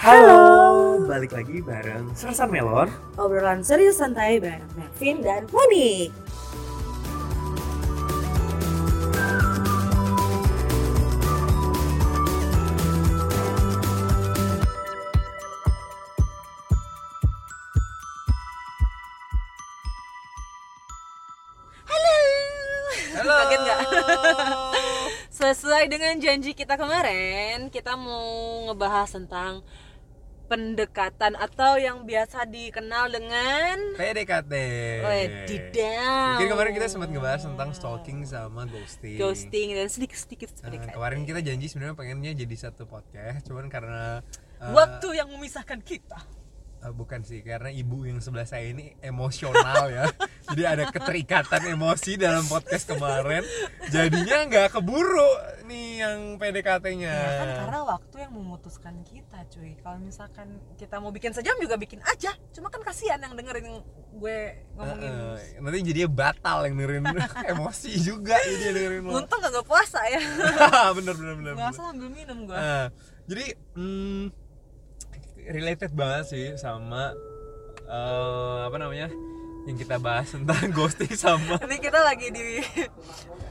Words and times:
Halo, 0.00 0.96
balik 1.04 1.36
lagi 1.36 1.60
bareng 1.60 2.16
Sersan 2.16 2.48
Melon. 2.48 2.88
Obrolan 3.20 3.60
serius 3.60 4.00
santai 4.00 4.40
bareng 4.40 4.64
Melvin 4.72 5.20
dan 5.20 5.44
Monik. 5.52 6.08
Halo. 21.84 22.16
Halo. 23.20 23.34
Kaget 23.36 23.60
nggak? 23.68 23.80
Sesuai 25.44 25.92
dengan 25.92 26.16
janji 26.16 26.56
kita 26.56 26.80
kemarin, 26.80 27.68
kita 27.68 28.00
mau 28.00 28.64
ngebahas 28.64 29.12
tentang 29.12 29.60
pendekatan 30.50 31.38
atau 31.38 31.78
yang 31.78 32.02
biasa 32.02 32.42
dikenal 32.50 33.06
dengan 33.06 33.94
PDKT. 33.94 34.52
Wedidaw. 35.06 36.34
Mungkin 36.34 36.48
kemarin 36.50 36.72
kita 36.74 36.86
sempat 36.90 37.08
ngebahas 37.14 37.46
tentang 37.46 37.70
stalking 37.70 38.26
sama 38.26 38.66
ghosting. 38.66 39.14
ghosting 39.14 39.78
dan 39.78 39.86
sedikit-sedikit 39.86 40.50
Nah, 40.58 40.74
PDKT. 40.74 40.98
kemarin 40.98 41.22
kita 41.22 41.40
janji 41.46 41.70
sebenarnya 41.70 41.94
pengennya 41.94 42.32
jadi 42.34 42.56
satu 42.58 42.90
podcast, 42.90 43.46
cuman 43.46 43.70
karena 43.70 44.26
uh, 44.58 44.74
Waktu 44.74 45.22
yang 45.22 45.30
memisahkan 45.30 45.78
kita. 45.86 46.18
Uh, 46.84 46.92
bukan 46.92 47.20
sih, 47.22 47.44
karena 47.44 47.68
ibu 47.68 48.08
yang 48.08 48.18
sebelah 48.20 48.48
saya 48.48 48.72
ini 48.72 48.96
emosional 49.04 49.92
ya. 49.92 50.04
Jadi 50.50 50.62
ada 50.66 50.84
keterikatan 50.90 51.62
emosi 51.76 52.18
dalam 52.18 52.42
podcast 52.48 52.90
kemarin. 52.90 53.44
Jadinya 53.92 54.48
nggak 54.50 54.68
keburu 54.74 55.30
nih 55.70 56.02
yang 56.02 56.18
PDKT-nya. 56.42 57.14
Ya 57.14 57.30
kan 57.38 57.48
karena 57.64 57.80
waktu 57.86 58.16
yang 58.26 58.32
memutuskan 58.34 58.94
kita, 59.06 59.46
cuy. 59.46 59.78
Kalau 59.78 59.98
misalkan 60.02 60.58
kita 60.74 60.98
mau 60.98 61.14
bikin 61.14 61.30
sejam 61.30 61.54
juga 61.62 61.78
bikin 61.78 62.02
aja. 62.02 62.34
Cuma 62.50 62.66
kan 62.72 62.82
kasihan 62.82 63.22
yang 63.22 63.38
dengerin 63.38 63.84
gue 64.10 64.38
ngomongin. 64.74 65.12
Uh, 65.14 65.38
uh, 65.38 65.62
nanti 65.62 65.78
jadinya 65.86 66.10
batal 66.10 66.66
yang 66.66 66.74
dengerin 66.80 67.04
emosi 67.54 67.90
juga 68.02 68.34
jadi 68.42 68.74
dengerin 68.74 69.02
lo. 69.06 69.22
Untung 69.22 69.38
gak 69.38 69.66
puasa 69.66 70.02
ya. 70.10 70.18
bener 70.98 71.14
bener 71.14 71.34
bener. 71.38 71.54
Puasa 71.54 71.80
sambil 71.94 72.10
minum 72.10 72.50
gue. 72.50 72.58
Nah, 72.58 72.90
jadi 73.30 73.54
hmm, 73.78 74.39
related 75.48 75.90
banget 75.90 76.24
sih 76.26 76.46
sama 76.54 77.16
eh, 77.82 78.58
apa 78.64 78.76
namanya 78.76 79.08
yang 79.62 79.76
kita 79.76 79.96
bahas 79.96 80.28
tentang 80.28 80.56
ghosting 80.76 81.12
sama 81.12 81.60
Ini 81.60 81.76
kita 81.78 82.00
lagi 82.00 82.28
di 82.28 82.64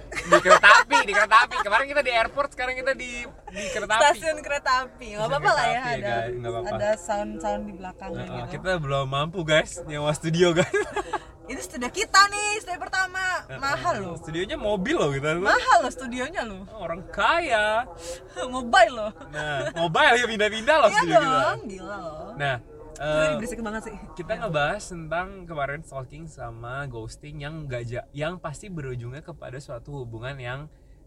di 0.10 0.38
kereta 0.42 0.70
api 0.82 1.06
di 1.06 1.14
kereta 1.14 1.46
api 1.46 1.56
kemarin 1.62 1.86
kita 1.86 2.02
di 2.02 2.12
airport 2.12 2.50
sekarang 2.50 2.74
kita 2.76 2.98
di 2.98 3.24
di 3.30 3.64
kereta 3.70 3.94
api 3.94 4.04
stasiun 4.18 4.38
kereta 4.42 4.72
api. 4.84 5.08
Gak 5.14 5.22
apa-apa 5.24 5.52
lah 5.54 5.66
ya, 5.66 5.72
ya, 5.72 5.82
ada 5.86 6.02
guys. 6.02 6.34
Nggak 6.34 6.52
apa-apa. 6.52 6.70
ada 6.76 6.90
sound-sound 6.98 7.62
di 7.64 7.74
belakangnya 7.78 8.18
Nah, 8.20 8.36
gitu. 8.42 8.50
kita 8.58 8.72
belum 8.78 9.06
mampu 9.06 9.40
guys 9.44 9.72
nyewa 9.86 10.10
studio 10.12 10.50
guys 10.52 10.74
Ini 11.50 11.58
studio 11.60 11.90
kita 11.90 12.22
nih, 12.28 12.62
studio 12.62 12.78
pertama. 12.78 13.26
Mahal 13.52 13.96
loh. 14.00 14.16
studionya 14.16 14.54
mobil 14.56 14.94
loh 14.94 15.10
kita 15.10 15.34
Mahal 15.36 15.78
loh 15.80 15.90
studionya 15.90 16.42
loh. 16.44 16.62
orang 16.72 17.02
kaya 17.10 17.90
Mobile 18.48 18.94
loh. 18.94 19.12
nah 19.28 19.66
mobile 19.76 20.14
ya 20.14 20.26
pindah-pindah 20.26 20.76
loh 20.78 20.88
Iya 20.88 21.00
studio 21.00 21.18
kita 21.18 21.30
dong, 21.42 21.60
gila 21.66 21.98
loh. 21.98 22.32
nah 22.36 22.56
eh, 22.96 23.34
berisik 23.34 23.60
banget 23.60 23.82
sih. 23.86 23.96
kita 24.14 24.32
ngebahas 24.38 24.84
tentang 24.84 25.28
kemarin 25.44 25.82
stalking 25.82 26.26
sama 26.28 26.86
ghosting 26.86 27.40
yang 27.40 27.66
gak 27.66 27.84
ja- 27.84 28.08
yang 28.12 28.38
pasti 28.38 28.68
berujungnya 28.68 29.22
kepada 29.22 29.58
suatu 29.58 30.04
hubungan 30.04 30.36
yang 30.36 30.60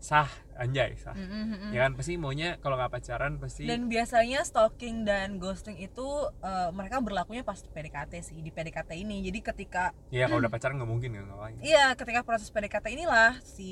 sah 0.02 0.26
anjay 0.52 0.98
sah 0.98 1.14
Mm-mm. 1.14 1.70
ya 1.70 1.86
kan 1.86 1.94
pasti 1.94 2.18
maunya 2.18 2.58
kalau 2.58 2.74
nggak 2.74 2.90
pacaran 2.90 3.38
pasti 3.38 3.64
Dan 3.64 3.86
biasanya 3.86 4.42
stalking 4.42 5.02
dan 5.02 5.38
ghosting 5.38 5.78
itu 5.78 6.02
eh, 6.38 6.70
mereka 6.70 6.98
berlakunya 6.98 7.40
pas 7.40 7.54
PDKT 7.56 8.12
sih 8.20 8.36
di 8.36 8.50
PDKT 8.50 8.98
ini. 8.98 9.22
Jadi 9.22 9.38
ketika 9.40 9.94
ya 10.08 10.26
kalau 10.26 10.42
udah 10.42 10.50
pacaran 10.50 10.74
nggak 10.74 10.90
mungkin 10.90 11.10
kan 11.12 11.24
ngapain 11.24 11.54
iya 11.62 11.94
ketika 11.94 12.20
proses 12.20 12.50
PDKT 12.50 12.82
inilah 12.90 13.38
si 13.40 13.70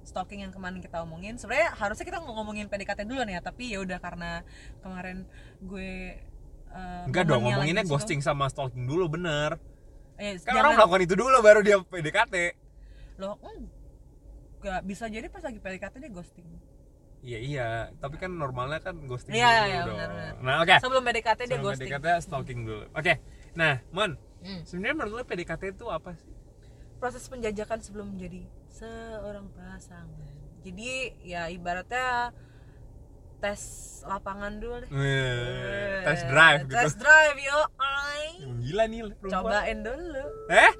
stalking 0.00 0.40
yang 0.40 0.54
kemarin 0.54 0.78
kita 0.78 1.02
omongin. 1.02 1.34
Sebenarnya 1.36 1.74
harusnya 1.74 2.06
kita 2.06 2.22
ngomongin 2.22 2.66
PDKT 2.66 3.02
dulu 3.04 3.18
nih 3.20 3.34
ya, 3.34 3.42
tapi 3.42 3.64
ya 3.68 3.82
udah 3.82 3.98
karena 3.98 4.46
kemarin 4.78 5.26
gue 5.60 6.22
eh, 6.68 7.02
enggak 7.04 7.26
dong 7.26 7.42
ngomonginnya 7.42 7.82
situ. 7.82 7.90
ghosting 7.90 8.20
sama 8.20 8.46
stalking 8.46 8.86
dulu 8.86 9.10
bener 9.10 9.58
Eh, 10.16 10.34
kan 10.36 10.54
jangan- 10.54 10.62
orang 10.64 10.72
melakukan 10.76 11.02
itu 11.02 11.14
dulu 11.14 11.36
baru 11.40 11.60
dia 11.60 11.76
PDKT 11.80 12.34
loh 13.18 13.34
enggak 14.58 14.80
bisa 14.82 15.04
jadi 15.06 15.26
pas 15.26 15.40
lagi 15.40 15.58
PDKT 15.58 15.94
dia 15.96 16.10
ghosting. 16.10 16.48
iya 17.18 17.38
iya 17.40 17.68
tapi 17.96 18.14
kan 18.14 18.30
normalnya 18.30 18.78
kan 18.78 18.94
ghosting 19.00 19.32
Iya, 19.32 19.50
dulu 19.50 19.66
iya, 19.66 19.80
dong. 19.80 19.96
benar-benar. 19.96 20.34
nah 20.38 20.54
oke 20.60 20.76
Sebelum 20.78 21.02
PDKT 21.04 21.40
dia 21.40 21.46
Sebelum 21.48 21.64
ghosting. 21.64 21.88
PDKT 21.88 22.06
stalking 22.20 22.60
dulu 22.62 22.84
oke 22.90 23.12
nah 23.54 23.74
mon 23.90 24.12
Hmm. 24.38 24.62
sebenarnya 24.62 24.94
menurut 24.96 25.12
lo 25.12 25.24
PDKT 25.24 25.62
itu 25.72 25.86
apa 25.88 26.14
sih 26.14 26.30
proses 26.96 27.26
penjajakan 27.26 27.78
sebelum 27.78 28.06
menjadi 28.08 28.42
seorang 28.68 29.50
pasangan. 29.50 30.30
Jadi 30.60 30.90
ya 31.22 31.46
ibaratnya 31.46 32.30
tes 33.38 33.62
lapangan 34.02 34.58
dulu 34.58 34.78
deh. 34.78 34.88
Wih, 34.88 36.02
test 36.02 36.26
drive 36.26 36.60
gitu 36.64 36.74
Test 36.76 36.96
drive 36.96 37.38
yo, 37.40 37.58
ay. 37.78 38.22
gila 38.60 38.84
nih 38.84 39.00
perempuan. 39.12 39.42
Cobain 39.44 39.78
dulu. 39.80 40.24
eh 40.48 40.72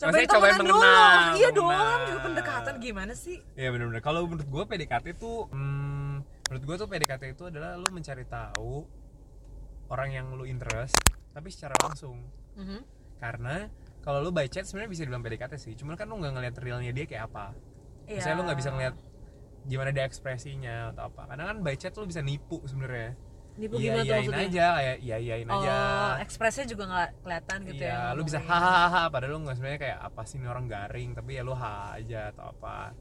Cobain 0.00 0.24
Maksudnya 0.24 0.32
cobain 0.32 0.54
temenan 0.56 0.64
dulu. 0.64 0.80
mengenal, 0.80 1.36
Iya 1.36 1.48
dong, 1.52 2.00
juga 2.08 2.20
pendekatan 2.24 2.74
gimana 2.80 3.12
sih? 3.12 3.36
Iya 3.52 3.68
benar-benar. 3.68 4.00
Kalau 4.00 4.24
menurut 4.24 4.48
gue 4.48 4.64
PDKT 4.64 5.06
tuh, 5.20 5.44
hmm, 5.52 6.14
menurut 6.48 6.64
gue 6.64 6.76
tuh 6.80 6.88
PDKT 6.88 7.22
itu 7.36 7.44
adalah 7.52 7.76
lu 7.76 7.84
mencari 7.92 8.24
tahu 8.24 8.88
orang 9.92 10.08
yang 10.08 10.26
lu 10.32 10.48
interest, 10.48 10.96
tapi 11.36 11.52
secara 11.52 11.76
langsung. 11.84 12.16
Mhm. 12.56 12.80
Karena 13.20 13.68
kalau 14.00 14.24
lu 14.24 14.32
by 14.32 14.48
chat 14.48 14.64
sebenarnya 14.64 14.88
bisa 14.88 15.02
dibilang 15.04 15.20
PDKT 15.20 15.60
sih, 15.60 15.76
cuman 15.76 16.00
kan 16.00 16.08
lu 16.08 16.16
nggak 16.16 16.32
ngeliat 16.32 16.56
realnya 16.56 16.96
dia 16.96 17.04
kayak 17.04 17.28
apa. 17.28 17.52
Iya. 18.08 18.24
Misalnya 18.24 18.36
lu 18.40 18.44
nggak 18.48 18.58
bisa 18.64 18.70
ngeliat 18.72 18.96
gimana 19.68 19.90
dia 19.92 20.08
ekspresinya 20.08 20.96
atau 20.96 21.12
apa. 21.12 21.28
Karena 21.28 21.44
kan 21.52 21.60
by 21.60 21.76
chat 21.76 21.92
lu 22.00 22.08
bisa 22.08 22.24
nipu 22.24 22.64
sebenarnya. 22.64 23.20
Iya 23.62 23.68
gimana 23.70 24.00
tuh 24.00 24.06
iyain 24.06 24.24
maksudnya? 24.24 24.48
aja, 24.48 24.66
kayak 24.72 24.96
iya 25.00 25.16
iyain 25.18 25.48
aja. 25.48 25.74
Oh, 25.76 26.12
ekspresinya 26.18 26.66
juga 26.66 26.84
nggak 26.86 27.08
kelihatan 27.20 27.58
gitu 27.62 27.82
iya, 27.82 27.92
ya. 27.92 28.16
lu 28.16 28.22
bisa 28.22 28.38
hahaha 28.40 29.02
padahal 29.06 29.32
lu 29.32 29.40
nggak 29.42 29.56
sebenarnya 29.56 29.80
kayak 29.80 29.98
apa 30.00 30.20
sih 30.24 30.36
ini 30.36 30.46
orang 30.46 30.66
garing, 30.66 31.10
tapi 31.12 31.30
ya 31.32 31.42
lu 31.42 31.52
ha 31.52 31.72
aja 31.92 32.30
atau 32.30 32.44
apa. 32.50 32.96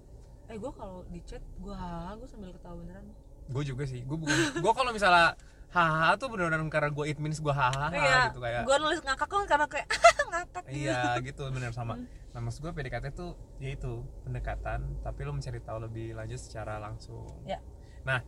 Eh, 0.45 0.57
gue 0.57 0.71
kalau 0.71 1.05
di 1.05 1.21
chat 1.23 1.39
gue 1.55 1.71
haha, 1.71 2.13
gue 2.15 2.25
sambil 2.25 2.51
ketawa 2.51 2.75
beneran. 2.75 3.07
gue 3.47 3.63
juga 3.65 3.81
sih 3.83 4.01
gue 4.01 4.13
bukan 4.13 4.29
gue 4.55 4.73
kalau 4.75 4.91
misalnya 4.91 5.33
hahaha 5.69 6.13
tuh 6.15 6.29
benar-benar 6.29 6.61
karena 6.69 6.89
gue 6.91 7.05
it 7.07 7.17
means 7.17 7.37
gue 7.37 7.49
hahaha 7.49 7.89
Iya, 7.89 8.17
gitu 8.27 8.39
kayak 8.39 8.61
gue 8.61 8.75
nulis 8.77 8.99
ngakak 9.01 9.25
kan 9.25 9.45
karena 9.47 9.65
kayak 9.65 9.87
ngakak 10.31 10.63
gitu. 10.65 10.77
iya 10.85 11.17
gitu 11.17 11.43
bener 11.49 11.73
sama 11.73 11.97
nah 12.29 12.39
maksud 12.39 12.61
gue 12.61 12.71
PDKT 12.71 13.09
tuh 13.11 13.33
ya 13.57 13.73
itu 13.73 14.05
pendekatan 14.21 15.01
tapi 15.01 15.19
lo 15.21 15.33
mencari 15.33 15.57
tahu 15.59 15.81
lebih 15.81 16.13
lanjut 16.13 16.37
secara 16.37 16.77
langsung 16.77 17.25
Ya. 17.41 17.57
nah 18.01 18.21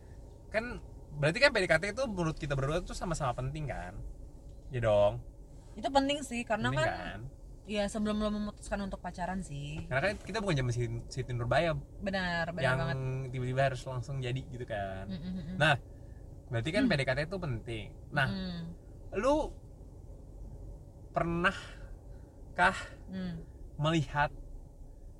kan 0.50 0.82
berarti 1.18 1.38
kan 1.38 1.50
PDKT 1.52 1.84
itu 1.92 2.02
menurut 2.08 2.36
kita 2.36 2.54
berdua 2.56 2.80
tuh 2.80 2.96
sama-sama 2.96 3.36
penting 3.36 3.68
kan? 3.68 3.94
Ya 4.72 4.80
dong. 4.84 5.20
Itu 5.76 5.88
penting 5.88 6.20
sih 6.24 6.44
karena 6.44 6.72
penting 6.72 6.84
kan 6.84 6.92
kan? 6.92 7.20
ya 7.62 7.86
sebelum 7.86 8.18
lo 8.18 8.28
memutuskan 8.34 8.82
untuk 8.82 8.98
pacaran 8.98 9.38
sih. 9.40 9.86
karena 9.86 10.10
kan 10.10 10.14
kita 10.18 10.42
bukan 10.42 10.54
zaman 10.58 10.72
Siti, 10.74 10.98
Siti 11.06 11.30
Nurbaya 11.30 11.78
Benar, 12.02 12.50
benar 12.50 12.58
yang 12.58 12.78
banget. 12.82 12.98
tiba-tiba 13.30 13.60
harus 13.70 13.82
langsung 13.86 14.18
jadi 14.18 14.42
gitu 14.50 14.66
kan. 14.66 15.06
Mm, 15.06 15.14
mm, 15.14 15.30
mm, 15.30 15.42
mm. 15.46 15.56
nah 15.62 15.74
berarti 16.50 16.70
kan 16.74 16.84
PDKT 16.90 17.18
itu 17.30 17.38
penting. 17.38 17.86
Nah 18.10 18.28
Mm, 18.28 18.60
lu 19.22 19.54
pernah 21.12 21.54
kah 22.58 22.76
mm. 23.08 23.34
melihat 23.78 24.32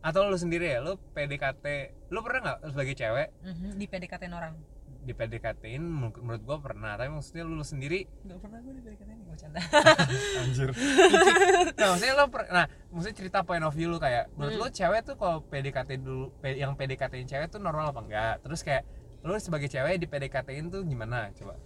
atau 0.03 0.27
lu 0.27 0.35
sendiri 0.35 0.67
ya 0.77 0.79
lu 0.83 0.99
PDKT 1.15 1.65
lu 2.11 2.19
pernah 2.27 2.41
nggak 2.43 2.59
sebagai 2.75 2.95
cewek? 2.99 3.29
Mhm, 3.47 3.79
di 3.79 3.87
PDKT 3.87 4.23
orang 4.35 4.55
di 5.03 5.13
PDKT-in 5.13 5.83
menurut, 5.83 6.17
menurut 6.23 6.43
gua 6.47 6.59
pernah 6.63 6.95
tapi 6.95 7.11
maksudnya 7.11 7.43
lu, 7.43 7.59
lu 7.59 7.67
sendiri? 7.67 8.07
Gak 8.23 8.39
pernah 8.39 8.59
gue 8.63 8.73
di 8.79 8.83
PDKT 8.87 9.11
ini 9.11 9.23
gak 9.27 9.31
bercanda 9.35 9.59
anjir. 10.43 10.69
Nah 11.79 11.87
maksudnya 11.91 12.15
lu 12.15 12.27
per- 12.31 12.51
nah 12.55 12.67
maksudnya 12.95 13.17
cerita 13.19 13.39
point 13.43 13.65
of 13.67 13.75
view 13.75 13.91
lu 13.91 13.99
kayak 13.99 14.31
menurut 14.39 14.55
lu 14.63 14.67
cewek 14.71 15.03
tuh 15.03 15.19
kalau 15.19 15.43
PDKT 15.51 15.91
dulu 15.99 16.31
yang 16.47 16.79
PDKT-in 16.79 17.27
cewek 17.27 17.51
tuh 17.51 17.59
normal 17.59 17.91
apa 17.91 18.01
enggak? 18.07 18.35
Terus 18.47 18.61
kayak 18.63 18.83
lu 19.23 19.35
sebagai 19.39 19.67
cewek 19.67 19.99
di 19.99 20.07
PDKT-in 20.07 20.71
tuh 20.71 20.83
gimana 20.87 21.31
coba? 21.35 21.59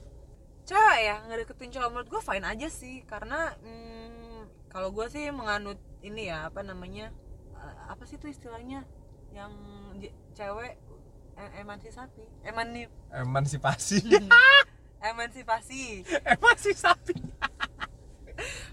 Cewek 0.66 0.98
ya, 0.98 1.16
ngedeketin 1.30 1.70
cowok 1.78 1.88
menurut 1.94 2.08
gue 2.10 2.22
fine 2.26 2.42
aja 2.42 2.66
sih 2.66 3.06
Karena 3.06 3.54
mm, 3.54 4.66
kalau 4.66 4.90
gue 4.90 5.06
sih 5.06 5.30
menganut 5.30 5.78
ini 6.02 6.26
ya, 6.26 6.50
apa 6.50 6.66
namanya 6.66 7.14
eh, 7.54 7.76
Apa 7.86 8.02
sih 8.02 8.18
itu 8.18 8.26
istilahnya 8.26 8.82
Yang 9.30 9.52
cewek 10.34 10.74
emansipasi. 11.60 12.22
Emanip 12.44 12.88
emansipasi. 13.12 13.98
Emansipasi. 15.10 16.02
Emansipasi. 16.24 17.14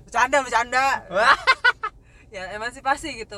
Bercanda, 0.08 0.38
bercanda. 0.44 0.86
Ya 2.34 2.50
emansipasi 2.58 3.14
gitu. 3.22 3.38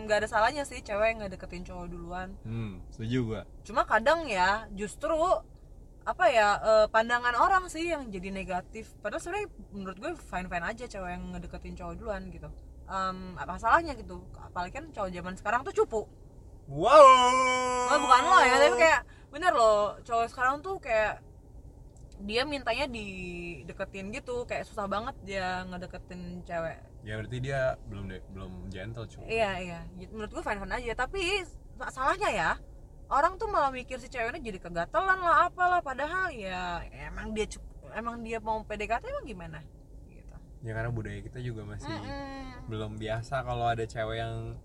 Nggak 0.00 0.24
ada 0.24 0.28
salahnya 0.32 0.64
sih 0.64 0.80
cewek 0.80 1.20
ngedeketin 1.20 1.60
cowok 1.60 1.92
duluan. 1.92 2.32
Hmm 2.40 2.80
setuju 2.88 3.18
gua. 3.28 3.42
Cuma 3.68 3.84
kadang 3.84 4.24
ya 4.24 4.64
justru 4.72 5.12
apa 6.08 6.24
ya 6.32 6.56
eh, 6.56 6.86
pandangan 6.88 7.36
orang 7.36 7.68
sih 7.68 7.92
yang 7.92 8.08
jadi 8.08 8.32
negatif. 8.32 8.96
Padahal 9.04 9.20
sebenarnya 9.20 9.48
menurut 9.76 9.96
gue 10.00 10.12
fine 10.16 10.48
fine 10.48 10.64
aja 10.64 10.88
cewek 10.88 11.20
yang 11.20 11.36
ngedeketin 11.36 11.76
cowok 11.76 11.94
duluan 12.00 12.32
gitu. 12.32 12.48
Em, 12.88 13.36
apa 13.36 13.60
salahnya 13.60 13.92
gitu? 13.92 14.24
Apalagi 14.40 14.72
kan 14.72 14.88
cowok 14.88 15.10
zaman 15.12 15.34
sekarang 15.36 15.60
tuh 15.60 15.76
cupu 15.76 16.08
wow. 16.70 17.90
Oh, 17.90 17.98
bukan 17.98 18.22
lo 18.22 18.38
ya 18.46 18.56
tapi 18.56 18.76
kayak 18.78 19.00
bener 19.30 19.52
loh 19.54 19.98
cowok 20.06 20.26
sekarang 20.30 20.62
tuh 20.62 20.78
kayak 20.78 21.18
dia 22.20 22.44
mintanya 22.44 22.84
dideketin 22.84 24.12
gitu 24.12 24.44
kayak 24.44 24.68
susah 24.68 24.84
banget 24.86 25.16
dia 25.24 25.64
ngedeketin 25.66 26.44
cewek. 26.44 26.78
Ya 27.00 27.16
berarti 27.16 27.38
dia 27.40 27.60
belum 27.88 28.12
de- 28.12 28.26
belum 28.36 28.52
gentle 28.68 29.08
cuy. 29.08 29.24
Iya 29.24 29.50
iya 29.58 29.78
menurut 30.12 30.30
gue 30.30 30.42
fine 30.44 30.60
fine 30.60 30.74
aja 30.76 30.92
tapi 30.94 31.20
salahnya 31.88 32.30
ya 32.30 32.50
orang 33.08 33.40
tuh 33.40 33.48
malah 33.48 33.72
mikir 33.72 33.96
si 33.98 34.06
ceweknya 34.06 34.38
jadi 34.38 34.58
kegatelan 34.60 35.18
lah 35.18 35.48
apalah 35.48 35.80
padahal 35.80 36.28
ya 36.30 36.84
emang 37.08 37.32
dia 37.32 37.48
emang 37.96 38.20
dia 38.22 38.38
mau 38.38 38.62
PDKT 38.62 39.02
emang 39.10 39.26
gimana? 39.26 39.58
Gitu. 40.06 40.36
Ya 40.62 40.76
karena 40.76 40.92
budaya 40.92 41.18
kita 41.24 41.40
juga 41.40 41.64
masih 41.66 41.88
Mm-mm. 41.88 42.68
belum 42.68 43.00
biasa 43.00 43.42
kalau 43.42 43.66
ada 43.66 43.82
cewek 43.88 44.20
yang 44.20 44.60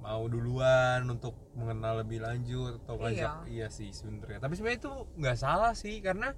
mau 0.00 0.24
duluan 0.26 1.04
untuk 1.04 1.36
mengenal 1.52 2.00
lebih 2.00 2.24
lanjut 2.24 2.80
atau 2.84 2.96
ngajak 2.96 3.44
iya, 3.52 3.68
sih 3.68 3.92
sebenarnya. 3.92 4.40
Tapi 4.40 4.56
sebenarnya 4.56 4.80
itu 4.80 4.92
nggak 5.20 5.38
salah 5.38 5.72
sih 5.76 6.00
karena 6.00 6.32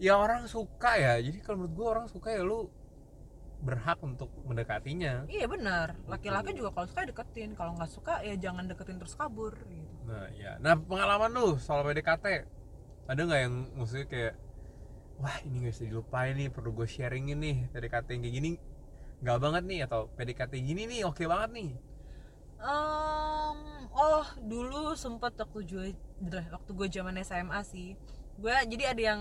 ya 0.00 0.16
orang 0.16 0.48
suka 0.48 0.96
ya. 0.96 1.20
Jadi 1.20 1.44
kalau 1.44 1.64
menurut 1.64 1.74
gue 1.76 1.86
orang 1.86 2.06
suka 2.08 2.32
ya 2.32 2.40
lu 2.40 2.72
berhak 3.60 4.00
untuk 4.00 4.32
mendekatinya. 4.48 5.28
Iya 5.28 5.44
benar. 5.44 6.00
Laki-laki 6.08 6.56
juga 6.56 6.72
kalau 6.72 6.88
suka 6.88 7.04
deketin. 7.04 7.52
Kalau 7.52 7.76
nggak 7.76 7.92
suka 7.92 8.24
ya 8.24 8.34
jangan 8.40 8.64
deketin 8.64 8.96
terus 8.96 9.12
kabur 9.12 9.52
gitu. 9.68 9.94
Nah 10.08 10.26
ya 10.32 10.56
nah 10.64 10.74
pengalaman 10.74 11.30
lu 11.36 11.60
soal 11.60 11.84
PDKT 11.84 12.48
ada 13.10 13.20
nggak 13.20 13.40
yang 13.44 13.54
maksudnya 13.76 14.06
kayak 14.08 14.34
wah 15.20 15.36
ini 15.44 15.68
nggak 15.68 15.74
bisa 15.76 15.84
dilupain 15.84 16.32
nih 16.32 16.48
perlu 16.48 16.72
gue 16.72 16.88
sharingin 16.88 17.38
nih 17.44 17.56
PDKT 17.76 18.08
yang 18.16 18.22
kayak 18.24 18.36
gini. 18.40 18.52
Nggak 19.20 19.36
banget 19.36 19.62
nih 19.68 19.80
atau 19.84 20.08
PDKT 20.16 20.52
gini 20.64 20.82
nih 20.88 21.00
oke 21.04 21.20
banget 21.28 21.52
nih 21.52 21.89
Em, 22.60 23.56
oh 23.96 24.26
dulu 24.44 24.92
sempet 24.92 25.32
waktu 25.32 25.60
gue 25.64 26.42
waktu 26.52 26.70
gue 26.76 26.88
zaman 26.92 27.16
SMA 27.24 27.60
sih. 27.64 27.96
Gue 28.36 28.52
jadi 28.68 28.92
ada 28.92 29.02
yang 29.02 29.20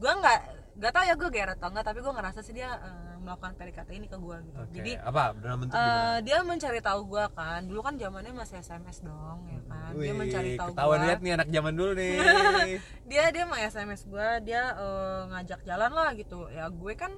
gue 0.00 0.12
nggak 0.12 0.40
nggak 0.72 0.92
tahu 0.96 1.04
ya 1.04 1.14
gue 1.20 1.28
geret 1.28 1.56
atau 1.60 1.68
enggak 1.68 1.84
tapi 1.84 2.00
gue 2.00 2.12
ngerasa 2.16 2.40
sih 2.40 2.56
dia 2.56 2.80
eh, 2.80 3.16
melakukan 3.20 3.52
PDKT 3.60 3.90
ini 3.92 4.06
ke 4.08 4.16
gue 4.16 4.36
gitu. 4.48 4.58
Oke, 4.58 4.72
jadi 4.72 4.92
apa 5.04 5.36
dalam 5.36 5.58
bentuk 5.60 5.76
eh, 5.76 5.84
gimana? 5.84 6.24
dia 6.24 6.38
mencari 6.40 6.80
tahu 6.80 7.00
gue 7.12 7.24
kan. 7.36 7.60
Dulu 7.68 7.80
kan 7.84 7.94
zamannya 8.00 8.32
masih 8.32 8.56
SMS 8.64 8.98
dong 9.04 9.38
ya 9.52 9.60
kan. 9.68 9.92
Dia 9.92 10.12
Wih, 10.12 10.16
mencari 10.16 10.50
tahu 10.56 10.72
ketahuan 10.72 11.00
lihat 11.04 11.20
nih 11.20 11.32
anak 11.36 11.48
zaman 11.52 11.72
dulu 11.76 11.92
nih. 11.92 12.14
Dia 13.12 13.28
dia 13.28 13.44
mau 13.44 13.60
SMS 13.60 14.08
gue 14.08 14.28
dia 14.48 14.62
eh, 14.72 15.22
ngajak 15.28 15.60
jalan 15.68 15.92
lah 15.92 16.10
gitu. 16.16 16.48
Ya 16.48 16.72
gue 16.72 16.92
kan 16.96 17.12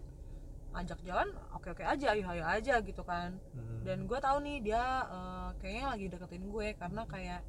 ngajak 0.74 0.98
jalan 1.06 1.30
oke 1.54 1.70
oke 1.70 1.82
aja 1.86 2.06
ayo 2.12 2.26
ayo 2.34 2.44
aja 2.44 2.74
gitu 2.82 3.02
kan. 3.06 3.38
Hmm. 3.54 3.86
dan 3.86 4.04
gue 4.10 4.18
tahu 4.18 4.42
nih 4.42 4.58
dia 4.60 4.82
eh, 5.06 5.48
kayaknya 5.62 5.84
lagi 5.94 6.06
deketin 6.10 6.44
gue 6.50 6.68
karena 6.74 7.02
kayak 7.06 7.40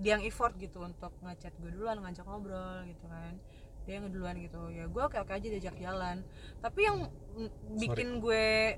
dia 0.00 0.16
yang 0.16 0.24
effort 0.24 0.54
gitu 0.56 0.80
untuk 0.80 1.12
ngechat 1.20 1.52
gue 1.60 1.70
duluan 1.74 1.98
ngajak 2.00 2.24
ngobrol 2.24 2.86
gitu 2.88 3.04
kan. 3.10 3.36
Dia 3.84 3.98
yang 4.00 4.08
duluan 4.08 4.36
gitu. 4.38 4.70
Ya 4.70 4.86
gue 4.86 5.02
oke 5.02 5.18
oke 5.18 5.32
aja 5.34 5.46
diajak 5.50 5.76
jalan. 5.76 6.24
Tapi 6.62 6.80
yang 6.86 6.98
bikin 7.76 8.22
gue 8.22 8.76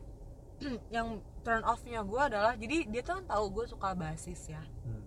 yang 0.95 1.23
turn 1.43 1.62
off 1.67 1.83
nya 1.87 2.03
gue 2.03 2.23
adalah 2.23 2.55
jadi 2.59 2.87
dia 2.91 3.03
tuh 3.03 3.23
kan 3.23 3.25
tahu 3.29 3.45
gue 3.61 3.65
suka 3.71 3.95
basis 3.95 4.50
ya. 4.50 4.62
Hmm. 4.87 5.03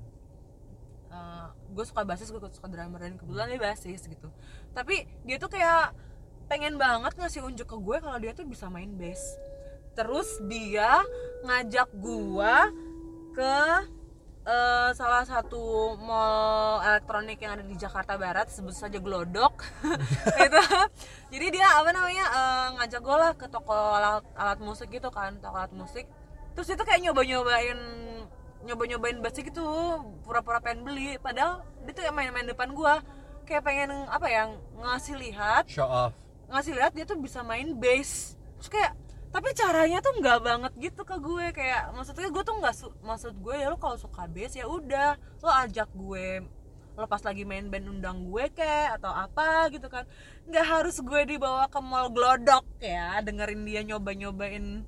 Eh, 1.11 1.47
gue 1.75 1.85
suka 1.87 2.07
basis 2.07 2.31
gue 2.31 2.39
suka 2.51 2.67
drummer 2.71 2.99
dan 2.99 3.19
kebetulan 3.19 3.47
dia 3.51 3.61
basis 3.61 4.07
gitu. 4.07 4.29
Tapi 4.71 5.07
dia 5.27 5.35
tuh 5.35 5.51
kayak 5.51 5.95
pengen 6.45 6.77
banget 6.77 7.13
ngasih 7.17 7.41
unjuk 7.45 7.67
ke 7.67 7.77
gue 7.77 7.97
kalau 8.01 8.17
dia 8.21 8.31
tuh 8.37 8.45
bisa 8.45 8.69
main 8.69 8.89
bass 8.97 9.37
terus 9.95 10.27
dia 10.45 11.01
ngajak 11.47 11.89
gue 11.95 12.55
ke 13.31 13.55
eh, 14.45 14.89
salah 14.93 15.23
satu 15.25 15.95
mall 15.97 16.83
elektronik 16.85 17.39
yang 17.41 17.57
ada 17.57 17.65
di 17.65 17.75
Jakarta 17.75 18.15
Barat 18.15 18.47
sebut 18.47 18.71
saja 18.71 19.01
Glodok. 19.01 19.65
Itu. 20.45 20.61
Jadi 21.33 21.45
dia 21.51 21.67
apa 21.67 21.89
namanya 21.91 22.25
eh, 22.27 22.67
ngajak 22.79 23.01
gue 23.01 23.15
lah 23.17 23.31
ke 23.35 23.47
toko 23.49 23.73
alat, 23.73 24.23
alat 24.37 24.59
musik 24.61 24.91
gitu 24.91 25.09
kan 25.09 25.39
toko 25.39 25.55
alat 25.59 25.73
musik. 25.73 26.05
Terus 26.55 26.71
itu 26.71 26.87
kayak 26.87 27.03
nyoba 27.03 27.27
nyobain 27.27 27.79
nyoba 28.63 28.83
nyobain 28.87 29.19
bass 29.19 29.35
gitu 29.35 29.63
pura-pura 30.23 30.63
pengen 30.63 30.87
beli. 30.87 31.19
Padahal 31.19 31.67
dia 31.83 31.91
tuh 31.91 32.03
yang 32.07 32.15
main-main 32.15 32.47
depan 32.47 32.71
gue 32.71 32.93
kayak 33.43 33.63
pengen 33.67 33.91
apa 34.07 34.27
ya 34.31 34.49
ngasih 34.79 35.15
lihat 35.21 35.69
show 35.69 35.85
off 35.85 36.24
ngasih 36.51 36.73
lihat 36.77 36.91
dia 36.93 37.05
tuh 37.07 37.17
bisa 37.17 37.41
main 37.41 37.73
bass 37.77 38.35
terus 38.57 38.69
kayak 38.69 38.93
tapi 39.35 39.51
caranya 39.51 39.99
tuh 39.99 40.15
nggak 40.15 40.39
banget 40.47 40.73
gitu 40.79 41.03
ke 41.03 41.19
gue. 41.19 41.51
Kayak 41.51 41.91
maksudnya 41.91 42.31
gue 42.31 42.43
tuh 42.47 42.55
nggak 42.55 42.71
su- 42.71 42.95
maksud 43.03 43.35
gue 43.43 43.55
ya 43.59 43.67
lo 43.67 43.75
kalau 43.75 43.99
suka 43.99 44.31
bass 44.31 44.55
ya 44.55 44.63
udah 44.63 45.19
lo 45.43 45.51
ajak 45.51 45.91
gue. 45.91 46.39
Lo 46.95 47.03
pas 47.03 47.19
lagi 47.19 47.43
main 47.43 47.67
band 47.67 47.99
undang 47.99 48.31
gue 48.31 48.47
kayak 48.55 48.95
atau 48.95 49.11
apa 49.11 49.67
gitu 49.75 49.91
kan. 49.91 50.07
Nggak 50.47 50.65
harus 50.71 50.95
gue 51.03 51.21
dibawa 51.35 51.67
ke 51.67 51.83
mall 51.83 52.07
glodok 52.15 52.63
ya 52.79 53.19
dengerin 53.19 53.67
dia 53.67 53.83
nyoba 53.83 54.15
nyobain 54.15 54.87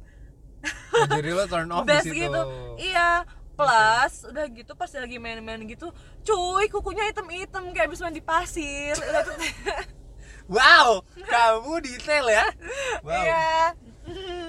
jadi 1.12 1.30
lo 1.36 1.44
turn 1.52 1.68
off 1.70 1.84
bass 1.84 2.08
gitu. 2.08 2.42
Iya 2.80 3.28
plus 3.58 4.14
udah 4.32 4.46
gitu 4.54 4.72
pas 4.78 4.90
lagi 4.96 5.18
main-main 5.18 5.60
gitu 5.66 5.90
cuy 6.24 6.70
kukunya 6.70 7.10
hitam-hitam 7.12 7.74
kayak 7.76 7.92
abis 7.92 8.00
mandi 8.00 8.24
pasir. 8.24 8.96
Udah 9.12 9.22
tuh 9.28 9.36
wow 10.48 11.04
kamu 11.28 11.74
detail 11.84 12.26
ya. 12.28 12.46
Wow. 13.04 13.24
Iya. 13.24 13.48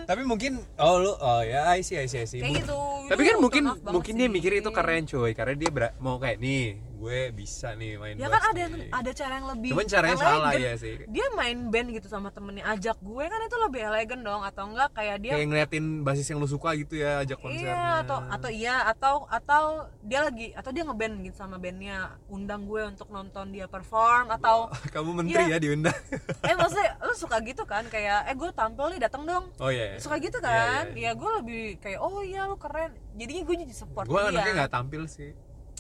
Tapi 0.07 0.23
mungkin 0.23 0.63
oh 0.79 0.97
lu 1.03 1.13
oh 1.19 1.43
ya 1.43 1.67
I 1.75 1.83
see 1.83 1.99
I 1.99 2.07
see 2.07 2.23
I 2.23 2.27
see. 2.31 2.41
Kayak 2.41 2.65
gitu. 2.65 2.79
Tapi 3.11 3.23
kan 3.27 3.37
mungkin 3.43 3.63
mungkin 3.83 4.13
dia 4.15 4.29
mikir 4.31 4.55
itu 4.57 4.71
keren 4.71 5.05
cuy. 5.05 5.35
Karena 5.35 5.55
dia 5.59 5.71
mau 5.99 6.17
kayak 6.23 6.39
nih 6.39 6.79
gue 6.99 7.31
bisa 7.31 7.73
nih 7.73 7.95
main 7.95 8.15
ya 8.15 8.27
bass 8.27 8.35
kan 8.35 8.51
ada 8.51 8.61
yang 8.61 8.75
ada 8.91 9.11
cara 9.13 9.33
yang 9.35 9.47
lebih 9.47 9.71
cuman 9.71 9.87
caranya 9.87 10.17
salah 10.19 10.51
elegan. 10.51 10.61
ya 10.61 10.73
sih. 10.75 10.95
Dia 11.07 11.27
main 11.33 11.59
band 11.69 11.89
gitu 11.91 12.07
sama 12.07 12.29
temennya. 12.29 12.67
Ajak 12.67 12.99
gue 12.99 13.25
kan 13.25 13.41
itu 13.41 13.57
lebih 13.57 13.81
elegan 13.85 14.21
dong 14.21 14.43
atau 14.43 14.67
enggak 14.67 14.91
kayak 14.93 15.17
dia 15.19 15.33
kayak 15.33 15.47
ngeliatin 15.47 15.85
basis 16.03 16.27
yang 16.27 16.39
lu 16.39 16.47
suka 16.47 16.75
gitu 16.75 16.99
ya 16.99 17.23
ajak 17.23 17.39
konsernya. 17.39 17.71
iya 17.71 17.83
atau 18.03 18.19
atau 18.27 18.51
iya 18.51 18.77
atau 18.85 19.15
atau 19.25 19.65
dia 20.01 20.21
lagi 20.21 20.51
atau 20.53 20.71
dia 20.71 20.83
ngeband 20.83 21.15
gitu 21.23 21.37
sama 21.37 21.57
bandnya. 21.57 21.99
Undang 22.27 22.67
gue 22.67 22.83
untuk 22.85 23.09
nonton 23.09 23.47
dia 23.49 23.65
perform 23.65 24.29
atau 24.31 24.67
kamu 24.95 25.11
menteri 25.17 25.45
Iya. 25.45 25.55
ya 25.55 25.59
diundang. 25.61 26.01
Eh 26.51 26.55
maksudnya 26.55 26.99
lu 26.99 27.15
suka 27.15 27.39
gitu 27.41 27.63
kan? 27.63 27.87
Kayak 27.87 28.27
eh 28.27 28.35
gue 28.35 28.51
tampil 28.51 28.91
nih 28.91 29.01
datang 29.01 29.23
dong. 29.23 29.45
Oh 29.57 29.71
iya, 29.71 29.95
iya. 29.95 29.99
suka 29.99 30.19
gitu 30.19 30.39
Iya, 30.39 30.51
kan? 30.51 30.85
iya, 30.93 31.05
ya 31.07 31.11
gue 31.15 31.31
lebih 31.39 31.63
kayak 31.79 31.99
oh 31.99 32.19
iya 32.21 32.43
lu 32.45 32.59
keren. 32.59 32.91
Jadinya 33.15 33.43
gue 33.45 33.57
jadi 33.63 33.75
support 33.77 34.05
gue 34.05 34.19
anaknya 34.19 34.67
nggak 34.67 34.73
tampil 34.73 35.07
sih. 35.07 35.31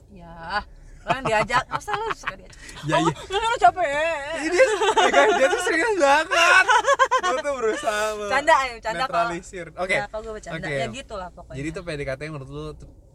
Ya 0.08 0.62
kan 1.08 1.22
diajak. 1.24 1.64
Masa 1.72 1.90
lu 1.96 2.06
suka 2.12 2.34
diajak? 2.36 2.58
Ya, 2.84 2.94
oh, 3.00 3.08
iya. 3.08 3.12
lu 3.32 3.36
lu 3.40 3.56
capek. 3.58 3.88
Ini 4.38 4.48
dia, 4.52 4.66
ya 4.94 5.10
kan, 5.10 5.26
dia 5.34 5.46
tuh 5.48 5.62
serius 5.64 5.96
banget. 5.96 6.64
Gue 7.18 7.38
tuh 7.42 7.54
berusaha 7.58 8.04
canda 8.30 8.54
ayo 8.62 8.74
canda 8.78 9.04
kok. 9.04 9.10
netralisir. 9.10 9.66
Oke. 9.74 9.96
Ya 9.96 10.06
kalau 10.06 10.22
gue 10.22 10.34
bercanda? 10.38 10.66
Oke. 10.68 10.74
ya 10.76 10.86
gitu 10.92 11.14
lah 11.16 11.28
pokoknya. 11.34 11.56
Jadi 11.58 11.68
tuh 11.72 11.82
PDKT 11.82 12.20
yang 12.22 12.34
menurut 12.36 12.50
lu 12.52 12.66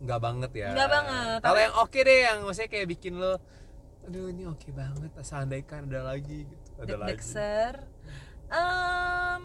nggak 0.03 0.19
banget 0.19 0.51
ya? 0.51 0.69
Nggak 0.75 0.89
banget, 0.91 1.39
kalau 1.39 1.59
yang 1.63 1.75
oke 1.79 1.99
deh 2.03 2.19
yang 2.27 2.37
maksudnya 2.43 2.69
kayak 2.69 2.87
bikin 2.91 3.13
lo 3.17 3.33
aduh 4.03 4.27
ini 4.35 4.43
oke 4.43 4.67
banget 4.75 5.11
seandainya 5.23 5.79
ada 5.79 6.01
lagi 6.03 6.43
gitu. 6.43 6.69
Ada 6.83 6.95
lagi. 6.99 7.23
Em, 8.53 9.43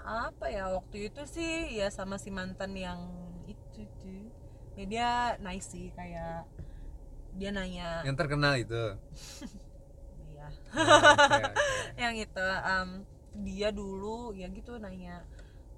apa 0.00 0.46
ya 0.48 0.72
waktu 0.72 1.12
itu 1.12 1.22
sih 1.28 1.76
ya 1.76 1.92
sama 1.92 2.16
si 2.16 2.32
mantan 2.32 2.72
yang 2.72 2.98
itu 3.44 3.84
tuh. 4.00 4.32
Ya 4.80 4.84
dia 4.88 5.10
nice 5.44 5.68
sih 5.68 5.92
kayak 5.92 6.48
dia 7.36 7.50
nanya. 7.52 8.00
Yang 8.02 8.16
terkenal 8.16 8.52
itu? 8.56 8.82
Ya 10.32 10.48
Oh, 10.76 10.82
oke, 10.84 11.36
oke. 11.36 11.52
yang 11.96 12.14
itu 12.16 12.46
em, 12.64 12.88
dia 13.44 13.68
dulu 13.72 14.32
ya 14.32 14.48
gitu 14.48 14.76
nanya 14.76 15.24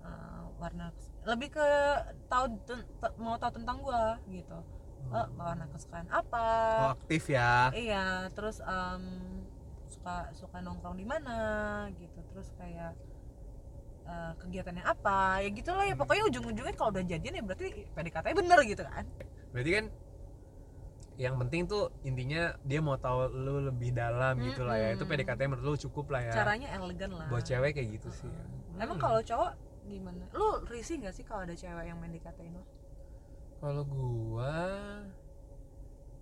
eh, 0.03 0.43
warna 0.59 0.91
lebih 1.23 1.53
ke 1.53 1.69
tahu 2.27 2.57
mau 3.19 3.37
tahu 3.37 3.53
tentang 3.59 3.79
gua 3.83 4.19
gitu. 4.27 4.59
Eh, 5.09 5.27
warna 5.39 5.65
kesukaan 5.71 6.09
apa? 6.11 6.49
Oh, 6.83 6.91
aktif 6.99 7.31
ya. 7.31 7.71
Iya 7.71 8.29
terus 8.35 8.59
em, 8.61 9.03
suka 9.89 10.31
suka 10.35 10.59
nongkrong 10.61 10.99
di 10.99 11.07
mana 11.07 11.39
gitu. 11.95 12.19
Terus 12.35 12.49
kayak 12.59 12.93
eh, 14.05 14.33
kegiatannya 14.41 14.85
apa 14.85 15.43
ya 15.43 15.49
gitulah 15.53 15.85
ya. 15.87 15.95
Pokoknya 15.95 16.25
ujung-ujungnya 16.29 16.75
kalau 16.75 16.91
udah 16.91 17.05
jadian 17.07 17.39
ya 17.39 17.43
berarti 17.45 17.67
PDKT 17.95 18.27
bener 18.35 18.59
gitu 18.67 18.83
kan. 18.83 19.05
Berarti 19.55 19.71
kan 19.79 19.85
yang 21.19 21.35
penting 21.37 21.67
tuh 21.67 21.91
intinya 22.01 22.55
dia 22.63 22.79
mau 22.79 22.95
tahu 22.95 23.27
lu 23.29 23.67
lebih 23.67 23.91
dalam 23.91 24.39
gitu 24.41 24.63
lah 24.63 24.79
ya 24.79 24.95
itu. 24.95 25.03
PDKT 25.03 25.41
menurut 25.45 25.65
lu 25.67 25.75
cukup 25.81 26.09
lah 26.09 26.21
ya 26.23 26.33
caranya 26.33 26.69
elegan 26.73 27.11
lah 27.11 27.27
buat 27.27 27.43
cewek 27.43 27.75
kayak 27.75 27.99
gitu 27.99 28.09
sih 28.15 28.31
ya. 28.31 28.43
emang 28.79 28.97
Hmm. 28.97 29.03
kalau 29.03 29.19
cowok 29.21 29.51
gimana 29.85 30.25
lu 30.31 30.63
risih 30.65 31.01
gak 31.01 31.11
sih 31.11 31.23
kalau 31.23 31.43
ada 31.43 31.53
cewek 31.53 31.85
yang 31.85 31.99
main 31.99 32.13
dikatain 32.13 32.53
lo 32.53 32.63
kalau 33.59 33.83
gua 33.83 34.55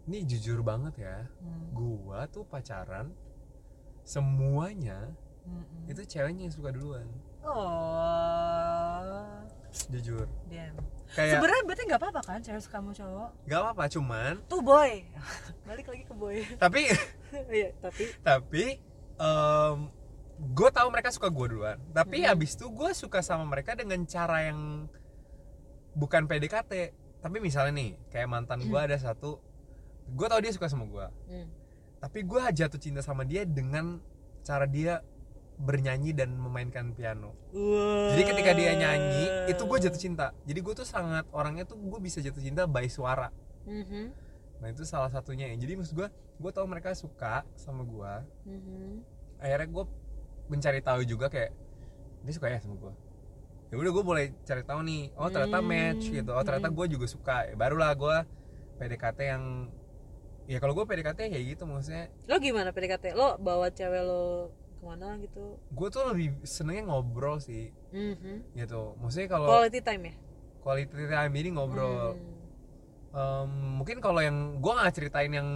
ini 0.06 0.22
jujur 0.24 0.62
banget 0.62 0.94
ya 0.98 1.16
Hmm. 1.38 1.70
gua 1.70 2.26
tuh 2.26 2.42
pacaran 2.42 3.12
semuanya 4.00 5.12
Mm-mm. 5.44 5.86
itu 5.86 6.02
ceweknya 6.02 6.48
yang 6.48 6.50
suka 6.50 6.72
duluan 6.72 7.06
oh 7.44 9.44
jujur. 9.88 10.26
Damn. 10.46 10.76
Kayak 11.08 11.38
sebenarnya 11.38 11.62
berarti 11.64 11.82
nggak 11.86 12.00
apa-apa 12.02 12.20
kan 12.20 12.38
cewek 12.40 12.60
suka 12.60 12.76
sama 12.76 12.90
cowok? 12.90 13.30
Gak 13.46 13.60
apa-apa 13.62 13.84
cuman 13.88 14.32
tuh 14.44 14.60
boy. 14.60 14.90
Balik 15.68 15.86
lagi 15.86 16.02
ke 16.02 16.14
boy. 16.14 16.36
Tapi 16.56 16.80
iya 17.56 17.70
tapi 17.78 18.04
tapi 18.20 18.64
gue 20.36 20.68
tahu 20.70 20.88
mereka 20.90 21.08
suka 21.08 21.28
gue 21.28 21.46
duluan. 21.48 21.78
Tapi 21.90 22.24
Mhm. 22.24 22.32
abis 22.32 22.54
itu 22.54 22.66
gue 22.68 22.90
suka 22.92 23.20
sama 23.20 23.44
mereka 23.44 23.72
dengan 23.72 24.02
cara 24.04 24.44
yang 24.44 24.90
bukan 25.92 26.26
PDKT 26.26 26.72
tapi 27.16 27.40
misalnya 27.40 27.72
nih 27.74 27.90
kayak 28.06 28.28
mantan 28.28 28.60
gue 28.62 28.76
ada 28.76 28.92
satu 28.94 29.40
gue 30.06 30.26
tahu 30.28 30.38
dia 30.38 30.52
suka 30.52 30.68
sama 30.68 30.84
gue 30.84 31.06
Hmm. 31.26 31.48
tapi 31.98 32.20
gue 32.20 32.36
jatuh 32.52 32.76
cinta 32.76 33.00
sama 33.00 33.24
dia 33.24 33.42
dengan 33.42 33.98
cara 34.44 34.68
dia 34.68 35.00
bernyanyi 35.56 36.12
dan 36.12 36.36
memainkan 36.36 36.92
piano. 36.92 37.32
Jadi 38.12 38.22
ketika 38.22 38.50
dia 38.52 38.76
nyanyi 38.76 39.48
itu 39.48 39.62
gue 39.64 39.78
jatuh 39.80 39.96
cinta. 39.96 40.26
Jadi 40.44 40.60
gue 40.60 40.74
tuh 40.74 40.84
sangat 40.84 41.24
orangnya 41.32 41.64
tuh 41.64 41.76
gue 41.76 41.96
bisa 41.98 42.20
jatuh 42.20 42.40
cinta 42.40 42.64
by 42.64 42.86
suara. 42.86 43.32
Mhm. 43.66 44.24
nah 44.56 44.72
itu 44.72 44.88
salah 44.88 45.12
satunya. 45.12 45.52
Ya 45.52 45.56
jadi 45.58 45.76
maksud 45.76 45.92
gue 45.92 46.08
gue 46.40 46.50
tahu 46.50 46.64
mereka 46.64 46.96
suka 46.96 47.44
sama 47.56 47.84
gue 47.84 48.12
Mhm. 48.48 49.04
akhirnya 49.36 49.68
gue 49.68 49.84
mencari 50.48 50.80
tahu 50.80 51.04
juga 51.04 51.28
kayak 51.28 51.52
dia 52.24 52.32
suka 52.32 52.48
ya 52.48 52.56
sama 52.56 52.80
gue 52.80 52.92
ya 53.66 53.76
udah 53.76 53.92
gue 53.92 54.04
boleh 54.06 54.24
cari 54.46 54.62
tahu 54.62 54.80
nih. 54.80 55.12
Oh 55.12 55.28
ternyata 55.28 55.60
Hmm. 55.60 55.68
match 55.68 56.08
gitu. 56.08 56.30
Oh 56.32 56.40
ternyata 56.40 56.70
gue 56.70 56.86
juga 56.88 57.04
suka. 57.04 57.36
Ya, 57.44 57.54
barulah 57.54 57.92
gue 57.92 58.16
PDKT 58.78 59.18
yang 59.26 59.44
ya 60.46 60.56
kalau 60.56 60.72
gue 60.72 60.86
PDKT 60.86 61.18
kayak 61.28 61.44
gitu 61.52 61.66
maksudnya. 61.66 62.08
Lo 62.24 62.38
gimana 62.38 62.70
PDKT 62.70 63.12
lo 63.12 63.36
bawa 63.36 63.68
cewek 63.68 64.02
lo 64.06 64.54
ke 64.86 64.94
mana 64.94 65.18
gitu 65.18 65.58
gue 65.58 65.88
tuh 65.90 66.02
lebih 66.06 66.28
senengnya 66.42 66.86
ngobrol 66.86 67.42
sih 67.42 67.74
Mhm. 67.90 68.54
gitu 68.54 68.94
maksudnya 68.96 69.28
kalau 69.28 69.50
quality 69.50 69.82
time 69.82 70.02
ya 70.04 70.14
quality 70.62 71.04
time 71.04 71.34
ini 71.34 71.50
ngobrol 71.50 72.14
Hmm. 72.14 72.34
Em, 73.10 73.50
mungkin 73.80 73.98
kalau 73.98 74.20
yang 74.20 74.60
gue 74.60 74.70
nggak 74.70 74.92
ceritain 74.92 75.32
yang 75.32 75.48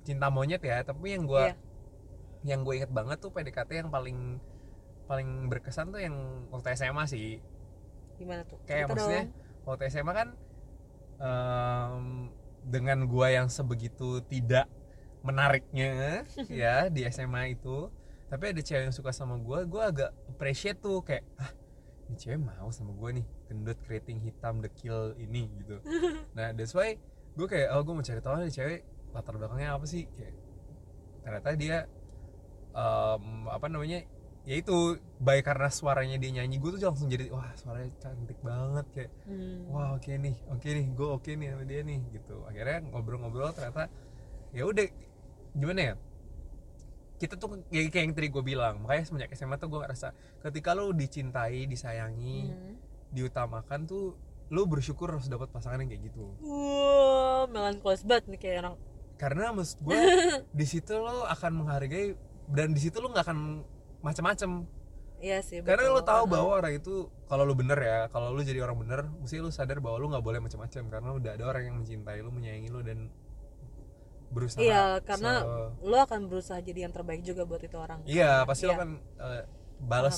cinta 0.00 0.26
monyet 0.26 0.58
ya 0.58 0.80
tapi 0.80 1.12
yang 1.12 1.22
gue 1.24 1.44
Iya. 1.44 1.54
yang 2.42 2.64
gue 2.64 2.74
inget 2.74 2.88
banget 2.88 3.20
tuh 3.20 3.30
PDKT 3.30 3.70
yang 3.76 3.90
paling 3.92 4.40
paling 5.04 5.46
berkesan 5.46 5.92
tuh 5.92 6.00
yang 6.00 6.16
waktu 6.48 6.72
SMA 6.72 7.04
sih 7.06 7.38
gimana 8.16 8.42
tuh 8.42 8.58
kayak 8.64 8.88
Cerita 8.88 8.90
maksudnya 8.90 9.22
dong. 9.22 9.30
waktu 9.62 9.82
SMA 9.86 10.10
kan 10.10 10.28
em, 11.16 12.04
dengan 12.64 12.98
gua 13.06 13.30
yang 13.30 13.46
sebegitu 13.46 14.18
tidak 14.24 14.66
menariknya 15.20 16.24
ya 16.50 16.88
di 16.88 17.04
SMA 17.04 17.52
itu 17.52 17.92
tapi 18.26 18.44
ada 18.50 18.60
cewek 18.62 18.90
yang 18.90 18.94
suka 18.94 19.10
sama 19.14 19.38
gua 19.38 19.62
gua 19.64 19.90
agak 19.90 20.10
appreciate 20.26 20.78
tuh 20.82 21.02
kayak 21.02 21.22
ah 21.38 21.50
ini 22.06 22.16
cewek 22.18 22.38
mau 22.38 22.70
sama 22.70 22.90
gua 22.94 23.10
nih 23.14 23.26
gendut 23.46 23.78
keriting 23.86 24.18
hitam 24.22 24.58
dekil 24.58 25.14
ini 25.16 25.46
gitu. 25.62 25.78
Nah 26.36 26.50
that's 26.54 26.74
why 26.74 26.98
gue 27.36 27.46
kayak 27.46 27.68
oh 27.76 27.84
gue 27.84 27.92
mau 27.92 28.00
cari 28.00 28.20
tahu 28.20 28.34
nih 28.42 28.52
cewek 28.52 28.80
latar 29.12 29.34
belakangnya 29.36 29.76
apa 29.76 29.86
sih? 29.86 30.08
Kayak 30.16 30.34
ternyata 31.22 31.48
dia 31.54 31.76
em, 32.74 33.24
apa 33.50 33.66
namanya 33.66 34.02
ya 34.46 34.54
itu 34.54 34.94
baik 35.18 35.42
karena 35.42 35.66
suaranya 35.66 36.16
dia 36.22 36.30
nyanyi 36.30 36.62
gue 36.62 36.70
tuh 36.78 36.80
langsung 36.86 37.10
jadi 37.10 37.34
wah 37.34 37.50
suaranya 37.58 37.90
cantik 37.98 38.38
banget 38.46 38.86
kayak 38.94 39.10
Hmm. 39.26 39.66
wah 39.74 39.98
oke 39.98 40.06
nih 40.06 40.36
oke 40.46 40.68
nih 40.70 40.86
gue 40.94 41.08
oke 41.10 41.30
nih 41.34 41.48
sama 41.50 41.64
dia 41.66 41.80
nih 41.82 42.00
gitu. 42.14 42.36
Akhirnya 42.46 42.78
ngobrol-ngobrol 42.86 43.50
ternyata 43.50 43.90
ya 44.54 44.62
udah 44.64 44.86
gimana 45.52 45.80
ya 45.82 45.94
kita 47.16 47.34
tuh 47.34 47.64
kayak, 47.66 47.88
kayak 47.88 48.04
yang 48.04 48.14
tadi 48.14 48.28
gue 48.28 48.42
bilang 48.42 48.74
makanya 48.78 49.04
semenjak 49.04 49.32
SMA 49.32 49.56
tuh 49.56 49.68
gue 49.68 49.80
ngerasa 49.80 50.12
ketika 50.40 50.72
lo 50.72 50.90
dicintai 50.90 51.64
disayangi 51.64 52.36
Hmm. 52.46 52.74
diutamakan 53.08 53.80
tuh 53.84 54.12
lo 54.46 54.62
bersyukur 54.64 55.08
harus 55.08 55.26
dapat 55.26 55.48
pasangan 55.48 55.78
yang 55.78 55.88
kayak 55.88 56.02
gitu 56.06 56.22
Wah, 56.40 57.46
melankolis 57.46 58.02
banget 58.02 58.28
nih 58.28 58.38
kayak 58.38 58.56
orang 58.60 58.76
karena 59.16 59.48
maksud 59.50 59.78
gue 59.80 59.96
di 60.60 60.66
situ 60.66 60.92
lo 60.92 61.24
akan 61.24 61.52
menghargai 61.56 62.12
dan 62.46 62.70
di 62.70 62.78
situ 62.78 62.98
lo 62.98 63.08
nggak 63.08 63.24
akan 63.24 63.38
macam-macam 64.00 64.50
Iya 65.16 65.40
sih. 65.40 65.64
karena 65.64 65.88
betul. 65.88 65.96
lo 65.96 66.02
tahu 66.04 66.24
bahwa 66.28 66.50
orang 66.54 66.76
itu 66.76 66.94
kalau 67.24 67.42
lo 67.42 67.56
bener 67.56 67.80
ya 67.80 67.98
kalau 68.06 68.30
lo 68.30 68.40
jadi 68.40 68.60
orang 68.60 68.76
bener 68.76 69.00
mesti 69.16 69.40
lo 69.40 69.48
sadar 69.48 69.80
bahwa 69.80 69.96
lo 69.96 70.12
nggak 70.12 70.20
boleh 70.20 70.40
macam-macam 70.44 70.82
karena 70.86 71.10
udah 71.10 71.30
ada 71.32 71.44
orang 71.48 71.62
yang 71.64 71.76
mencintai 71.80 72.20
lo 72.20 72.28
menyayangi 72.28 72.68
lo 72.68 72.84
dan 72.84 73.08
berusaha 74.28 74.58
Iya, 74.58 74.98
karena 75.00 75.32
se- 75.40 75.48
lo 75.82 75.96
akan 75.98 76.20
berusaha 76.26 76.58
jadi 76.58 76.84
yang 76.84 76.92
terbaik 76.92 77.22
juga 77.22 77.42
buat 77.42 77.60
itu 77.60 77.74
orang. 77.74 78.02
iya 78.04 78.42
pasti 78.42 78.64
lo 78.64 78.72
Iya. 78.72 78.78
akan 78.78 78.90
eh, 79.18 79.42
balas 79.78 80.16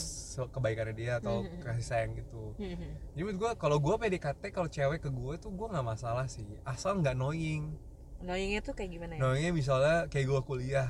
kebaikannya 0.49 0.95
dia 0.95 1.13
atau 1.19 1.43
Mhm. 1.43 1.59
kasih 1.61 1.85
sayang 1.85 2.13
gitu 2.15 2.55
Mhm. 2.55 2.89
jadi 3.13 3.23
menurut 3.23 3.39
gue 3.39 3.51
kalau 3.57 3.77
gue 3.77 3.95
PDKT 3.97 4.43
kalau 4.49 4.67
cewek 4.67 5.01
ke 5.01 5.11
gue 5.11 5.35
tuh 5.37 5.51
gue 5.51 5.67
nggak 5.67 5.83
masalah 5.85 6.25
sih 6.27 6.47
asal 6.65 6.97
nggak 6.97 7.13
annoying 7.13 7.75
Annoyingnya 8.19 8.61
tuh 8.61 8.73
kayak 8.73 8.91
gimana 8.93 9.13
ya? 9.15 9.19
annoyingnya 9.21 9.53
misalnya 9.53 9.97
kayak 10.07 10.27
gue 10.27 10.41
kuliah 10.43 10.89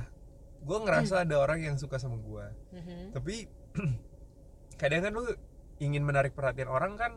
gue 0.59 0.77
ngerasa 0.77 1.23
ada 1.23 1.35
orang 1.37 1.61
yang 1.61 1.75
suka 1.75 1.97
sama 1.97 2.17
gue 2.17 2.45
Mhm. 2.71 2.99
tapi 3.11 3.35
kadang 4.77 5.01
kan 5.01 5.11
lu 5.11 5.25
ingin 5.79 6.01
menarik 6.01 6.31
perhatian 6.31 6.67
orang 6.67 6.93
kan 6.93 7.11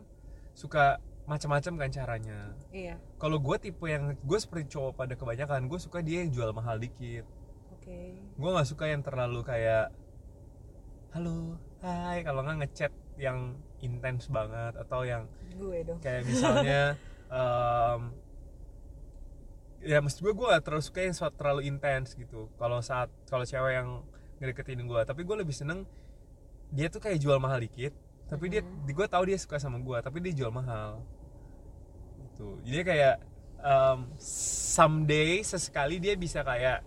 suka 0.52 1.00
macam-macam 1.22 1.72
kan 1.86 1.90
caranya. 1.94 2.38
Iya, 2.74 2.98
kalau 3.16 3.38
gue 3.38 3.56
tipe 3.62 3.86
yang 3.86 4.18
gue 4.18 4.38
seperti 4.42 4.74
cowok 4.74 4.92
pada 4.98 5.14
kebanyakan 5.14 5.70
gue 5.70 5.78
suka 5.78 6.02
dia 6.02 6.26
yang 6.26 6.34
jual 6.34 6.50
mahal 6.50 6.76
dikit. 6.82 7.24
Oke. 7.72 8.14
gue 8.14 8.50
nggak 8.50 8.68
suka 8.68 8.86
yang 8.90 9.02
terlalu 9.02 9.42
kayak 9.42 9.90
halo 11.14 11.58
hai. 11.82 12.22
Kalau 12.22 12.42
nggak 12.42 12.58
ngechat 12.66 12.92
yang 13.18 13.58
intens 13.82 14.30
banget 14.30 14.78
atau 14.78 15.02
yang 15.02 15.26
Gue 15.58 15.82
dong. 15.84 15.98
kayak 16.00 16.22
misalnya 16.24 16.94
em, 17.34 18.00
ya 19.82 19.98
maksud 19.98 20.22
gue 20.22 20.32
gue 20.32 20.46
gak 20.46 20.62
terlalu 20.62 20.84
suka 20.86 21.00
yang 21.02 21.14
terlalu 21.34 21.60
intens 21.66 22.14
gitu. 22.14 22.48
Kalau 22.56 22.78
saat 22.80 23.10
kalau 23.26 23.42
cewek 23.42 23.72
yang 23.82 23.88
ngedeketin 24.38 24.86
gue 24.86 25.00
tapi 25.06 25.22
gue 25.22 25.36
lebih 25.38 25.54
seneng 25.54 25.86
dia 26.72 26.88
tuh 26.88 26.98
kayak 27.02 27.20
jual 27.20 27.36
mahal 27.38 27.60
dikit 27.60 27.92
tapi 28.32 28.48
dia 28.48 28.64
gue 28.64 29.06
tahu 29.06 29.28
dia 29.28 29.36
suka 29.36 29.60
sama 29.60 29.76
gue 29.76 29.98
tapi 30.00 30.18
dia 30.18 30.32
jual 30.34 30.48
mahal 30.48 31.04
gitu 32.24 32.56
jadi 32.64 32.80
kayak 32.82 33.14
em, 33.58 33.98
someday 34.72 35.44
sesekali 35.44 36.00
dia 36.00 36.16
bisa 36.16 36.40
kayak 36.40 36.80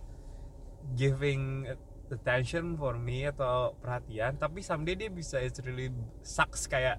giving 0.92 1.70
attention 2.08 2.74
for 2.74 2.94
me 2.94 3.26
atau 3.26 3.74
perhatian 3.76 4.34
tapi 4.34 4.58
someday 4.60 4.94
dia 4.96 5.06
bisa 5.08 5.38
it's 5.38 5.62
really 5.62 5.90
sucks 6.20 6.66
kayak 6.66 6.98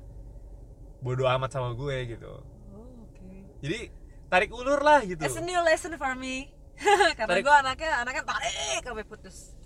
bodoh 0.98 1.28
amat 1.30 1.52
sama 1.52 1.72
gue 1.72 2.16
gitu 2.16 2.34
Oh, 2.72 3.04
oke. 3.04 3.28
jadi 3.60 3.92
tarik 4.28 4.52
ulur 4.52 4.80
lah 4.80 5.04
gitu 5.04 5.20
It's 5.20 5.36
a 5.36 5.42
new 5.42 5.60
lesson 5.62 5.96
for 5.96 6.12
me. 6.14 6.52
Karena 7.18 7.32
Tarik- 7.32 7.44
gue 7.44 7.56
anaknya 7.58 7.92
anaknya 7.98 8.24
tarik 8.24 8.82
sampai 8.86 9.02
putus. 9.02 9.57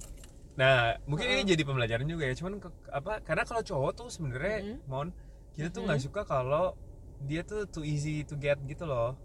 Nah 0.51 0.99
mungkin 1.07 1.25
ini 1.25 1.41
Heeh. 1.41 1.49
jadi 1.55 1.63
pembelajaran 1.63 2.05
juga 2.05 2.23
ya. 2.27 2.33
Cuman 2.35 2.59
ke- 2.59 2.75
apa 2.91 3.23
karena 3.23 3.43
kalau 3.47 3.63
cowok 3.63 3.91
tuh 3.95 4.07
sebenarnya 4.11 4.57
Mhm. 4.63 4.77
mon 4.85 5.07
kita 5.51 5.71
tuh 5.71 5.81
nggak 5.83 6.01
suka 6.01 6.21
kalau 6.23 6.75
dia 7.23 7.41
tuh 7.43 7.67
too 7.67 7.83
easy 7.83 8.23
to 8.23 8.35
get 8.35 8.59
gitu 8.65 8.83
loh. 8.83 9.15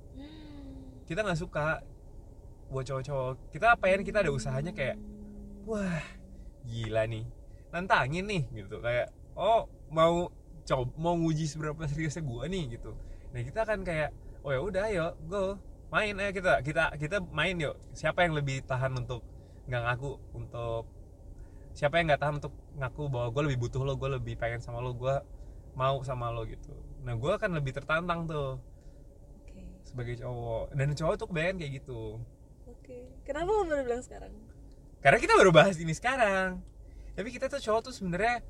Kita 1.07 1.23
nggak 1.23 1.39
suka 1.39 1.83
buat 2.67 2.83
cowok-cowok. 2.83 3.51
Kita 3.51 3.79
apa 3.79 3.85
ya 3.87 3.95
kita 4.03 4.19
ada 4.23 4.31
usahanya 4.31 4.75
kayak 4.75 4.99
wah 5.67 6.03
gila 6.67 7.07
nih 7.07 7.25
nantangin 7.71 8.27
nih 8.27 8.43
gitu. 8.55 8.79
Kayak 8.83 9.11
oh 9.35 9.67
mau 9.91 10.31
coba 10.67 10.85
mau 10.99 11.15
nguji 11.15 11.47
seberapa 11.47 11.79
seriusnya 11.87 12.23
gua 12.27 12.47
nih 12.47 12.79
gitu. 12.79 12.91
Nah 13.31 13.41
kita 13.43 13.63
kan 13.63 13.83
kayak 13.83 14.11
oh 14.43 14.51
ya 14.51 14.61
udah 14.63 14.83
ayo 14.91 15.07
go 15.27 15.59
main 15.91 16.19
ayo 16.19 16.31
kita 16.35 16.63
kita 16.63 16.91
kita 16.99 17.17
main 17.31 17.55
yuk. 17.59 17.75
Siapa 17.95 18.27
yang 18.27 18.35
lebih 18.35 18.67
tahan 18.67 18.95
untuk 18.99 19.23
nggak 19.67 19.83
ngaku 19.83 20.11
untuk 20.35 20.87
siapa 21.77 22.01
yang 22.01 22.09
nggak 22.09 22.21
tahan 22.21 22.35
untuk 22.41 22.55
ngaku 22.75 23.03
bahwa 23.07 23.29
gue 23.31 23.43
lebih 23.53 23.59
butuh 23.69 23.83
lo 23.85 23.95
gue 23.95 24.11
lebih 24.17 24.35
pengen 24.35 24.59
sama 24.59 24.81
lo 24.81 24.97
gue 24.97 25.13
mau 25.77 26.01
sama 26.01 26.33
lo 26.33 26.49
gitu 26.49 26.73
nah 27.05 27.13
gue 27.13 27.33
kan 27.37 27.53
lebih 27.53 27.77
tertantang 27.77 28.25
tuh 28.25 28.57
Oke. 29.45 29.61
sebagai 29.85 30.17
cowok 30.19 30.73
dan 30.73 30.97
cowok 30.97 31.15
tuh 31.15 31.27
kebanyakan 31.29 31.57
kayak 31.61 31.73
gitu 31.79 32.01
Oke. 32.67 32.99
Kenapa 33.23 33.51
lo 33.51 33.63
baru 33.63 33.83
bilang 33.85 34.03
sekarang? 34.03 34.33
karena 34.97 35.19
kita 35.21 35.37
baru 35.37 35.53
bahas 35.53 35.77
ini 35.77 35.93
sekarang 35.93 36.59
tapi 37.13 37.29
kita 37.29 37.47
tuh 37.47 37.61
cowok 37.61 37.81
tuh 37.87 37.95
sebenarnya 37.95 38.41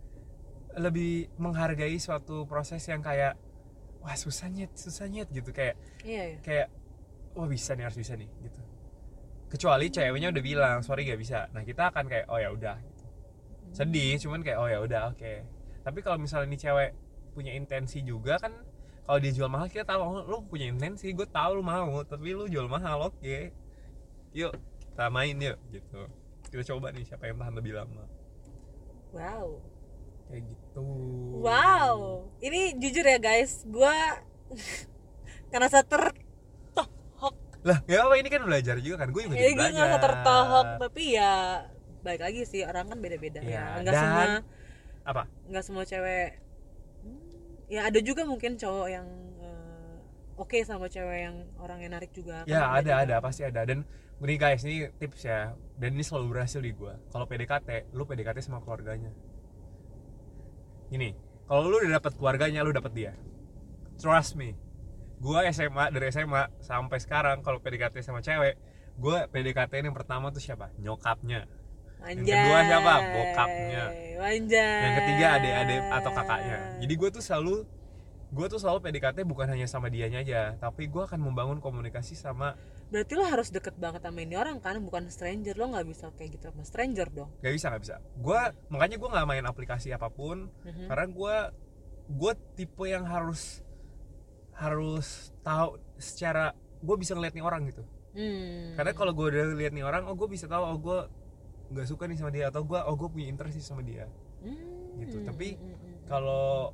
lebih 0.78 1.28
menghargai 1.36 1.98
suatu 1.98 2.46
proses 2.46 2.80
yang 2.86 3.02
kayak 3.02 3.34
wah 4.00 4.14
susah 4.14 4.46
nyet 4.48 4.70
susah 4.72 5.10
nyet 5.10 5.26
gitu 5.34 5.50
kayak 5.50 5.74
Iya 6.06 6.22
ya. 6.22 6.38
kayak 6.40 6.68
wah 7.34 7.44
bisa 7.44 7.74
nih 7.74 7.84
harus 7.84 7.98
bisa 7.98 8.14
nih 8.14 8.30
gitu 8.40 8.60
kecuali 9.46 9.90
ceweknya 9.90 10.30
udah 10.30 10.42
bilang 10.42 10.78
sorry 10.80 11.04
gak 11.04 11.18
bisa 11.18 11.50
nah 11.50 11.60
kita 11.60 11.90
akan 11.90 12.06
kayak 12.06 12.26
oh 12.30 12.38
ya 12.38 12.48
udah 12.50 12.76
gitu. 12.80 12.95
Sedih 13.72 14.18
cuman 14.20 14.40
kayak 14.42 14.58
oh 14.58 14.68
ya 14.68 14.78
udah 14.82 15.00
oke. 15.14 15.32
Tapi 15.82 15.98
kalau 16.02 16.18
misalnya 16.18 16.50
nih 16.50 16.60
cewek 16.66 16.90
punya 17.32 17.52
intensi 17.54 18.02
juga 18.02 18.40
kan 18.40 18.52
kalau 19.06 19.18
dia 19.22 19.30
jual 19.30 19.46
mahal 19.46 19.70
kita 19.70 19.86
tahu 19.86 20.00
oh, 20.02 20.24
lu 20.26 20.42
punya 20.50 20.66
intensi 20.66 21.14
gue 21.14 21.28
tahu 21.30 21.60
lu 21.60 21.62
mau 21.62 22.02
tapi 22.02 22.34
lu 22.34 22.50
jual 22.50 22.66
mahal 22.66 23.10
oke. 23.12 23.36
Yuk 24.34 24.52
kita 24.96 25.12
main 25.12 25.36
yuk 25.36 25.58
gitu. 25.70 26.00
Kita 26.48 26.62
coba 26.74 26.88
nih 26.90 27.04
siapa 27.04 27.28
yang 27.28 27.36
tahan 27.36 27.54
lebih 27.54 27.76
lama. 27.76 28.04
Wow. 29.12 29.60
Kayak 30.26 30.42
gitu. 30.48 30.88
Wow. 31.44 31.98
Ini 32.40 32.80
jujur 32.80 33.04
ya 33.04 33.18
guys 33.20 33.62
gua 33.68 33.92
ngerasa 35.52 35.84
tertohok. 35.84 37.34
Lah 37.62 37.78
ya 37.86 38.08
apa 38.08 38.14
ini 38.18 38.28
kan 38.32 38.42
belajar 38.42 38.80
juga 38.80 39.06
kan 39.06 39.12
gue 39.12 39.22
juga 39.26 39.36
ya 39.36 39.38
jadi 39.38 39.52
gue 39.52 39.58
belajar. 39.58 39.74
ngerasa 39.76 39.98
tertohok 40.00 40.66
tapi 40.80 41.02
ya 41.14 41.34
balik 42.06 42.22
lagi 42.22 42.46
sih 42.46 42.62
orang 42.62 42.86
kan 42.86 42.98
beda-beda. 43.02 43.42
Ya 43.42 43.82
nggak 43.82 43.94
semua 43.98 44.24
apa? 45.06 45.22
nggak 45.50 45.64
semua 45.66 45.82
cewek 45.82 46.46
Hmm, 47.06 47.22
ya 47.70 47.86
ada 47.86 48.02
juga 48.02 48.26
mungkin 48.26 48.58
cowok 48.58 48.88
yang 48.90 49.06
eh, 49.38 49.94
oke 50.34 50.58
sama 50.66 50.90
cewek 50.90 51.30
yang 51.30 51.36
orang 51.62 51.78
yang 51.82 51.92
narik 51.94 52.10
juga. 52.10 52.42
Kan 52.42 52.50
ya 52.50 52.66
ada 52.66 52.82
beda-beda. 52.82 53.02
ada 53.02 53.14
pasti 53.22 53.42
ada. 53.46 53.60
Dan 53.62 53.86
ini 54.22 54.34
guys 54.34 54.66
ini 54.66 54.90
tips 54.98 55.22
ya. 55.22 55.54
Dan 55.78 55.94
ini 55.94 56.02
selalu 56.02 56.26
berhasil 56.34 56.58
di 56.58 56.74
gue 56.74 56.94
kalau 57.14 57.30
PDKT 57.30 57.94
lu 57.94 58.02
PDKT 58.02 58.42
sama 58.42 58.58
keluarganya. 58.64 59.14
Gini 60.90 61.14
kalau 61.46 61.70
lu 61.70 61.78
udah 61.78 62.02
dapet 62.02 62.12
keluarganya 62.18 62.66
lu 62.66 62.74
dapet 62.74 62.92
dia. 62.96 63.12
Trust 64.02 64.34
me. 64.34 64.58
Gue 65.22 65.40
SMA 65.54 65.94
dari 65.94 66.10
SMA 66.12 66.52
sampai 66.60 66.98
sekarang 67.00 67.40
kalau 67.40 67.62
PDKT 67.62 68.02
sama 68.02 68.20
cewek 68.20 68.58
gue 68.96 69.18
PDKT 69.30 69.84
yang 69.84 69.94
pertama 69.94 70.32
tuh 70.32 70.42
siapa? 70.42 70.72
Nyokapnya 70.80 71.46
Yang 72.02 72.26
kedua 72.26 72.58
siapa? 72.62 72.94
Bokapnya. 73.08 73.84
Anjay. 74.16 74.80
yang 74.82 74.94
ketiga 74.96 75.26
adik-adik 75.36 75.82
atau 75.92 76.10
kakaknya 76.10 76.58
jadi 76.80 76.94
gue 76.96 77.08
tuh 77.10 77.20
selalu 77.20 77.54
gue 78.26 78.46
tuh 78.48 78.58
selalu 78.58 78.78
PDKT 78.82 79.22
bukan 79.22 79.46
hanya 79.46 79.68
sama 79.68 79.86
dianya 79.86 80.18
aja 80.18 80.42
tapi 80.58 80.88
gue 80.88 80.98
akan 80.98 81.20
membangun 81.20 81.60
komunikasi 81.60 82.18
sama 82.18 82.58
berarti 82.88 83.12
lo 83.12 83.22
harus 83.22 83.52
deket 83.52 83.76
banget 83.76 84.02
sama 84.02 84.18
ini 84.18 84.34
orang 84.34 84.58
kan 84.58 84.80
bukan 84.80 85.06
stranger 85.06 85.54
lo 85.54 85.68
nggak 85.68 85.86
bisa 85.86 86.10
kayak 86.12 86.34
gitu 86.34 86.48
sama 86.48 86.64
stranger 86.64 87.06
dong 87.08 87.30
gak 87.38 87.54
bisa 87.54 87.66
gak 87.68 87.82
bisa 87.82 87.96
gue 88.00 88.40
makanya 88.66 88.96
gue 88.96 89.08
nggak 89.10 89.26
main 89.26 89.44
aplikasi 89.44 89.92
apa 89.92 90.08
pun 90.08 90.48
Mhm. 90.64 90.88
karena 90.88 91.06
gue 91.06 91.36
gue 92.08 92.32
tipe 92.56 92.84
yang 92.84 93.04
harus 93.04 93.62
harus 94.52 95.06
tahu 95.40 95.76
secara 95.94 96.50
gue 96.78 96.96
bisa 96.96 97.12
ngeliat 97.12 97.30
nih 97.32 97.44
orang 97.44 97.68
gitu 97.68 97.84
Hmm. 98.10 98.72
karena 98.74 98.90
kalau 98.90 99.12
gue 99.12 99.28
udah 99.28 99.54
lihat 99.54 99.70
nih 99.70 99.84
orang 99.84 100.08
oh 100.08 100.16
gue 100.16 100.24
bisa 100.26 100.48
tahu 100.48 100.64
oh 100.64 100.78
gue 100.80 100.98
nggak 101.68 101.86
suka 101.86 102.04
nih 102.04 102.16
sama 102.16 102.30
dia 102.30 102.46
atau 102.46 102.62
gue 102.62 102.78
oh 102.78 102.94
gue 102.94 103.08
punya 103.08 103.26
interest 103.26 103.54
nih 103.54 103.64
sama 103.64 103.82
dia 103.82 104.06
Hmm. 104.36 105.00
gitu. 105.00 105.20
Tapi 105.22 105.54
Hmm, 105.54 105.64
hmm, 105.64 105.76
hmm. 105.76 105.96
kalau 106.06 106.70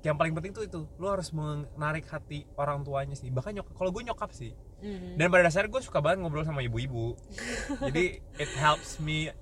yang 0.00 0.16
paling 0.16 0.32
penting 0.32 0.52
tuh 0.52 0.62
itu 0.62 0.84
lo 0.98 1.08
harus 1.08 1.30
menarik 1.30 2.04
hati 2.04 2.44
orang 2.54 2.82
tuanya 2.82 3.14
sih 3.14 3.28
bahkan 3.28 3.52
nyokap 3.52 3.72
kalau 3.72 3.88
gue 3.88 4.02
nyokap 4.02 4.30
sih 4.30 4.52
Hmm. 4.78 5.16
dan 5.16 5.32
pada 5.32 5.48
dasarnya 5.48 5.72
gue 5.72 5.80
suka 5.80 5.96
banget 5.98 6.20
ngobrol 6.20 6.44
sama 6.44 6.60
ibu-ibu 6.60 7.16
jadi 7.88 8.20
it 8.36 8.52
helps 8.54 9.00
me 9.00 9.32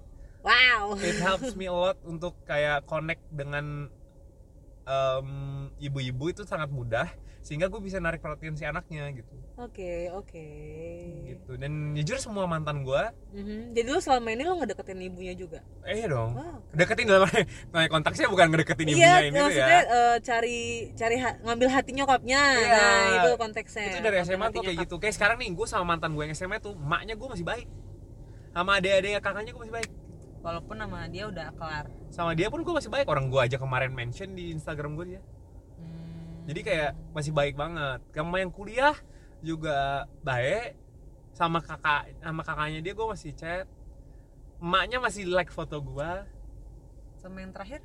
wow 0.41 0.95
it 0.95 1.19
helps 1.19 1.55
me 1.55 1.67
a 1.67 1.75
lot 1.75 1.99
untuk 2.05 2.39
kayak 2.45 2.87
connect 2.87 3.27
dengan 3.29 3.91
em, 4.85 5.29
ibu-ibu 5.79 6.31
itu 6.31 6.43
sangat 6.43 6.71
mudah 6.71 7.11
sehingga 7.43 7.67
gue 7.67 7.79
bisa 7.79 7.99
narik 7.99 8.19
perhatian 8.19 8.55
si 8.55 8.63
anaknya 8.63 9.11
gitu. 9.11 9.35
Oke 9.55 10.07
oke. 10.09 10.47
Gitu. 11.27 11.51
Dan 11.55 11.93
jujur 11.93 12.17
semua 12.17 12.47
mantan 12.47 12.81
gue 12.81 13.03
Mhm. 13.33 13.75
jadi 13.75 13.89
lo 13.89 13.99
selama 13.99 14.31
ini 14.31 14.43
lo 14.43 14.55
ngedeketin 14.57 15.03
ibunya 15.03 15.35
juga? 15.35 15.59
Eh 15.83 15.99
iya 15.99 16.07
dong. 16.07 16.33
Wow 16.33 16.63
deketin 16.73 17.05
dalam 17.05 17.29
nah, 17.69 17.85
konteksnya 17.85 18.27
bukan 18.27 18.47
ngedeketin 18.49 18.87
ibunya 18.89 19.05
iya 19.05 19.17
ini 19.23 19.35
tuh 19.35 19.45
maksudnya 19.45 19.69
ya 19.69 19.83
eh, 19.85 20.17
cari 20.23 20.59
cari 20.95 21.17
ha- 21.19 21.39
ngambil 21.43 21.69
hati 21.69 21.91
nyokapnya. 21.93 22.43
Iya. 22.57 22.73
nah 22.73 23.05
itu 23.19 23.31
konteksnya. 23.37 23.87
Itu 23.89 23.99
dari 24.01 24.17
SMA 24.23 24.47
tuh 24.49 24.63
kayak 24.63 24.73
nyokap. 24.73 24.83
gitu. 24.87 24.95
Kayak 24.97 25.15
sekarang 25.19 25.37
nih 25.37 25.51
gue 25.51 25.67
sama 25.67 25.85
mantan 25.85 26.15
gue 26.15 26.23
yang 26.23 26.33
SMA 26.33 26.57
tuh 26.59 26.73
maknya 26.75 27.13
gue 27.13 27.29
masih 27.29 27.43
baik. 27.43 27.67
Sama 28.53 28.79
adik-adik 28.79 29.19
kakaknya 29.19 29.51
gue 29.51 29.61
masih 29.61 29.75
baik. 29.75 29.91
Walaupun 30.43 30.75
nama 30.75 31.07
dia 31.07 31.25
udah 31.27 31.55
kelar. 31.55 31.87
Sama 32.09 32.33
dia 32.33 32.47
pun 32.49 32.63
gue 32.63 32.73
masih 32.73 32.89
baik. 32.89 33.07
Orang 33.07 33.29
gue 33.29 33.41
aja 33.41 33.57
kemarin 33.57 33.91
mention 33.91 34.33
di 34.33 34.51
Instagram 34.51 34.95
gue 34.95 35.07
dia. 35.11 35.21
Jadi 36.43 36.61
kayak 36.63 36.91
masih 37.15 37.33
baik 37.35 37.55
banget. 37.55 38.03
Sama 38.11 38.43
yang 38.43 38.51
kuliah 38.51 38.97
juga 39.43 40.07
baik. 40.27 40.75
Sama 41.33 41.65
kakak 41.65 42.13
sama 42.21 42.43
kakaknya 42.45 42.81
dia 42.85 42.93
gue 42.93 43.07
masih 43.07 43.33
chat. 43.33 43.67
Emaknya 44.63 44.99
masih 45.03 45.27
like 45.27 45.51
foto 45.51 45.79
gue 45.83 46.11
sama 47.19 47.39
yang 47.39 47.55
terakhir? 47.55 47.81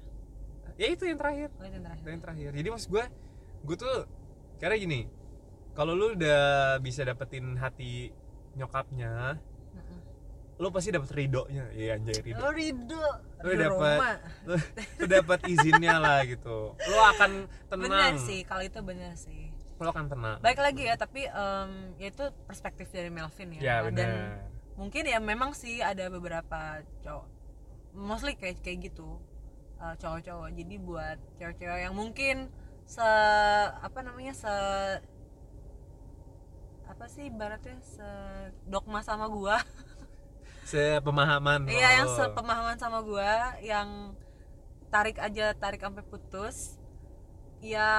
Ya 0.78 0.90
itu 0.90 1.06
yang 1.06 1.18
terakhir. 1.22 1.50
Oh 1.58 1.66
itu 1.66 1.78
yang 1.78 1.86
terakhir. 1.86 2.04
Itu 2.04 2.12
yang 2.12 2.24
terakhir. 2.26 2.50
Jadi 2.58 2.68
maksud 2.70 2.90
gue 2.90 3.06
gue 3.66 3.76
tuh 3.78 3.98
karena 4.58 4.76
gini 4.78 5.02
kalau 5.78 5.94
lu 5.94 6.18
udah 6.18 6.78
bisa 6.82 7.06
dapetin 7.06 7.54
hati 7.62 8.10
nyokapnya 8.58 9.38
Lu 10.58 10.74
pasti 10.74 10.90
dapet 10.90 11.10
ridonya 11.12 11.70
iya 11.70 11.94
anjay 11.94 12.18
ridho. 12.18 12.42
Rido 12.50 13.06
dapet- 13.40 13.70
Roma. 13.70 14.14
lu, 14.44 14.56
lu 14.98 15.06
dapet 15.06 15.40
izinnya 15.46 15.96
lah 15.98 16.26
gitu. 16.26 16.74
Lu 16.74 16.98
akan 16.98 17.32
Bener 17.70 17.86
tenang 17.86 18.16
sih 18.18 18.42
kalau 18.42 18.62
itu 18.62 18.80
bener 18.82 19.14
sih. 19.14 19.54
Lu 19.78 19.86
akan 19.86 20.10
tenang. 20.10 20.38
Baik 20.42 20.58
lagi 20.58 20.84
ya 20.84 20.98
tapi 20.98 21.24
em, 21.24 21.70
ya 21.96 22.10
itu 22.10 22.26
perspektif 22.44 22.90
dari 22.90 23.08
Melvin 23.08 23.54
ya, 23.54 23.62
ya 23.62 23.76
Dan 23.86 23.94
benar 23.94 24.10
mungkin 24.74 25.04
ya 25.04 25.18
memang 25.18 25.54
sih 25.54 25.82
ada 25.82 26.06
beberapa 26.08 26.82
cowok 27.02 27.26
Mostly 27.94 28.34
kayak 28.34 28.62
kayak 28.62 28.90
gitu 28.90 29.22
eh, 29.78 29.94
Cowok-cowok. 29.96 30.50
Jadi 30.54 30.76
buat 30.78 31.18
cewek-cewek 31.38 31.82
yang 31.84 31.94
mungkin 31.94 32.50
Se 32.84 33.06
Apa 33.78 34.02
namanya 34.02 34.34
Se 34.34 34.54
Apa 36.88 37.06
sih 37.06 37.28
ibaratnya 37.28 37.78
Se 37.80 38.10
Dogma 38.66 39.02
sama 39.02 39.28
gua 39.28 39.60
sepemahaman. 40.68 41.72
Iya 41.72 42.04
yang 42.04 42.10
lo. 42.12 42.18
sepemahaman 42.20 42.76
sama 42.76 43.00
gua 43.00 43.56
yang 43.64 44.12
tarik 44.92 45.20
aja 45.20 45.56
tarik 45.56 45.84
sampai 45.84 46.04
putus 46.04 46.80
ya 47.64 47.90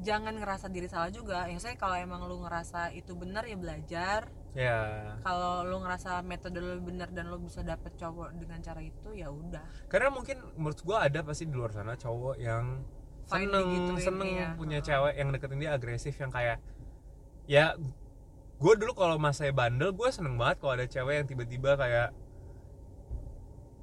jangan 0.00 0.40
ngerasa 0.40 0.72
diri 0.72 0.88
salah 0.88 1.12
juga. 1.12 1.46
Ya 1.46 1.60
saya 1.60 1.76
kalau 1.76 1.94
emang 1.94 2.24
lu 2.24 2.40
ngerasa 2.42 2.96
itu 2.96 3.12
benar 3.12 3.44
ya 3.44 3.60
belajar. 3.60 4.32
Ya 4.56 5.14
kalau 5.20 5.68
lu 5.68 5.84
ngerasa 5.84 6.24
metode 6.24 6.64
lu 6.64 6.80
benar 6.80 7.12
dan 7.12 7.28
lu 7.28 7.36
bisa 7.44 7.60
dapet 7.60 7.92
cowok 8.00 8.32
dengan 8.40 8.58
cara 8.64 8.80
itu 8.80 9.12
ya 9.12 9.28
udah. 9.28 9.62
Karena 9.92 10.08
mungkin 10.08 10.40
menurut 10.56 10.80
gua 10.80 11.04
ada 11.04 11.20
pasti 11.20 11.44
di 11.44 11.52
luar 11.52 11.76
sana 11.76 11.92
cowok 11.92 12.40
yang 12.40 12.80
Fine 13.26 13.50
seneng 13.50 13.66
digituin, 13.66 13.98
seneng 14.06 14.28
iya. 14.38 14.48
punya 14.54 14.78
cewek 14.78 15.14
yang 15.18 15.28
deketin 15.34 15.58
dia 15.58 15.70
agresif 15.74 16.14
yang 16.14 16.30
kayak 16.30 16.62
ya 17.50 17.74
gue 18.56 18.72
dulu 18.74 18.92
kalau 18.92 19.16
masanya 19.16 19.52
bandel 19.52 19.92
gue 19.92 20.08
seneng 20.08 20.36
banget 20.36 20.56
kalau 20.58 20.72
ada 20.74 20.86
cewek 20.86 21.14
yang 21.14 21.28
tiba-tiba 21.28 21.76
kayak 21.76 22.08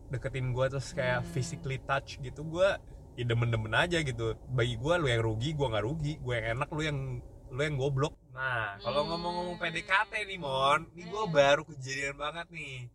deketin 0.09 0.53
gue 0.53 0.65
terus 0.67 0.89
kayak 0.91 1.21
Hmm. 1.21 1.29
physically 1.29 1.77
touch 1.79 2.17
gitu 2.17 2.41
gue 2.43 2.69
ya 3.13 3.23
demen-demen 3.23 3.73
aja 3.73 4.01
gitu. 4.01 4.33
Bagi 4.49 4.73
gue 4.73 4.93
lu 4.97 5.05
yang 5.05 5.21
rugi 5.21 5.53
gue 5.53 5.67
nggak 5.67 5.85
rugi. 5.85 6.13
Gue 6.17 6.33
yang 6.37 6.57
enak 6.57 6.69
lu 6.69 6.81
yang 6.81 6.99
lu 7.49 7.61
yang 7.61 7.77
goblok. 7.77 8.13
Nah 8.33 8.77
kalau 8.79 9.05
Hmm. 9.05 9.09
ngomong-ngomong 9.13 9.57
PDKT 9.57 10.25
nih 10.25 10.37
mon 10.37 10.85
ini 10.93 11.05
gue 11.05 11.23
Hmm. 11.23 11.33
baru 11.33 11.61
kejadian 11.65 12.15
banget 12.17 12.47
nih. 12.49 12.89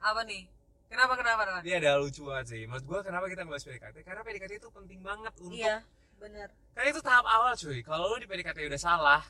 Apa 0.00 0.20
nih? 0.24 0.44
Kenapa 0.88 1.16
kenapa 1.16 1.42
kenapa? 1.42 1.64
Ini 1.64 1.72
ada 1.80 1.96
lucu 1.96 2.22
banget 2.22 2.46
sih. 2.48 2.62
Menurut 2.64 2.84
gue 2.84 2.98
kenapa 3.02 3.24
kita 3.26 3.40
ngebahas 3.42 3.64
PDKT 3.64 3.96
karena 4.04 4.20
PDKT 4.20 4.52
itu 4.56 4.68
penting 4.70 5.00
banget 5.00 5.32
untuk 5.40 5.56
iya 5.56 5.80
benar 6.14 6.48
karena 6.72 6.88
itu 6.88 7.00
tahap 7.00 7.24
awal 7.26 7.52
cuy. 7.54 7.80
Kalau 7.80 8.04
lu 8.08 8.16
di 8.16 8.28
PDKT 8.28 8.68
udah 8.68 8.80
salah 8.80 9.20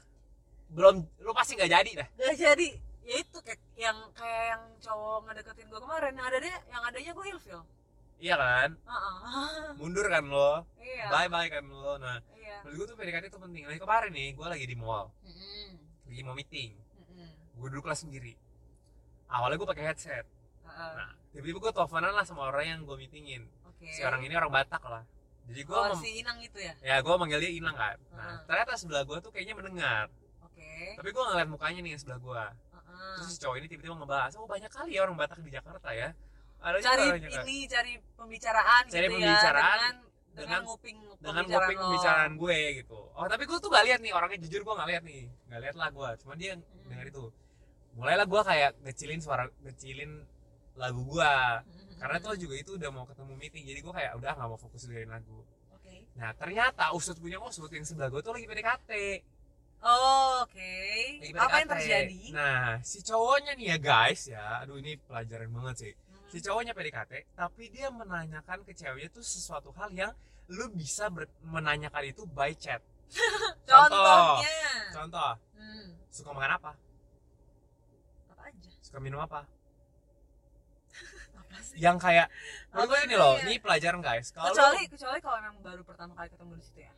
belum 0.72 0.94
lu 1.20 1.32
pasti 1.36 1.58
nggak 1.58 1.70
jadi 1.70 1.90
dah. 2.04 2.08
Gak 2.16 2.36
jadi. 2.40 2.68
Ya 3.04 3.20
itu 3.20 3.38
kayak 3.44 3.60
yang 3.76 3.98
kayak 4.16 4.44
yang 4.56 4.62
cowok 4.80 5.28
ngedeketin 5.28 5.68
gue 5.68 5.80
kemarin. 5.80 6.12
Yang 6.16 6.26
ada 6.26 6.38
dia 6.40 6.56
yang 6.72 6.82
adanya 6.88 7.12
gue 7.12 7.26
ilfil. 7.36 7.60
Iya 8.24 8.34
kan? 8.40 8.70
Heeh. 8.80 9.68
mundur 9.80 10.06
kan 10.08 10.24
lo? 10.24 10.64
Iya. 10.80 11.06
Bye 11.12 11.28
bye 11.28 11.48
kan 11.52 11.64
lo? 11.68 12.00
Nah 12.00 12.16
iya. 12.32 12.64
menurut 12.64 12.76
gue 12.80 12.86
tuh 12.94 12.96
PDKT 12.96 13.24
itu 13.28 13.38
penting. 13.38 13.62
Nah 13.68 13.76
kemarin 13.76 14.10
nih 14.14 14.28
gue 14.32 14.46
lagi 14.46 14.64
di 14.64 14.76
mall. 14.76 15.12
Mm-mm. 15.20 15.68
lagi 16.08 16.20
mau 16.24 16.34
meeting. 16.36 16.70
Mm-mm. 16.78 17.28
gue 17.60 17.68
duduk 17.68 17.84
kelas 17.84 18.08
sendiri. 18.08 18.34
Awalnya 19.28 19.56
gue 19.60 19.68
pakai 19.68 19.84
headset. 19.92 20.24
Heeh. 20.64 20.92
nah 20.96 21.10
tiba-tiba 21.34 21.58
gue 21.60 21.72
teleponan 21.76 22.12
lah 22.16 22.24
sama 22.24 22.48
orang 22.48 22.64
yang 22.64 22.80
gue 22.88 22.96
meetingin. 22.96 23.44
Oke. 23.68 23.90
si 23.92 24.00
orang 24.00 24.24
ini 24.24 24.32
orang 24.32 24.48
Batak 24.48 24.80
lah. 24.86 25.04
Jadi 25.44 25.60
gue 25.60 25.76
oh, 25.76 25.92
si 26.00 26.24
Inang 26.24 26.40
itu 26.40 26.56
ya? 26.56 26.72
ya 26.80 27.04
gue 27.04 27.14
manggil 27.20 27.44
dia 27.44 27.52
Inang 27.52 27.76
kan. 27.76 28.00
Nah 28.16 28.24
Heeh. 28.24 28.38
ternyata 28.48 28.80
sebelah 28.80 29.04
gue 29.04 29.18
tuh 29.20 29.28
kayaknya 29.28 29.52
mendengar 29.60 30.08
Tapi 30.94 31.08
gue 31.08 31.24
ngeliat 31.24 31.48
mukanya 31.48 31.80
nih 31.80 31.92
sebelah 31.94 32.18
gue 32.18 32.42
Heeh. 32.74 33.14
terus 33.16 33.28
si 33.28 33.38
cowok 33.38 33.56
ini 33.56 33.66
tiba-tiba 33.66 33.94
ngebahas 33.96 34.32
oh 34.34 34.46
banyak 34.46 34.68
kali 34.68 34.90
ya 34.92 35.00
orang 35.02 35.16
Batak 35.16 35.38
di 35.38 35.50
Jakarta 35.50 35.88
ya. 35.90 36.08
Ada 36.58 36.76
juga 36.76 36.86
Cari 36.86 37.04
Jakarta. 37.20 37.42
ini, 37.42 37.56
cari 37.66 37.92
pembicaraan 38.14 38.82
Cari 38.86 38.96
gitu 39.02 39.14
pembicaraan 39.14 39.64
ya 39.66 39.76
dengan 39.76 39.94
dengan 39.94 40.34
dengan- 40.34 40.62
nguping 40.64 40.96
dengan 40.96 41.14
pembicaraan 41.38 41.44
nguping 41.44 41.78
pembicaraan 41.80 42.32
gue 42.34 42.58
gitu. 42.78 43.00
Oh 43.12 43.26
tapi 43.26 43.42
gue 43.44 43.58
tuh 43.58 43.68
gak 43.68 43.84
lihat 43.84 44.00
nih 44.00 44.12
orangnya 44.12 44.38
jujur 44.40 44.60
gue 44.62 44.74
gak 44.74 44.88
lihat 44.88 45.02
nih. 45.02 45.22
Gak 45.46 45.60
lihat 45.60 45.76
lah 45.76 45.88
gue 45.90 46.08
cuma 46.20 46.32
dia 46.34 46.52
Hmm. 46.52 46.64
denger 46.86 47.06
itu. 47.08 47.24
Mulailah 47.94 48.26
gue 48.26 48.42
kayak 48.42 48.70
ngecilin 48.80 49.20
suara 49.20 49.44
ngecilin 49.60 50.10
lagu 50.74 51.02
gue 51.04 51.22
Mm-mm. 51.22 51.94
karena 51.96 52.16
tuh 52.18 52.34
juga 52.34 52.54
itu 52.56 52.74
udah 52.74 52.90
mau 52.90 53.04
ketemu 53.04 53.32
meeting 53.36 53.62
jadi 53.64 53.78
gue 53.78 53.92
kayak 53.92 54.12
udah 54.16 54.32
gak 54.32 54.48
mau 54.48 54.56
fokus 54.56 54.82
dengerin 54.84 55.06
lagu. 55.08 55.44
Nah 56.14 56.30
ternyata 56.32 56.90
usut 56.90 57.14
punya 57.16 57.38
usut 57.38 57.68
yang 57.68 57.82
sebelah 57.82 58.08
gue 58.08 58.18
tuh 58.18 58.32
lagi 58.32 58.46
PDKT 58.46 58.90
Oh, 59.84 60.48
oke. 60.48 60.72
Lagi 61.20 61.36
Apa 61.36 61.56
yang 61.60 61.68
terjadi? 61.68 62.20
Nah, 62.32 62.80
si 62.80 63.04
cowoknya 63.04 63.52
nih 63.52 63.76
ya 63.76 63.78
guys 63.78 64.22
ya, 64.24 64.64
aduh 64.64 64.80
ini 64.80 64.96
pelajaran 64.96 65.52
banget 65.52 65.74
sih. 65.76 65.92
Hmm. 65.92 66.24
Si 66.32 66.38
cowoknya 66.40 66.72
PDKT, 66.72 67.12
tapi 67.36 67.68
dia 67.68 67.92
menanyakan 67.92 68.64
ke 68.64 68.72
ceweknya 68.72 69.12
tuh 69.12 69.20
sesuatu 69.20 69.76
hal 69.76 69.92
yang 69.92 70.12
lu 70.48 70.72
bisa 70.72 71.12
menanyakan 71.44 72.00
itu 72.08 72.24
by 72.24 72.56
chat. 72.56 72.80
Contohnya. 73.68 74.56
Contoh, 74.90 75.36
Hmm. 75.54 75.92
suka 76.08 76.32
makan 76.32 76.52
apa? 76.56 76.72
Apa 78.32 78.42
aja? 78.48 78.70
Suka 78.80 78.98
minum 79.04 79.20
apa? 79.20 79.44
Apa 81.44 81.56
sih? 81.60 81.76
Yang 81.76 81.96
kayak 82.00 82.26
menurut 82.72 82.88
gue 82.88 83.00
ini 83.04 83.14
loh, 83.20 83.34
ya? 83.36 83.42
ini 83.44 83.54
pelajaran 83.60 84.00
guys. 84.00 84.32
Kalau 84.32 84.48
Kecuali 84.48 84.88
kecuali 84.88 85.18
kalau 85.20 85.38
memang 85.44 85.60
baru 85.60 85.82
pertama 85.84 86.12
kali 86.16 86.28
ketemu 86.32 86.52
di 86.56 86.64
situ 86.64 86.80
ya. 86.80 86.92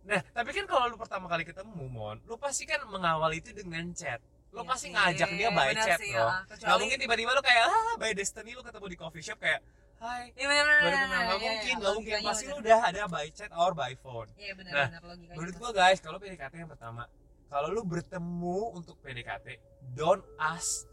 Nah, 0.00 0.20
tapi 0.32 0.50
kan 0.50 0.64
kalau 0.64 0.88
lu 0.88 0.96
pertama 0.96 1.26
kali 1.26 1.44
ketemu, 1.44 1.84
Mon, 1.86 2.16
lu 2.24 2.34
pasti 2.34 2.64
kan 2.64 2.80
mengawal 2.86 3.30
itu 3.30 3.52
dengan 3.52 3.84
chat. 3.92 4.18
Lu 4.50 4.64
Iya 4.64 4.68
pasti 4.68 4.88
sih, 4.88 4.96
ngajak 4.96 5.28
dia 5.30 5.48
by 5.50 5.70
chat 5.74 5.98
sih, 6.00 6.10
loh. 6.10 6.26
ya. 6.26 6.42
Gak 6.42 6.56
Kecuali- 6.58 6.80
mungkin 6.82 6.98
tiba-tiba 6.98 7.30
lu 7.30 7.42
kayak, 7.44 7.64
ah, 7.64 7.92
by 7.96 8.10
destiny 8.10 8.50
lu 8.52 8.62
ketemu 8.64 8.86
di 8.88 8.96
coffee 8.98 9.22
shop 9.22 9.38
kayak, 9.38 9.60
hai, 10.00 10.32
Iya 10.34 10.46
benar. 10.48 10.64
baru 10.80 10.96
kenal. 10.96 11.06
Gak 11.06 11.22
iya, 11.22 11.36
mungkin, 11.38 11.70
iya, 11.70 11.74
gak 11.78 11.92
mungkin. 11.94 12.14
Pasti 12.24 12.44
lu 12.44 12.56
udah 12.58 12.78
ada 12.82 13.02
by 13.06 13.26
chat 13.30 13.50
or 13.54 13.72
by 13.72 13.92
phone. 13.94 14.28
Iya 14.34 14.52
benar 14.56 14.72
Nah, 14.72 14.88
logikanya. 15.04 15.36
Menurut 15.36 15.54
gua 15.54 15.70
guys, 15.70 15.98
kalau 16.00 16.18
PDKT 16.18 16.54
yang 16.56 16.70
pertama, 16.70 17.02
kalau 17.46 17.68
lu 17.68 17.82
bertemu 17.84 18.58
untuk 18.74 18.96
PDKT, 18.98 19.46
don't 19.92 20.24
ask 20.36 20.88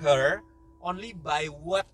her 0.00 0.40
only 0.80 1.12
by 1.12 1.50
what. 1.50 1.84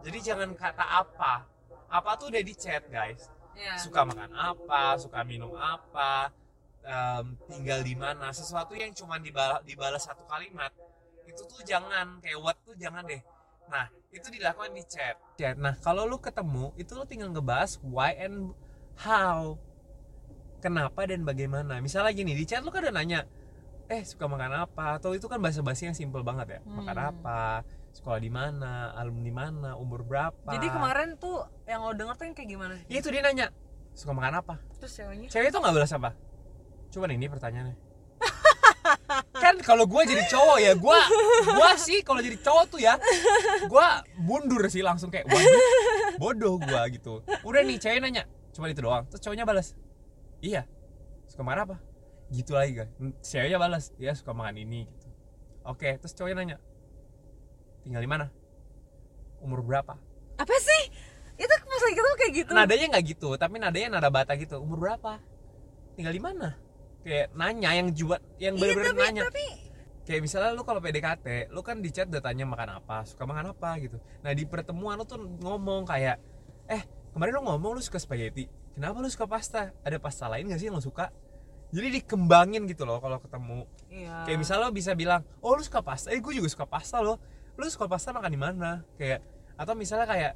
Jadi 0.00 0.18
jangan 0.22 0.52
kata 0.54 0.84
apa. 0.84 1.42
Apa 1.88 2.10
tuh 2.14 2.30
udah 2.30 2.40
di 2.40 2.54
chat 2.54 2.86
guys. 2.86 3.26
Iya. 3.56 3.74
Suka 3.80 4.06
makan 4.06 4.30
apa, 4.34 4.96
suka 4.96 5.20
minum 5.24 5.52
apa, 5.56 6.32
em, 6.84 7.36
tinggal 7.50 7.80
di 7.84 7.94
mana. 7.94 8.30
Sesuatu 8.32 8.72
yang 8.76 8.90
cuma 8.96 9.16
dibalas, 9.20 9.60
dibalas 9.64 10.02
satu 10.04 10.24
kalimat. 10.26 10.72
Itu 11.28 11.46
tuh 11.46 11.62
jangan 11.62 12.18
kayak 12.24 12.38
what 12.40 12.56
tuh 12.66 12.74
jangan 12.76 13.06
deh. 13.06 13.20
Nah, 13.70 13.86
itu 14.10 14.26
dilakukan 14.34 14.74
di 14.74 14.82
chat. 14.82 15.14
Chat. 15.38 15.54
Nah, 15.54 15.78
kalau 15.78 16.02
lu 16.08 16.18
ketemu, 16.18 16.74
itu 16.74 16.90
lu 16.98 17.06
tinggal 17.06 17.30
ngebahas 17.30 17.78
why 17.86 18.10
and 18.18 18.50
how. 18.98 19.54
Kenapa 20.60 21.06
dan 21.06 21.22
bagaimana. 21.24 21.78
Misalnya 21.80 22.10
gini, 22.12 22.34
di 22.34 22.44
chat 22.44 22.60
lu 22.60 22.74
kan 22.74 22.82
udah 22.84 22.92
nanya, 22.92 23.24
eh 23.88 24.02
suka 24.04 24.26
makan 24.28 24.66
apa? 24.66 24.98
Atau 24.98 25.14
itu 25.16 25.24
kan 25.30 25.40
bahasa-basi 25.40 25.88
yang 25.88 25.96
simple 25.96 26.20
banget 26.26 26.58
ya. 26.58 26.60
Makan 26.66 26.96
Hmm. 26.98 27.10
apa? 27.14 27.40
Sekolah 27.90 28.18
di 28.22 28.30
mana? 28.30 28.94
Alumni 28.94 29.32
mana? 29.34 29.70
Umur 29.74 30.06
berapa? 30.06 30.46
Jadi 30.46 30.66
kemarin 30.70 31.18
tuh 31.18 31.42
yang 31.66 31.82
lo 31.82 31.92
denger 31.92 32.14
tuh 32.14 32.24
yang 32.30 32.34
kayak 32.38 32.48
gimana? 32.48 32.74
Ya 32.86 32.98
itu 33.02 33.08
dia 33.10 33.22
nanya, 33.22 33.46
suka 33.94 34.14
makan 34.14 34.40
apa? 34.40 34.54
Terus 34.78 34.92
ceweknya? 34.94 35.28
Cewek 35.28 35.50
itu 35.50 35.58
nggak 35.58 35.74
balas 35.74 35.92
apa? 35.94 36.10
Nih, 36.90 37.16
ini 37.18 37.26
pertanyaannya. 37.30 37.76
kan 39.44 39.54
kalau 39.64 39.86
gue 39.86 40.02
jadi 40.04 40.24
cowok 40.28 40.58
ya, 40.60 40.72
gue 40.76 40.98
gua 41.56 41.70
sih 41.78 42.02
kalau 42.04 42.20
jadi 42.20 42.36
cowok 42.42 42.64
tuh 42.68 42.80
ya, 42.82 42.98
gue 43.64 43.86
mundur 44.20 44.60
sih 44.68 44.84
langsung 44.84 45.08
kayak 45.08 45.24
waduh, 45.30 45.60
bodoh 46.20 46.54
gue 46.60 46.82
gitu. 46.98 47.24
Udah 47.46 47.62
nih 47.64 47.78
cewek 47.80 48.02
nanya, 48.02 48.26
cuma 48.52 48.68
itu 48.68 48.82
doang. 48.84 49.06
Terus 49.08 49.22
cowoknya 49.24 49.46
balas, 49.48 49.72
iya, 50.44 50.66
suka 51.30 51.40
makan 51.46 51.60
apa? 51.70 51.76
Gitu 52.28 52.52
lagi 52.52 52.72
kan. 52.76 52.88
Ceweknya 53.24 53.58
balas, 53.62 53.94
iya 53.96 54.12
suka 54.12 54.36
makan 54.36 54.60
ini 54.60 54.84
gitu. 54.84 55.08
Oke, 55.64 55.96
terus 55.96 56.12
cowoknya 56.12 56.36
nanya, 56.42 56.56
tinggal 57.86 58.02
di 58.02 58.10
mana? 58.10 58.26
Umur 59.40 59.64
berapa? 59.64 59.96
Apa 60.40 60.54
sih? 60.60 60.82
Itu 61.40 61.54
pas 61.80 61.80
lagi 61.88 62.00
kayak 62.30 62.32
gitu. 62.46 62.52
nadanya 62.54 62.86
nggak 62.94 63.04
gitu 63.10 63.28
tapi 63.34 63.54
nadanya 63.58 63.88
nada 63.98 64.10
bata 64.12 64.32
gitu 64.36 64.60
umur 64.62 64.78
berapa 64.86 65.18
tinggal 65.98 66.14
di 66.14 66.22
mana 66.22 66.48
kayak 67.02 67.32
nanya 67.34 67.70
yang 67.74 67.88
jual 67.90 68.20
yang 68.38 68.54
Iya, 68.54 68.60
bener-bener 68.60 68.92
tapi, 68.94 69.02
nanya 69.02 69.22
tapi 69.26 69.44
kayak 70.04 70.20
misalnya 70.22 70.50
lu 70.54 70.62
kalau 70.62 70.80
PDKT 70.84 71.50
lu 71.50 71.60
kan 71.64 71.80
di 71.82 71.90
chat 71.90 72.06
udah 72.06 72.22
tanya 72.22 72.44
makan 72.46 72.78
apa 72.78 73.02
suka 73.08 73.24
makan 73.26 73.56
apa 73.56 73.70
gitu 73.82 73.96
nah 74.22 74.30
di 74.30 74.44
pertemuan 74.46 75.00
lu 75.00 75.04
tuh 75.08 75.18
ngomong 75.18 75.88
kayak 75.88 76.20
eh 76.70 76.82
kemarin 77.10 77.40
lu 77.40 77.42
ngomong 77.50 77.72
lu 77.78 77.82
suka 77.82 77.98
spaghetti 77.98 78.46
kenapa 78.76 79.02
lu 79.02 79.08
suka 79.10 79.26
pasta 79.26 79.74
ada 79.82 79.96
pasta 79.98 80.30
lain 80.30 80.52
gak 80.52 80.60
sih 80.60 80.68
yang 80.70 80.78
lu 80.78 80.84
suka 80.84 81.10
jadi 81.70 82.02
dikembangin 82.02 82.66
gitu 82.66 82.82
loh 82.82 82.98
kalau 82.98 83.22
ketemu 83.22 83.64
iya. 83.88 84.26
kayak 84.26 84.38
misalnya 84.42 84.68
lo 84.68 84.74
bisa 84.74 84.92
bilang 84.92 85.22
oh 85.42 85.56
lu 85.56 85.62
suka 85.62 85.82
pasta 85.82 86.10
eh 86.12 86.20
gue 86.20 86.32
juga 86.36 86.50
suka 86.50 86.66
pasta 86.66 87.00
loh 87.02 87.18
lu 87.60 87.68
suka 87.68 87.86
pasta 87.86 88.16
makan 88.16 88.32
di 88.32 88.40
mana? 88.40 88.70
Kayak 88.96 89.20
atau 89.60 89.76
misalnya 89.76 90.08
kayak 90.08 90.32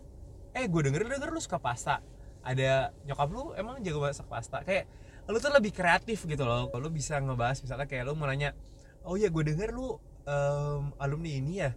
eh 0.55 0.69
gue 0.69 0.81
denger 0.85 1.09
denger 1.09 1.33
lu 1.33 1.41
suka 1.41 1.57
pasta. 1.57 2.05
Ada 2.45 2.93
nyokap 3.09 3.29
lu 3.33 3.43
emang 3.57 3.81
jago 3.81 4.05
masak 4.05 4.29
pasta. 4.29 4.61
Kayak 4.61 4.85
lu 5.27 5.41
tuh 5.41 5.49
lebih 5.49 5.73
kreatif 5.73 6.29
gitu 6.29 6.45
loh. 6.45 6.69
Lu 6.69 6.93
bisa 6.93 7.17
ngebahas 7.17 7.59
misalnya 7.65 7.89
kayak 7.89 8.05
lu 8.05 8.13
mau 8.13 8.29
nanya 8.29 8.53
oh 9.05 9.17
ya 9.17 9.33
gue 9.33 9.45
denger 9.45 9.73
lu 9.73 9.97
em, 10.25 10.93
alumni 11.01 11.31
ini 11.33 11.65
ya 11.65 11.73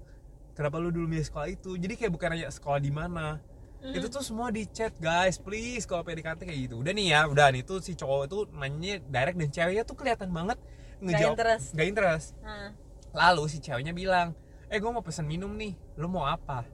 kenapa 0.56 0.80
lu 0.82 0.92
dulu 0.92 1.08
milih 1.08 1.24
sekolah 1.24 1.48
itu? 1.48 1.80
Jadi 1.80 1.94
kayak 1.96 2.12
bukan 2.12 2.28
nanya 2.36 2.52
sekolah 2.52 2.80
di 2.84 2.92
mana. 2.92 3.40
Mm. 3.78 3.94
itu 3.94 4.10
tuh 4.10 4.26
semua 4.26 4.50
di 4.50 4.66
chat 4.66 4.90
guys. 4.98 5.38
Please 5.38 5.86
kalau 5.86 6.02
PDKT 6.02 6.50
kayak 6.50 6.60
gitu. 6.66 6.82
Udah 6.82 6.92
nih 6.98 7.14
ya 7.14 7.30
udah 7.30 7.54
nih. 7.54 7.62
Tuh 7.62 7.78
si 7.78 7.94
cowok 7.94 8.24
tuh 8.26 8.42
nanya 8.58 8.98
direct 9.06 9.38
dan 9.38 9.50
ceweknya 9.54 9.84
tuh 9.86 9.94
kelihatan 9.94 10.34
banget 10.34 10.58
ngejawab 10.98 11.38
interest. 11.38 11.68
gak 11.78 11.88
interest. 11.88 12.28
Nah, 12.42 12.74
lalu 13.14 13.44
si 13.54 13.62
ceweknya 13.62 13.94
bilang 13.94 14.34
eh 14.68 14.78
gue 14.78 14.92
mau 14.92 15.04
pesen 15.04 15.26
minum 15.28 15.52
nih. 15.56 15.76
Lu 16.00 16.12
mau 16.12 16.28
apa? 16.28 16.68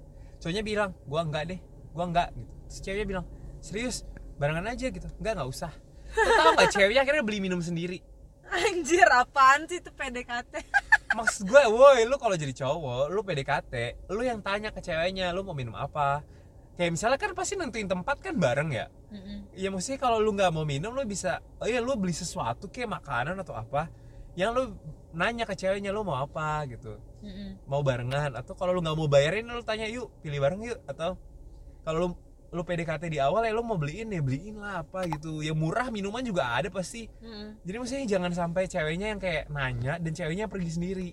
Cowoknya 0.43 0.59
bilang 0.59 0.91
gua 1.07 1.23
enggak 1.23 1.55
deh. 1.55 1.59
Gua 1.95 2.03
enggak. 2.03 2.35
Gitu 2.35 2.51
terus 2.67 2.79
ceweknya 2.83 3.07
bilang 3.07 3.25
serius? 3.61 4.03
Barengan 4.35 4.65
aja 4.65 4.91
gitu. 4.91 5.07
Enggak 5.21 5.33
nggak 5.39 5.49
usah. 5.49 5.71
Tau 6.11 6.51
gak 6.59 6.73
ceweknya 6.73 7.05
akhirnya 7.05 7.23
beli 7.23 7.39
minum 7.39 7.61
sendiri. 7.63 8.03
Anjir 8.49 9.07
apaan 9.07 9.69
sih 9.71 9.79
itu 9.79 9.93
PDKT? 9.93 10.53
maksud 11.17 11.45
gue 11.45 11.61
woi 11.69 12.09
lu 12.09 12.17
kalau 12.17 12.33
jadi 12.33 12.49
cowok 12.57 13.13
lu 13.13 13.21
PDKT 13.21 14.09
lu 14.09 14.25
yang 14.25 14.41
tanya 14.41 14.73
ke 14.73 14.81
ceweknya 14.81 15.29
lu 15.31 15.45
mau 15.45 15.53
minum 15.53 15.77
apa? 15.77 16.25
Kayak 16.73 16.91
misalnya 16.97 17.19
kan 17.21 17.31
pasti 17.37 17.53
nentuin 17.53 17.85
tempat 17.85 18.17
kan 18.17 18.33
bareng 18.33 18.73
ya? 18.73 18.89
Ya 19.53 19.69
maksudnya 19.69 20.01
kalau 20.01 20.17
lu 20.17 20.33
nggak 20.33 20.49
mau 20.49 20.65
minum 20.65 20.89
lu 20.91 21.05
bisa 21.05 21.39
oh 21.61 21.69
iya 21.69 21.79
lu 21.79 21.93
beli 21.93 22.11
sesuatu 22.11 22.67
kayak 22.67 22.99
makanan 22.99 23.37
atau 23.39 23.53
apa 23.53 23.87
yang 24.33 24.51
lu 24.53 24.73
nanya 25.13 25.45
ke 25.45 25.53
ceweknya 25.53 25.93
lu 25.93 26.01
mau 26.01 26.17
apa? 26.17 26.65
gitu. 26.65 26.97
Mau 27.69 27.85
barengan? 27.85 28.33
Atau 28.33 28.57
kalau 28.57 28.73
lu 28.73 28.81
nggak 28.81 28.97
mau 28.97 29.07
bayarin 29.07 29.45
lu 29.45 29.61
tanya 29.61 29.85
yuk 29.87 30.09
pilih 30.19 30.41
bareng 30.41 30.61
yuk. 30.63 30.79
Atau 30.89 31.15
kalau 31.85 31.97
lu 31.99 32.07
lu 32.53 32.61
PDKT 32.61 33.09
di 33.09 33.17
awal 33.17 33.49
ya 33.49 33.53
lu 33.53 33.65
mau 33.65 33.81
beliin 33.81 34.13
ya 34.13 34.21
beliin 34.21 34.61
lah 34.61 34.85
apa 34.85 35.05
gitu. 35.09 35.41
Yang 35.41 35.57
murah 35.57 35.87
minuman 35.89 36.21
juga 36.21 36.53
ada 36.53 36.69
pasti. 36.69 37.09
Jadi 37.65 37.75
maksudnya 37.77 38.05
jangan 38.05 38.31
sampai 38.33 38.69
ceweknya 38.69 39.07
yang 39.13 39.21
kayak 39.21 39.49
nanya 39.49 39.97
dan 39.97 40.11
ceweknya 40.13 40.45
pergi 40.45 40.69
sendiri. 40.69 41.09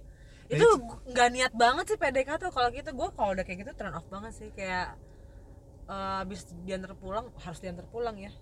Dan 0.51 0.59
itu 0.59 0.69
nggak 1.15 1.29
niat 1.31 1.53
banget 1.55 1.85
sih 1.95 1.99
PDKT 2.01 2.43
kalau 2.51 2.69
gitu 2.75 2.91
gue 2.91 3.09
kalau 3.15 3.31
udah 3.33 3.45
kayak 3.47 3.59
gitu 3.63 3.73
turn 3.77 3.95
off 3.95 4.05
banget 4.11 4.33
sih. 4.35 4.49
Kayak 4.53 4.97
eh, 5.89 6.15
habis 6.21 6.45
diantar 6.67 6.93
pulang 6.97 7.29
harus 7.37 7.59
diantar 7.61 7.87
pulang 7.89 8.17
ya. 8.19 8.33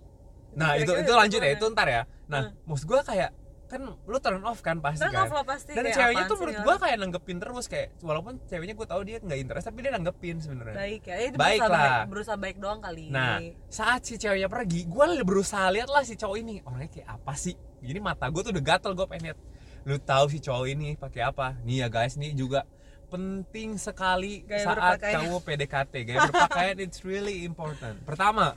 Nah 0.57 0.73
itu 0.75 0.89
kira-kira 0.89 1.05
itu 1.05 1.13
lanjut 1.13 1.39
ya 1.45 1.51
itu 1.53 1.65
ntar 1.71 1.87
ya. 1.87 2.01
Nah 2.25 2.49
Hmm. 2.49 2.67
maksud 2.67 2.85
gua 2.89 2.99
kayak 3.05 3.29
kan 3.69 3.81
lu 3.85 4.17
turn 4.17 4.41
off 4.41 4.59
kan 4.59 4.81
pasti 4.81 5.05
turn 5.05 5.13
kan 5.13 5.29
off 5.29 5.33
lah 5.37 5.45
pasti 5.45 5.71
dan 5.77 5.85
ceweknya 5.87 6.25
tuh 6.25 6.37
menurut 6.41 6.55
nih 6.57 6.65
gua 6.65 6.75
kayak 6.81 6.97
nanggepin 6.97 7.37
terus 7.37 7.65
kayak 7.69 7.87
walaupun 8.01 8.41
ceweknya 8.49 8.73
gua 8.73 8.87
tahu 8.89 9.01
dia 9.05 9.17
nggak 9.21 9.39
interest 9.39 9.65
tapi 9.69 9.79
dia 9.85 9.91
nanggepin 9.93 10.35
sebenarnya 10.41 10.75
baik 10.75 11.01
ya 11.05 11.15
itu 11.21 11.37
Baik 11.37 11.59
berusaha 11.61 11.69
lah. 11.69 11.79
baik, 11.79 12.09
berusaha 12.09 12.37
baik 12.41 12.57
doang 12.57 12.79
kali 12.81 13.05
Nah, 13.09 13.37
saat 13.69 14.01
si 14.01 14.17
ceweknya 14.17 14.49
pergi, 14.49 14.85
gue 14.85 15.05
berusaha 15.21 15.69
lihat 15.69 15.87
lah 15.87 16.01
si 16.01 16.13
cowok 16.13 16.37
ini 16.41 16.61
orangnya 16.65 16.89
kayak 16.89 17.07
apa 17.15 17.33
sih. 17.33 17.53
Jadi 17.79 17.99
mata 18.01 18.25
gue 18.27 18.41
tuh 18.41 18.51
udah 18.51 18.63
gatel 18.65 18.91
gue 18.91 19.05
pengen 19.05 19.23
lihat. 19.31 19.39
Lu 19.85 19.95
tahu 19.97 20.25
si 20.27 20.41
cowok 20.41 20.65
ini 20.67 20.97
pakai 20.97 21.21
apa? 21.25 21.53
Nih 21.61 21.85
ya 21.85 21.87
guys, 21.87 22.17
nih 22.17 22.33
juga 22.33 22.65
penting 23.09 23.75
sekali 23.75 24.45
Gaya 24.45 24.61
saat 24.63 24.77
berpakaian. 24.99 25.13
kamu 25.25 25.35
PDKT. 25.41 25.93
Gaya 26.05 26.19
berpakaian 26.29 26.77
it's 26.79 27.01
really 27.01 27.43
important. 27.43 27.97
Pertama, 28.05 28.53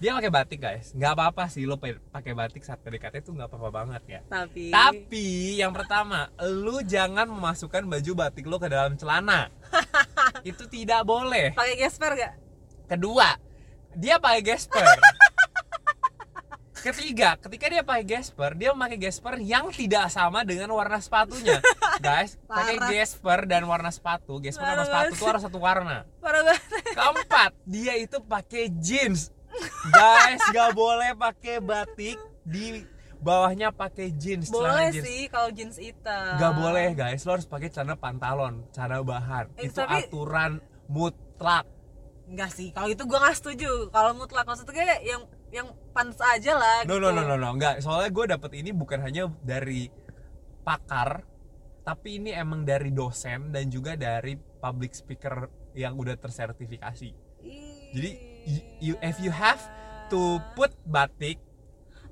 dia 0.00 0.16
pakai 0.16 0.32
batik 0.32 0.58
guys. 0.64 0.96
Nggak 0.96 1.12
apa-apa 1.12 1.44
sih 1.52 1.68
lo 1.68 1.76
pakai 1.76 2.32
batik 2.32 2.64
saat 2.64 2.80
PDKT 2.80 3.20
itu 3.20 3.36
nggak 3.36 3.52
apa-apa 3.52 3.68
banget 3.68 4.02
ya. 4.08 4.20
tapi 4.24 4.72
Tapi 4.72 5.60
yang 5.60 5.76
pertama, 5.76 6.32
lu 6.40 6.80
jangan 6.80 7.28
memasukkan 7.28 7.84
baju 7.84 8.12
batik 8.16 8.48
lo 8.48 8.56
ke 8.56 8.72
dalam 8.72 8.96
celana. 8.96 9.52
itu 10.50 10.64
tidak 10.72 11.04
boleh. 11.04 11.52
pakai 11.52 11.76
gesper 11.76 12.16
gak 12.16 12.34
Kedua, 12.88 13.36
dia 13.92 14.16
pakai 14.16 14.40
gesper. 14.40 14.88
Ketiga, 16.80 17.36
ketika 17.36 17.68
dia 17.68 17.84
pakai 17.84 18.08
gesper, 18.08 18.56
dia 18.56 18.72
memakai 18.72 18.96
gesper 18.96 19.36
yang 19.36 19.68
tidak 19.68 20.08
sama 20.08 20.48
dengan 20.48 20.72
warna 20.72 20.96
sepatunya. 20.96 21.60
Guys, 22.00 22.40
pakai 22.48 22.80
gesper 22.88 23.44
dan 23.44 23.68
warna 23.68 23.92
sepatu, 23.92 24.40
gesper 24.40 24.64
sama 24.64 24.88
sepatu 24.88 25.12
itu 25.12 25.24
harus 25.28 25.42
satu 25.44 25.60
warna. 25.60 26.08
Keempat, 26.96 27.52
dia 27.68 28.00
itu 28.00 28.16
pakai 28.24 28.72
jeans. 28.80 29.28
Guys, 29.88 30.40
gak 30.50 30.70
boleh 30.72 31.12
pakai 31.14 31.58
batik 31.58 32.18
di 32.42 32.84
bawahnya 33.20 33.68
pakai 33.68 34.16
jeans, 34.16 34.48
boleh 34.48 34.88
jeans. 34.88 35.04
sih 35.04 35.20
kalau 35.28 35.52
jeans 35.52 35.76
hitam 35.76 36.40
Gak 36.40 36.54
boleh 36.56 36.96
guys, 36.96 37.20
lo 37.22 37.36
harus 37.36 37.44
pakai 37.44 37.68
celana 37.68 37.92
pantalon, 37.94 38.64
celana 38.72 39.04
bahan. 39.04 39.52
Eh, 39.56 39.68
itu 39.68 39.76
tapi- 39.76 40.08
aturan 40.08 40.60
mutlak. 40.86 41.68
Enggak 42.24 42.50
sih, 42.54 42.70
kalau 42.70 42.88
itu 42.88 43.02
gue 43.02 43.18
gak 43.18 43.36
setuju 43.36 43.90
Kalau 43.90 44.14
mutlak 44.14 44.46
maksud 44.46 44.64
gue 44.64 44.86
yang 45.02 45.26
yang 45.50 45.66
pantas 45.90 46.22
aja 46.22 46.54
lah 46.54 46.86
no 46.86 46.94
gitu. 46.94 47.02
no 47.02 47.10
no 47.10 47.26
no 47.26 47.34
no 47.34 47.50
enggak 47.50 47.82
soalnya 47.82 48.14
gue 48.14 48.24
dapet 48.30 48.50
ini 48.54 48.70
bukan 48.70 49.02
hanya 49.02 49.26
dari 49.42 49.90
pakar 50.62 51.26
tapi 51.82 52.22
ini 52.22 52.30
emang 52.30 52.62
dari 52.62 52.94
dosen 52.94 53.50
dan 53.50 53.66
juga 53.66 53.98
dari 53.98 54.38
public 54.38 54.94
speaker 54.94 55.50
yang 55.74 55.98
udah 55.98 56.14
tersertifikasi 56.14 57.10
Ih. 57.42 57.90
Jadi, 57.90 58.10
you- 58.78 59.00
if 59.00 59.16
you 59.18 59.28
have 59.28 59.60
to 60.06 60.20
put 60.52 60.72
batik 60.84 61.38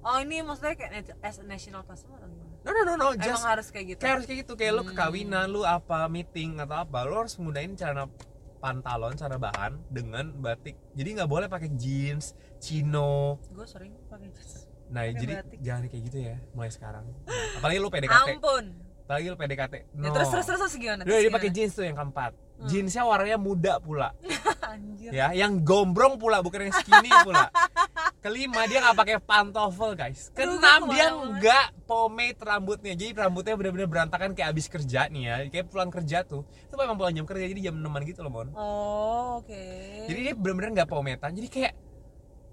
oh 0.01 0.19
ini 0.19 0.41
maksudnya 0.41 0.75
kayak 0.75 0.93
as 1.19 1.37
a 1.37 1.45
national 1.45 1.83
custom 1.83 2.15
no 2.59 2.71
no 2.71 2.81
no 2.83 2.95
no 2.95 3.07
emang 3.11 3.21
just 3.21 3.43
harus 3.43 3.67
kayak 3.69 3.87
gitu. 3.89 4.01
kayak 4.01 4.15
harus 4.15 4.25
kayak 4.25 4.39
gitu 4.43 4.53
kayak 4.55 4.73
lu 4.73 4.83
Hmm. 4.83 4.91
kekawinan 4.93 5.47
lu 5.47 5.63
apa 5.63 6.05
meeting 6.07 6.59
atau 6.59 6.81
apa 6.81 6.99
lu 7.03 7.15
harus 7.17 7.35
mudahin 7.37 7.73
celana 7.73 8.11
pantalon 8.59 9.15
celana 9.15 9.39
bahan 9.39 9.79
dengan 9.89 10.35
batik. 10.35 10.75
Jadi 10.93 11.09
nggak 11.15 11.31
boleh 11.31 11.47
pakai 11.47 11.71
jeans 11.73 12.33
chino. 12.59 13.39
Gue 13.49 13.63
sering 13.65 13.95
pakai 14.11 14.29
jeans. 14.29 14.67
Nah 14.89 15.07
Pakai 15.07 15.15
jadi 15.17 15.33
batik. 15.39 15.59
jangan 15.61 15.83
kayak 15.87 16.03
gitu 16.05 16.19
ya 16.25 16.37
mulai 16.53 16.67
sekarang. 16.69 17.05
Apalagi 17.55 17.79
lu 17.79 17.89
PDKT 17.89 18.19
ampun. 18.35 18.65
Apalagi 19.05 19.27
lu 19.29 19.37
PDKT 19.37 19.75
no 19.95 20.03
ya, 20.03 20.11
terus 20.13 20.29
terus 20.29 20.45
terus 20.45 20.61
terus 20.61 20.75
gimana? 20.77 21.01
Lu 21.03 21.15
dia 21.15 21.31
pakai 21.31 21.51
jeans 21.51 21.73
tuh 21.73 21.85
yang 21.85 21.95
keempat 21.95 22.33
Hmm. 22.59 22.67
jeansnya 22.67 23.07
warnanya 23.07 23.39
muda 23.39 23.79
pula. 23.79 24.11
Anjir. 24.75 25.15
Ya 25.15 25.31
yang 25.31 25.63
gombrong 25.63 26.19
pula 26.19 26.43
bukan 26.43 26.67
yang 26.69 26.75
skinny 26.75 27.07
pula. 27.27 27.49
Kelima 28.19 28.67
dia 28.67 28.83
nggak 28.83 28.99
pakai 28.99 29.17
pantofel 29.23 29.95
guys. 29.95 30.35
Keenam 30.35 30.91
dia 30.91 31.15
nggak 31.15 31.87
pomade 31.87 32.35
rambutnya. 32.43 32.99
Jadi 32.99 33.15
rambutnya 33.15 33.55
bener-bener 33.55 33.87
berantakan 33.87 34.35
kayak 34.35 34.51
abis 34.51 34.67
kerja 34.67 35.07
nih 35.07 35.23
ya. 35.23 35.37
Kayak 35.55 35.71
pulang 35.71 35.91
kerja 35.95 36.27
tuh. 36.27 36.43
Itu 36.67 36.75
emang 36.83 36.99
pulang 36.99 37.15
jam 37.15 37.25
kerja 37.25 37.47
jadi 37.47 37.71
jam 37.71 37.79
6 37.79 38.11
gitu 38.11 38.27
loh 38.27 38.33
mon. 38.35 38.49
Oh 38.59 39.39
oke. 39.39 39.63
Jadi 40.11 40.19
dia 40.19 40.35
bener-bener 40.35 40.83
nggak 40.83 40.91
pometan. 40.91 41.31
Jadi 41.31 41.47
kayak 41.47 41.75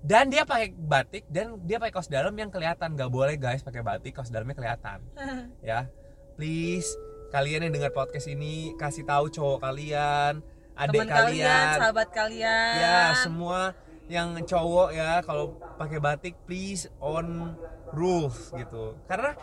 dan 0.06 0.30
dia 0.30 0.46
pakai 0.46 0.70
batik 0.78 1.26
dan 1.34 1.58
dia 1.66 1.82
pakai 1.82 1.98
kaos 1.98 2.14
dalam 2.14 2.38
yang 2.38 2.54
kelihatan. 2.54 2.94
Nggak 2.94 3.10
boleh 3.10 3.36
guys 3.42 3.66
pakai 3.66 3.82
batik 3.82 4.22
kaos 4.22 4.30
dalamnya 4.30 4.54
kelihatan. 4.54 5.02
Ya 5.66 5.90
please 6.38 6.94
kalian 7.36 7.68
yang 7.68 7.74
dengar 7.76 7.92
podcast 7.92 8.32
ini 8.32 8.72
kasih 8.80 9.04
tahu 9.04 9.28
cowok 9.28 9.60
kalian 9.60 10.40
adik 10.76 11.04
teman 11.04 11.08
kalian, 11.12 11.44
kalian. 11.44 11.76
sahabat 11.84 12.08
kalian. 12.16 12.74
Ya 12.80 13.00
semua 13.20 13.60
yang 14.08 14.40
cowok 14.40 14.90
ya 14.96 15.20
kalau 15.20 15.60
pakai 15.76 16.00
batik 16.00 16.36
please 16.48 16.88
on 17.04 17.60
rules 17.92 18.56
gitu. 18.56 18.96
Karena 19.04 19.36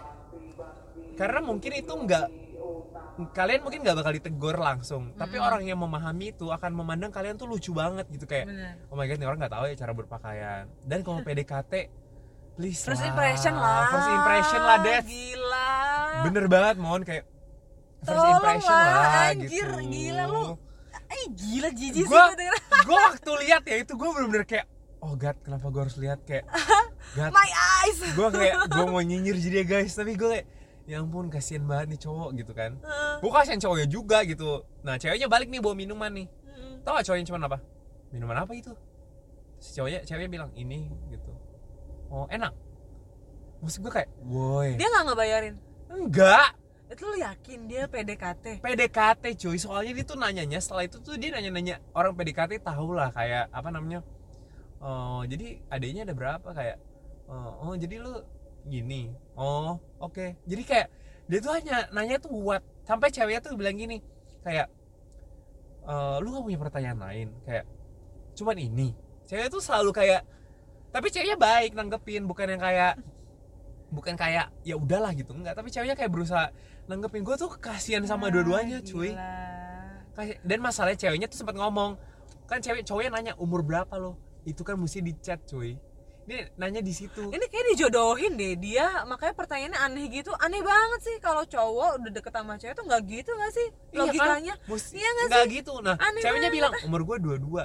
karena 1.20 1.40
mungkin 1.44 1.72
itu 1.76 1.92
nggak 1.92 2.26
kalian 3.36 3.60
mungkin 3.60 3.84
nggak 3.84 3.96
bakal 4.00 4.12
ditegur 4.12 4.56
langsung. 4.56 5.12
Tapi 5.12 5.36
Mm-mm. 5.36 5.48
orang 5.52 5.62
yang 5.68 5.76
memahami 5.76 6.32
itu 6.32 6.48
akan 6.48 6.72
memandang 6.72 7.12
kalian 7.12 7.36
tuh 7.36 7.44
lucu 7.44 7.76
banget 7.76 8.08
gitu 8.08 8.24
kayak 8.24 8.48
Bener. 8.48 8.74
oh 8.88 8.96
my 8.96 9.04
god 9.04 9.20
nih 9.20 9.28
orang 9.28 9.38
nggak 9.44 9.52
tahu 9.52 9.64
ya 9.68 9.76
cara 9.76 9.92
berpakaian. 9.92 10.64
Dan 10.80 11.04
kalau 11.04 11.20
PDKT 11.28 11.72
please 12.56 12.80
First 12.84 13.00
lah. 13.00 13.08
impression 13.12 13.54
lah. 13.56 13.84
First 13.88 14.10
impression 14.10 14.60
lah 14.60 14.76
Dev 14.80 15.04
Gila. 15.04 15.72
Bener 16.28 16.44
banget 16.48 16.76
mohon 16.76 17.04
kayak 17.04 17.24
Tolong 18.02 18.42
lah, 18.60 19.30
anjir, 19.30 19.66
gitu. 19.66 19.78
Gila 19.78 20.24
lu. 20.26 20.42
Eh 21.12 21.24
gila 21.28 21.68
jijik 21.70 22.02
sih 22.02 22.08
Gua- 22.08 22.32
gue 22.88 22.98
waktu 22.98 23.30
lihat 23.44 23.62
ya 23.68 23.76
itu 23.78 23.92
gue 23.94 24.08
bener-bener 24.10 24.48
kayak 24.48 24.66
oh 25.04 25.12
god 25.12 25.36
kenapa 25.44 25.68
gue 25.68 25.80
harus 25.84 25.96
lihat? 26.00 26.24
Kayak 26.24 26.48
god. 27.16 27.30
My 27.30 27.48
eyes. 27.84 27.98
Gue 28.18 28.28
kayak 28.32 28.70
gue 28.72 28.84
mau 28.88 29.02
nyinyir 29.02 29.36
jadi 29.36 29.56
ya 29.60 29.66
guys. 29.68 29.92
Tapi 29.92 30.16
gue 30.16 30.28
kayak 30.30 30.46
ya 30.82 30.98
ampun 30.98 31.28
kasihan 31.28 31.62
banget 31.62 31.94
nih 31.94 32.00
cowok 32.00 32.30
gitu 32.34 32.52
kan. 32.56 32.80
Gue 33.20 33.30
kasihan 33.30 33.60
cowoknya 33.60 33.86
juga 33.86 34.18
gitu. 34.24 34.64
Nah 34.82 34.96
ceweknya 34.96 35.28
balik 35.28 35.46
nih 35.46 35.60
bawa 35.60 35.74
minuman 35.76 36.10
nih. 36.10 36.26
Mm. 36.26 36.82
tau 36.82 36.96
gak 36.96 37.04
cowoknya 37.06 37.26
cuman 37.28 37.42
apa? 37.46 37.58
Minuman 38.10 38.36
apa 38.38 38.52
itu? 38.56 38.72
Si 39.60 39.76
cowoknya 39.76 40.02
ceweknya 40.02 40.30
bilang 40.32 40.50
ini 40.56 40.90
gitu. 41.06 41.30
Oh 42.08 42.24
enak. 42.26 42.50
Maksud 43.60 43.84
gue 43.84 43.92
kayak 43.92 44.10
woi. 44.24 44.74
Dia 44.74 44.88
gak 44.88 45.04
ngebayarin? 45.06 45.54
Enggak 45.92 46.56
Itu 46.92 47.08
lu 47.08 47.16
yakin 47.16 47.60
dia 47.72 47.88
PDKT? 47.88 48.60
PDKT 48.60 49.24
cuy. 49.40 49.56
Soalnya 49.56 49.92
dia 49.96 50.04
tuh 50.04 50.18
nanyanya 50.20 50.60
setelah 50.60 50.84
itu 50.84 51.00
tuh 51.00 51.16
dia 51.16 51.32
nanya-nanya. 51.32 51.80
Orang 51.96 52.12
PDKT 52.12 52.60
tahu 52.60 52.92
lah 52.92 53.08
kayak 53.16 53.48
apa 53.48 53.68
namanya 53.72 54.04
oh 54.82 55.24
jadi 55.24 55.56
adanya 55.72 56.04
ada 56.04 56.14
berapa? 56.14 56.48
Kayak 56.52 56.76
oh, 57.32 57.72
oh, 57.72 57.74
jadi 57.80 57.96
lu 57.96 58.20
gini. 58.68 59.08
Oh 59.40 59.80
oke. 60.04 60.36
Jadi 60.44 60.62
kayak 60.68 60.88
dia 61.32 61.38
tuh 61.40 61.52
hanya 61.56 61.88
nanya 61.96 62.20
tuh 62.20 62.28
buat 62.28 62.60
sampai 62.84 63.08
ceweknya 63.08 63.40
tuh 63.40 63.56
bilang 63.56 63.78
gini 63.78 64.04
kayak 64.44 64.68
"Eh, 65.86 66.16
lu 66.20 66.34
gak 66.34 66.44
punya 66.44 66.60
pertanyaan 66.60 67.00
lain. 67.00 67.28
Kayak 67.48 67.64
cuman 68.36 68.56
ini. 68.60 68.92
Cewek 69.24 69.48
tuh 69.48 69.64
selalu 69.64 69.96
kayak 69.96 70.28
tapi 70.92 71.08
ceweknya 71.08 71.40
baik 71.40 71.72
nanggepin 71.72 72.28
bukan 72.28 72.52
yang 72.52 72.60
kayak 72.60 73.00
bukan 73.88 74.12
kayak 74.12 74.52
ya 74.60 74.76
udahlah 74.76 75.16
gitu. 75.16 75.32
Enggak 75.32 75.56
tapi 75.56 75.72
ceweknya 75.72 75.96
kayak 75.96 76.12
berusaha 76.12 76.52
nanggepin 76.92 77.24
gue 77.24 77.36
tuh 77.40 77.48
kasihan 77.56 78.04
sama 78.04 78.28
Ah, 78.28 78.32
dua-duanya 78.36 78.84
cuy. 78.84 79.16
Gila. 79.16 80.36
Dan 80.44 80.58
masalahnya 80.60 81.08
ceweknya 81.08 81.26
tuh 81.32 81.40
sempat 81.40 81.56
ngomong 81.56 81.96
kan 82.44 82.60
cewek 82.60 82.84
cowoknya 82.84 83.10
nanya 83.16 83.32
umur 83.40 83.64
berapa 83.64 83.96
lo? 83.96 84.20
Itu 84.44 84.60
kan 84.60 84.76
mesti 84.76 85.00
di 85.00 85.16
chat 85.24 85.40
cuy. 85.48 85.80
Dia 86.28 86.52
nanya 86.60 86.84
di 86.84 86.92
situ. 86.92 87.32
Ini 87.32 87.44
kayak 87.50 87.66
dijodohin 87.74 88.38
deh 88.38 88.54
dia 88.54 89.02
Makanya 89.10 89.34
pertanyaannya 89.34 89.80
aneh 89.82 90.06
gitu. 90.06 90.30
Aneh 90.38 90.62
banget 90.62 91.00
sih 91.02 91.16
Kalau 91.18 91.42
cowok 91.42 91.98
udah 91.98 92.12
deket 92.14 92.30
sama 92.30 92.54
cewek 92.60 92.74
tuh 92.78 92.84
gak 92.86 93.02
gitu 93.10 93.30
gak 93.34 93.50
sih? 93.50 93.68
Iya 93.90 93.98
kan? 93.98 93.98
Logikanya. 94.06 94.54
Iya 94.94 95.08
nggak 95.08 95.26
nggak 95.32 95.46
gitu. 95.50 95.72
Nah 95.82 95.96
Aneh 95.98 96.22
ceweknya 96.22 96.52
banget. 96.52 96.62
bilang 96.62 96.72
umur 96.86 97.00
gue 97.08 97.16
dua 97.18 97.36
dua 97.40 97.62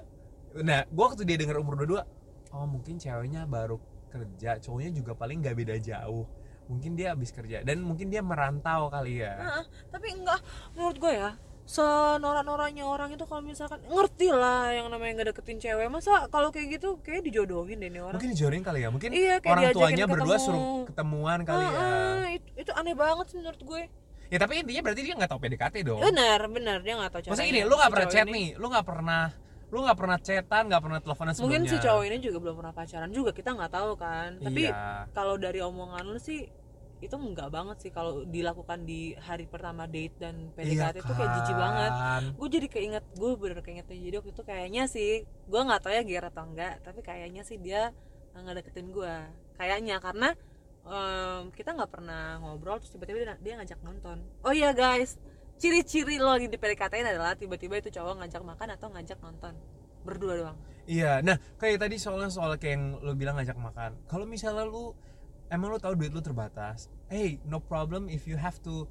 nah 0.58 0.82
gue 0.90 1.04
waktu 1.06 1.22
dia 1.22 1.38
denger 1.38 1.62
umur 1.62 1.78
dua 1.78 1.88
dua 1.88 2.02
oh 2.50 2.66
mungkin 2.66 2.98
ceweknya 2.98 3.46
baru 3.46 3.78
kerja 4.10 4.58
cowoknya 4.58 4.90
juga 4.96 5.14
paling 5.14 5.44
nggak 5.44 5.54
beda 5.54 5.76
jauh 5.78 6.26
mungkin 6.68 7.00
dia 7.00 7.16
habis 7.16 7.32
kerja 7.32 7.64
dan 7.64 7.80
mungkin 7.84 8.12
dia 8.12 8.20
merantau 8.20 8.92
kali 8.92 9.24
ya. 9.24 9.36
Heeh, 9.40 9.64
Tapi 9.92 10.08
enggak. 10.14 10.40
Menurut 10.76 10.98
gue 11.00 11.14
ya 11.16 11.32
Senorak-noraknya 11.68 12.88
orang 12.88 13.12
itu 13.12 13.28
kalau 13.28 13.44
misalkan 13.44 13.84
Ngerti 13.92 14.32
lah 14.32 14.72
yang 14.72 14.88
namanya 14.88 15.20
gak 15.20 15.36
deketin 15.36 15.60
cewek. 15.60 15.92
Masa 15.92 16.32
kalau 16.32 16.48
kayak 16.48 16.80
gitu 16.80 17.04
Kayak 17.04 17.28
dijodohin 17.28 17.84
deh 17.84 17.92
nih 17.92 18.00
orang. 18.00 18.16
Mungkin 18.16 18.32
dijodohin 18.32 18.64
kali 18.64 18.88
ya 18.88 18.90
mungkin 18.92 19.12
Iya, 19.12 19.44
kayak 19.44 19.52
orang 19.52 19.64
tuanya 19.76 20.06
berdua 20.08 20.40
ketemu. 20.40 20.48
suruh 20.48 20.64
ketemuan 20.88 21.40
kali 21.44 21.66
ya. 21.68 21.76
Heeh, 21.76 22.24
itu, 22.40 22.50
itu 22.64 22.72
aneh 22.72 22.96
banget 22.96 23.26
sih 23.28 23.38
menurut 23.44 23.62
gue. 23.64 23.84
Ya 24.28 24.38
tapi 24.44 24.60
intinya 24.60 24.82
berarti 24.88 25.02
dia 25.08 25.16
nggak 25.16 25.32
tahu 25.32 25.40
PDKT 25.44 25.76
dong. 25.88 26.00
Benar, 26.04 26.40
benar 26.52 26.78
Dia 26.84 27.00
gak 27.00 27.12
tahu 27.16 27.22
caranya 27.24 27.32
Maksudnya 27.36 27.52
gini, 27.52 27.62
lu 27.64 27.76
gak 27.80 27.88
si 27.88 27.94
pernah 27.96 28.08
chat 28.12 28.28
ini. 28.28 28.32
nih, 28.36 28.48
lu 28.60 28.66
gak 28.68 28.88
pernah 28.88 29.24
lu 29.68 29.84
gak 29.84 30.00
pernah 30.00 30.16
chatan, 30.16 30.72
gak 30.72 30.80
pernah 30.80 31.00
teleponan 31.04 31.36
sebelumnya 31.36 31.60
Mungkin 31.60 31.72
si 31.72 31.78
cowok 31.84 32.04
ini 32.08 32.18
juga 32.24 32.38
belum 32.40 32.56
pernah 32.64 32.74
pacaran 32.74 33.12
juga 33.12 33.32
Kita 33.36 33.50
nggak 33.52 33.72
tahu 33.72 33.92
kan. 34.00 34.30
Tapi 34.40 34.64
Iya, 34.72 35.12
kalau 35.12 35.36
dari 35.36 35.60
omongan 35.60 36.08
lu 36.08 36.20
sih 36.20 36.48
itu 36.98 37.14
enggak 37.14 37.54
banget 37.54 37.78
sih 37.78 37.92
kalau 37.94 38.26
dilakukan 38.26 38.82
di 38.82 39.14
hari 39.22 39.46
pertama 39.46 39.86
date 39.86 40.18
dan 40.18 40.50
PDKT 40.58 40.98
iya 40.98 41.04
itu 41.06 41.14
kayak 41.14 41.32
jijik 41.38 41.54
banget. 41.54 41.92
kan. 41.94 42.24
gue 42.34 42.48
jadi 42.50 42.68
keinget 42.74 43.06
gue 43.14 43.32
bener 43.38 43.60
keinget 43.62 43.86
jadi 43.86 44.16
waktu 44.18 44.32
itu 44.34 44.42
kayaknya 44.42 44.84
sih 44.90 45.22
gue 45.22 45.62
nggak 45.62 45.82
tahu 45.86 45.94
ya 45.94 46.02
ger 46.02 46.26
atau 46.26 46.44
enggak 46.50 46.82
tapi 46.82 47.06
kayaknya 47.06 47.46
sih 47.46 47.62
dia 47.62 47.94
nggak 48.34 48.66
deketin 48.66 48.90
gue 48.90 49.14
kayaknya 49.62 50.02
karena 50.02 50.34
em, 50.90 51.54
kita 51.54 51.78
nggak 51.78 51.92
pernah 51.94 52.42
ngobrol 52.42 52.82
terus 52.82 52.90
tiba-tiba 52.90 53.18
dia, 53.22 53.36
dia 53.46 53.54
ngajak 53.62 53.80
nonton. 53.86 54.18
Oh 54.42 54.54
iya 54.54 54.74
guys 54.74 55.22
ciri-ciri 55.58 56.22
lo 56.22 56.34
lagi 56.38 56.48
di 56.48 56.58
PDKT 56.58 56.94
adalah 57.02 57.34
tiba-tiba 57.34 57.82
itu 57.82 57.90
cowok 57.90 58.24
ngajak 58.24 58.44
makan 58.46 58.68
atau 58.78 58.88
ngajak 58.94 59.18
nonton. 59.22 59.54
Berdua 60.06 60.34
doang. 60.38 60.58
Iya, 60.88 61.20
nah 61.20 61.36
kayak 61.60 61.84
tadi 61.84 62.00
soalnya 62.00 62.32
soal 62.32 62.56
kayak 62.56 62.74
yang 62.80 62.86
lu 63.04 63.12
bilang 63.18 63.36
ngajak 63.36 63.58
makan. 63.60 64.00
Kalau 64.08 64.24
misalnya 64.24 64.64
lu, 64.64 64.96
emang 65.52 65.76
lu 65.76 65.80
tahu 65.82 66.00
duit 66.00 66.12
lu 66.16 66.24
terbatas 66.24 66.88
Hey, 67.08 67.40
no 67.48 67.60
problem 67.64 68.12
if 68.12 68.28
you 68.28 68.36
have 68.36 68.60
to 68.64 68.84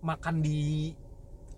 makan 0.00 0.40
di 0.44 0.92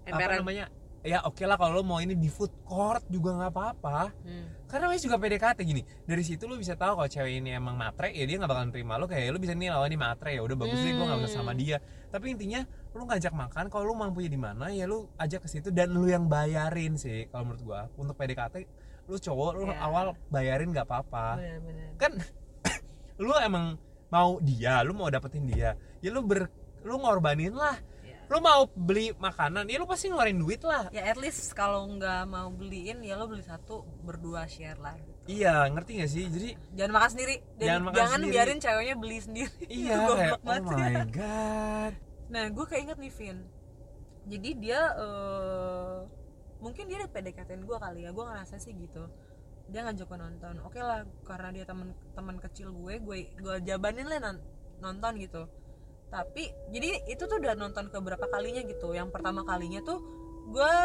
apa 0.06 0.18
emperan. 0.18 0.38
namanya 0.42 0.66
ya 1.02 1.18
oke 1.20 1.42
lah 1.42 1.54
kalau 1.54 1.78
lu 1.78 1.84
mau 1.84 1.98
ini 1.98 2.14
di 2.14 2.26
food 2.26 2.62
court 2.62 3.02
juga 3.06 3.34
nggak 3.34 3.50
apa-apa 3.50 4.14
Hmm. 4.22 4.46
karena 4.64 4.86
namanya 4.86 5.02
juga 5.02 5.16
PDKT 5.18 5.58
gini 5.60 5.82
dari 6.00 6.22
situ 6.22 6.46
lu 6.46 6.54
bisa 6.54 6.72
tahu 6.72 6.94
kalau 6.94 7.10
cewek 7.10 7.38
ini 7.38 7.52
emang 7.52 7.74
matre 7.74 8.08
ya 8.08 8.22
dia 8.22 8.38
nggak 8.38 8.46
bakalan 8.46 8.70
terima 8.70 8.94
lu 8.96 9.04
kayak 9.04 9.28
lu 9.28 9.38
bisa 9.38 9.52
nih 9.52 9.68
lawan 9.68 9.86
ini 9.86 9.98
matre 9.98 10.30
ya 10.30 10.40
udah 10.40 10.54
bagus 10.54 10.78
deh 10.78 10.92
gue 10.92 11.02
nggak 11.02 11.20
bisa 11.20 11.32
sama 11.34 11.50
Hmm. 11.50 11.58
dia 11.58 11.76
tapi 12.08 12.26
intinya 12.30 12.60
lu 12.92 13.02
ngajak 13.02 13.32
makan 13.32 13.64
kalau 13.66 13.84
lu 13.84 13.94
mampunya 13.94 14.28
di 14.28 14.36
mana 14.36 14.70
ya 14.70 14.86
lu 14.86 15.10
ajak 15.16 15.42
ke 15.42 15.48
situ 15.48 15.68
dan 15.68 15.90
lu 15.90 16.06
yang 16.06 16.24
bayarin 16.24 16.94
sih 16.94 17.26
kalau 17.26 17.46
menurut 17.46 17.62
gua 17.62 17.80
untuk 17.96 18.14
PDKT 18.14 18.54
lu 19.04 19.18
cowok 19.18 19.50
lu 19.54 19.62
Iya. 19.66 19.82
awal 19.82 20.04
bayarin 20.28 20.70
nggak 20.70 20.86
apa-apa 20.86 21.34
kan 21.98 22.12
lu 23.18 23.34
emang 23.36 23.74
mau 24.06 24.38
dia 24.38 24.80
lu 24.80 24.92
mau 24.92 25.08
dapetin 25.08 25.42
dia 25.44 25.74
ya 25.98 26.08
lu 26.08 26.22
ber 26.22 26.46
lu 26.82 26.98
ngorbanin 26.98 27.54
lah. 27.54 27.78
Lu 28.32 28.40
mau 28.40 28.64
beli 28.66 29.12
makanan 29.12 29.68
ya 29.68 29.76
lu 29.76 29.84
pasti 29.84 30.08
ngeluarin 30.08 30.40
duit 30.40 30.64
lah. 30.64 30.88
Ya 30.88 31.04
at 31.04 31.20
least 31.20 31.52
kalau 31.52 31.84
nggak 31.86 32.24
mau 32.24 32.48
beliin 32.48 33.04
ya 33.04 33.14
lo 33.14 33.28
beli 33.28 33.44
satu 33.44 33.84
berdua 34.00 34.48
share 34.48 34.80
lah 34.80 34.96
gitu. 34.96 35.12
iya 35.28 35.68
ngerti 35.68 36.00
gak 36.00 36.10
sih? 36.10 36.24
Jadi 36.26 36.48
jangan 36.72 36.92
makan 36.96 37.10
sendiri. 37.12 37.36
Dan 37.54 37.66
Jangan 37.68 37.82
jangan, 37.84 37.92
makan 37.92 38.08
sendiri. 38.16 38.32
biarin 38.32 38.58
ceweknya 38.58 38.94
beli 38.96 39.18
sendiri. 39.20 39.64
Iya 39.84 39.96
kayak 40.08 40.32
oh 40.32 40.40
banget 40.42 40.62
my 40.64 41.04
god. 41.20 41.92
Nah 42.26 42.44
gue 42.48 42.66
keinget 42.66 42.96
nih 42.96 43.12
Vin. 43.12 43.38
Jadi 44.22 44.50
dia 44.56 44.80
eh, 44.96 45.96
mungkin 46.58 46.84
dia 46.86 47.04
PDKT 47.04 47.50
gue 47.60 47.76
kali 47.76 48.00
ya. 48.02 48.10
Gue 48.10 48.24
ngerasa 48.24 48.56
sih 48.56 48.72
gitu. 48.72 49.04
Dia 49.68 49.84
ngajak 49.84 50.08
gue 50.08 50.18
nonton. 50.18 50.54
Oke 50.64 50.80
lah 50.80 51.04
karena 51.22 51.52
dia 51.52 51.64
teman 51.64 51.92
teman 52.12 52.36
kecil 52.38 52.72
gue 52.72 52.96
gue 52.98 53.18
gue 53.36 53.56
jabanin 53.62 54.08
lah 54.08 54.18
non- 54.18 54.42
nonton 54.80 55.14
gitu 55.16 55.46
tapi 56.12 56.52
jadi 56.68 57.08
itu 57.08 57.24
tuh 57.24 57.40
udah 57.40 57.56
nonton 57.56 57.88
ke 57.88 57.96
berapa 57.96 58.28
kalinya 58.28 58.60
gitu. 58.68 58.92
Yang 58.92 59.08
pertama 59.16 59.48
kalinya 59.48 59.80
tuh 59.80 60.04
gue 60.52 60.76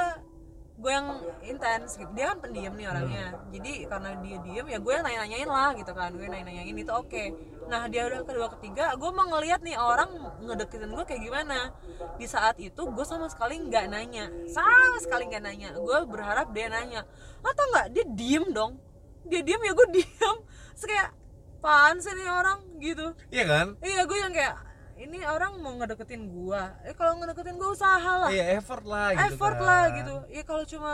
gue 0.77 0.91
yang 0.93 1.19
intens 1.43 1.99
gitu. 1.99 2.07
Dia 2.15 2.31
kan 2.31 2.47
pendiam 2.47 2.71
nih 2.79 2.87
orangnya. 2.87 3.35
Jadi 3.51 3.91
karena 3.91 4.15
dia 4.23 4.37
diem 4.39 4.67
ya 4.71 4.79
gue 4.79 4.93
yang 4.95 5.03
nanya 5.03 5.19
nanyain 5.27 5.49
lah 5.51 5.69
gitu 5.75 5.91
kan. 5.91 6.15
Gue 6.15 6.31
nanya 6.31 6.47
nanyain 6.47 6.77
itu 6.79 6.93
oke. 6.95 7.23
Nah 7.67 7.91
dia 7.91 8.07
udah 8.07 8.23
kedua 8.23 8.47
ketiga 8.55 8.95
gue 8.95 9.09
mau 9.11 9.27
ngeliat 9.27 9.59
nih 9.67 9.75
orang 9.75 10.15
ngedeketin 10.47 10.95
gue 10.95 11.03
kayak 11.03 11.21
gimana. 11.27 11.75
Di 12.15 12.25
saat 12.29 12.55
itu 12.63 12.81
gue 12.87 13.05
sama 13.05 13.27
sekali 13.27 13.59
nggak 13.59 13.85
nanya. 13.91 14.31
Sama 14.47 14.97
sekali 15.03 15.27
nggak 15.27 15.43
nanya. 15.43 15.69
Gue 15.75 16.07
berharap 16.07 16.55
dia 16.55 16.71
nanya 16.71 17.03
atau 17.43 17.65
nggak? 17.75 17.87
Dia 17.91 18.05
diem 18.15 18.45
dong. 18.55 18.79
Dia 19.27 19.43
diem 19.43 19.59
ya 19.59 19.75
gue 19.75 19.87
diem. 19.99 20.37
Terus 20.71 20.87
kayak 20.87 21.09
apaan 21.57 21.99
sih 21.99 22.15
nih 22.15 22.31
orang? 22.31 22.59
Gitu. 22.79 23.11
Iya 23.27 23.43
kan? 23.43 23.67
Iya 23.83 24.07
gue 24.07 24.17
yang 24.23 24.31
kayak 24.31 24.66
ini 24.97 25.21
orang 25.23 25.61
mau 25.61 25.73
ngedeketin 25.77 26.27
gue 26.29 26.63
eh 26.85 26.95
kalau 26.97 27.21
ngedeketin 27.21 27.55
gue 27.55 27.69
usaha 27.69 28.11
lah. 28.25 28.29
Iya 28.33 28.57
effort 28.57 28.83
lah 28.83 29.13
gitu 29.13 29.25
effort 29.33 29.57
kan. 29.57 29.67
lah 29.67 29.83
gitu. 29.93 30.15
Ya 30.33 30.43
kalau 30.43 30.63
cuma 30.65 30.91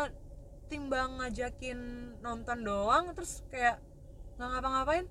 timbang 0.67 1.19
ngajakin 1.19 1.79
nonton 2.19 2.57
doang 2.63 3.15
terus 3.15 3.43
kayak 3.51 3.79
nggak 4.35 4.49
ngapa-ngapain 4.49 5.05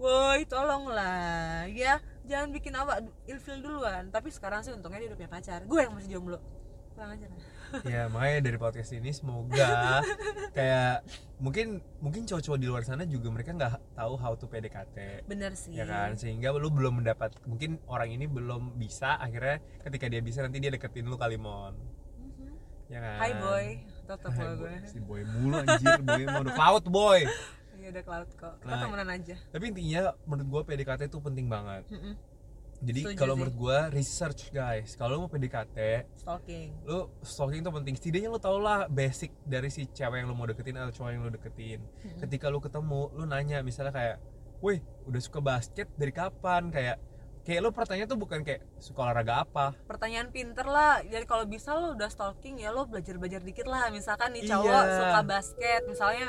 woi 0.00 0.46
tolong 0.46 0.88
lah 0.88 1.66
ya. 1.68 1.98
Jangan 2.30 2.54
bikin 2.54 2.72
awak 2.78 3.02
ilfil 3.26 3.58
duluan. 3.58 4.08
Tapi 4.14 4.30
sekarang 4.30 4.62
sih 4.62 4.70
untungnya 4.70 5.02
dia 5.02 5.08
udah 5.10 5.18
punya 5.18 5.30
pacar. 5.30 5.60
Gue 5.66 5.82
yang 5.82 5.92
masih 5.92 6.18
jomblo 6.18 6.38
kurang 7.00 7.16
aja 7.16 7.26
lah 7.32 7.40
ya 7.88 8.02
makanya 8.12 8.38
dari 8.44 8.58
podcast 8.60 8.92
ini 8.92 9.08
semoga 9.08 10.04
kayak 10.58 11.00
mungkin 11.40 11.80
mungkin 11.98 12.28
cowok-cowok 12.28 12.60
di 12.60 12.68
luar 12.68 12.84
sana 12.84 13.08
juga 13.08 13.32
mereka 13.32 13.56
nggak 13.56 13.96
tahu 13.96 14.20
how 14.20 14.36
to 14.36 14.44
PDKT 14.44 15.24
bener 15.24 15.56
sih. 15.56 15.72
Ya 15.72 15.88
kan? 15.88 16.12
Sehingga 16.12 16.52
lu 16.52 16.68
belum 16.68 17.00
mendapat 17.00 17.32
mungkin 17.48 17.80
orang 17.88 18.12
ini 18.12 18.28
belum 18.28 18.76
bisa 18.76 19.16
akhirnya 19.16 19.64
ketika 19.80 20.06
dia 20.06 20.20
bisa 20.20 20.44
nanti 20.44 20.60
dia 20.60 20.68
deketin 20.68 21.08
lu 21.08 21.16
kalimon. 21.16 21.72
Mhm. 21.72 22.52
ya 22.92 23.00
kan? 23.00 23.16
Hai 23.16 23.32
boy. 23.32 23.66
Tetap 24.04 24.28
Hai 24.28 24.44
boy. 24.44 24.56
gue. 24.60 24.74
Si 24.84 24.98
boy 25.00 25.22
mulu 25.24 25.54
anjir. 25.56 25.96
Boy 26.02 26.22
mau 26.26 26.42
udah 26.44 26.52
cloud 26.52 26.84
boy. 26.84 27.20
Iya 27.80 27.88
udah 27.88 28.04
cloud 28.04 28.28
kok. 28.36 28.54
Kita 28.60 28.68
Nah. 28.68 28.80
temenan 28.84 29.08
aja. 29.08 29.36
tapi 29.48 29.64
intinya 29.72 30.02
menurut 30.28 30.48
gua 30.50 30.62
PDKT 30.68 31.08
itu 31.08 31.16
penting 31.16 31.48
banget. 31.48 31.88
Mm-mm. 31.88 32.12
Jadi 32.80 33.12
kalau 33.12 33.36
menurut 33.36 33.52
gua 33.52 33.78
research 33.88 34.48
guys. 34.50 34.96
Kalau 34.96 35.12
lu 35.12 35.20
mau 35.20 35.30
PDKT 35.30 35.76
stalking. 36.16 36.68
lu 36.82 37.12
stalking 37.20 37.60
itu 37.60 37.70
penting. 37.70 37.94
Setidaknya 37.94 38.28
lu 38.28 38.40
tau 38.40 38.56
lah 38.56 38.88
basic 38.88 39.36
dari 39.44 39.68
si 39.68 39.84
cewek 39.86 40.24
yang 40.24 40.28
lu 40.28 40.34
mau 40.34 40.48
deketin 40.48 40.76
atau 40.76 40.90
cowok 40.90 41.10
yang 41.12 41.22
lu 41.22 41.30
deketin. 41.30 41.80
Mm-mm. 41.84 42.20
ketika 42.24 42.48
lu 42.48 42.58
ketemu 42.58 43.12
lu 43.12 43.24
nanya 43.24 43.60
misalnya 43.60 43.92
kayak 43.92 44.16
wih 44.60 44.80
udah 45.04 45.20
suka 45.20 45.38
basket 45.38 45.92
dari 45.94 46.08
kapan? 46.10 46.72
Kayak 46.72 46.96
kayak 47.40 47.60
lu 47.60 47.72
pertanyaan 47.72 48.04
tuh 48.06 48.20
bukan 48.20 48.40
kayak 48.40 48.64
suka 48.76 49.00
olahraga 49.00 49.44
apa? 49.44 49.76
Pertanyaan 49.84 50.28
pinter 50.28 50.64
lah. 50.64 51.00
Jadi 51.00 51.24
kalau 51.24 51.44
bisa 51.44 51.76
lo 51.76 51.92
udah 51.92 52.08
stalking 52.08 52.60
ya 52.60 52.68
lo 52.68 52.84
belajar 52.84 53.16
belajar 53.16 53.40
dikit 53.40 53.64
lah. 53.64 53.88
Misalkan 53.88 54.32
nih 54.32 54.48
cowok 54.48 54.68
Iya. 54.84 54.96
suka 55.00 55.20
basket 55.24 55.80
misalnya 55.84 56.28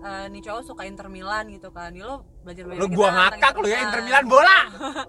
eh, 0.00 0.26
nih 0.32 0.40
cowok 0.40 0.62
suka 0.64 0.82
Inter 0.88 1.08
Milan 1.08 1.48
gitu 1.48 1.68
kan. 1.72 1.92
Ya 1.92 2.08
lo 2.08 2.24
belajar 2.40 2.64
belajar 2.64 2.80
lu 2.80 2.86
gua 2.90 3.08
ngakak 3.10 3.54
lu 3.54 3.66
ya. 3.66 3.78
Inter 3.84 4.00
Milan 4.00 4.24
bola. 4.26 4.58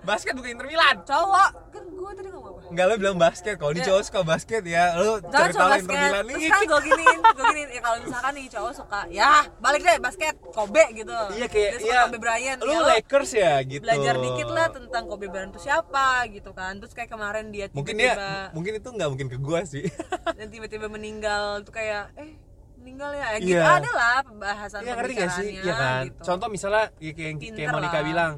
Basket 0.02 0.34
bukan 0.34 0.50
Inter 0.52 0.67
Milan. 0.67 0.96
Cowok. 1.04 1.50
Kan 1.72 1.84
gue 1.88 2.12
tadi 2.12 2.28
ngomong 2.28 2.52
apa? 2.52 2.70
Enggak 2.72 2.86
lu 2.86 2.96
bilang 2.98 3.17
basket. 3.17 3.56
Kalau 3.56 3.72
di 3.72 3.80
Ya. 3.80 3.88
cowok 3.88 4.02
suka 4.04 4.20
basket 4.24 4.63
ya 4.63 4.84
lu 4.96 5.12
cari 5.24 5.52
tahu 5.52 5.70
Inter 5.72 5.96
Milan 5.98 6.24
terus 6.24 6.38
nih 6.38 6.50
kan 6.50 6.62
gue 6.62 6.80
giniin 6.84 7.20
gue 7.22 7.46
giniin. 7.46 7.70
Ya 7.72 7.82
kalau 7.82 7.98
misalkan 8.00 8.32
nih 8.34 8.46
cowok 8.48 8.74
suka 8.76 9.00
ya 9.08 9.32
balik 9.58 9.82
deh 9.82 9.98
basket. 9.98 10.34
Kobe 10.52 10.84
gitu. 10.94 11.15
Iya 11.32 11.48
kayak 11.48 11.72
iya. 11.80 12.00
Kobe 12.06 12.17
Bryant. 12.20 12.60
Lu 12.60 12.72
ya 12.72 12.80
lo 12.80 12.88
Lakers 12.88 13.32
ya 13.32 13.54
gitu. 13.63 13.84
belajar 13.84 14.15
dikit 14.17 14.50
lah 14.50 14.67
tentang 14.67 15.04
Kobe 15.08 15.26
Bryant 15.28 15.52
itu 15.52 15.62
siapa 15.62 16.28
gitu 16.28 16.52
kan. 16.52 16.76
Terus 16.78 16.91
kayak 16.91 17.10
kemarin 17.10 17.50
dia 17.50 17.72
mungkin 17.72 17.96
tiba-tiba 17.96 18.28
dia 18.28 18.52
mungkin 18.52 18.72
itu 18.76 18.89
nggak 18.91 19.10
mungkin 19.10 19.28
ke 19.32 19.38
gua 19.39 19.63
sih. 19.63 19.88
Dan 20.38 20.48
tiba-tiba 20.48 20.88
meninggal 20.88 21.63
tuh 21.63 21.72
kayak 21.72 22.12
eh 22.20 22.36
meninggal 22.82 23.12
ya 23.13 23.28
gitu 23.38 23.54
Iya. 23.54 23.63
ada 23.78 23.91
lah 23.94 24.15
pembahasan 24.22 24.80
Iya 24.82 24.94
ngerti 24.98 25.13
gak 25.15 25.32
sih? 25.32 25.48
Iya 25.62 25.74
kan. 25.74 26.04
gitu. 26.10 26.22
Contoh 26.26 26.48
misalnya 26.50 26.86
ya, 26.98 27.12
kayak, 27.13 27.15
kayak 27.15 27.36
Pinter 27.39 27.70
Monica 27.70 27.94
lah. 27.94 28.04
bilang, 28.04 28.32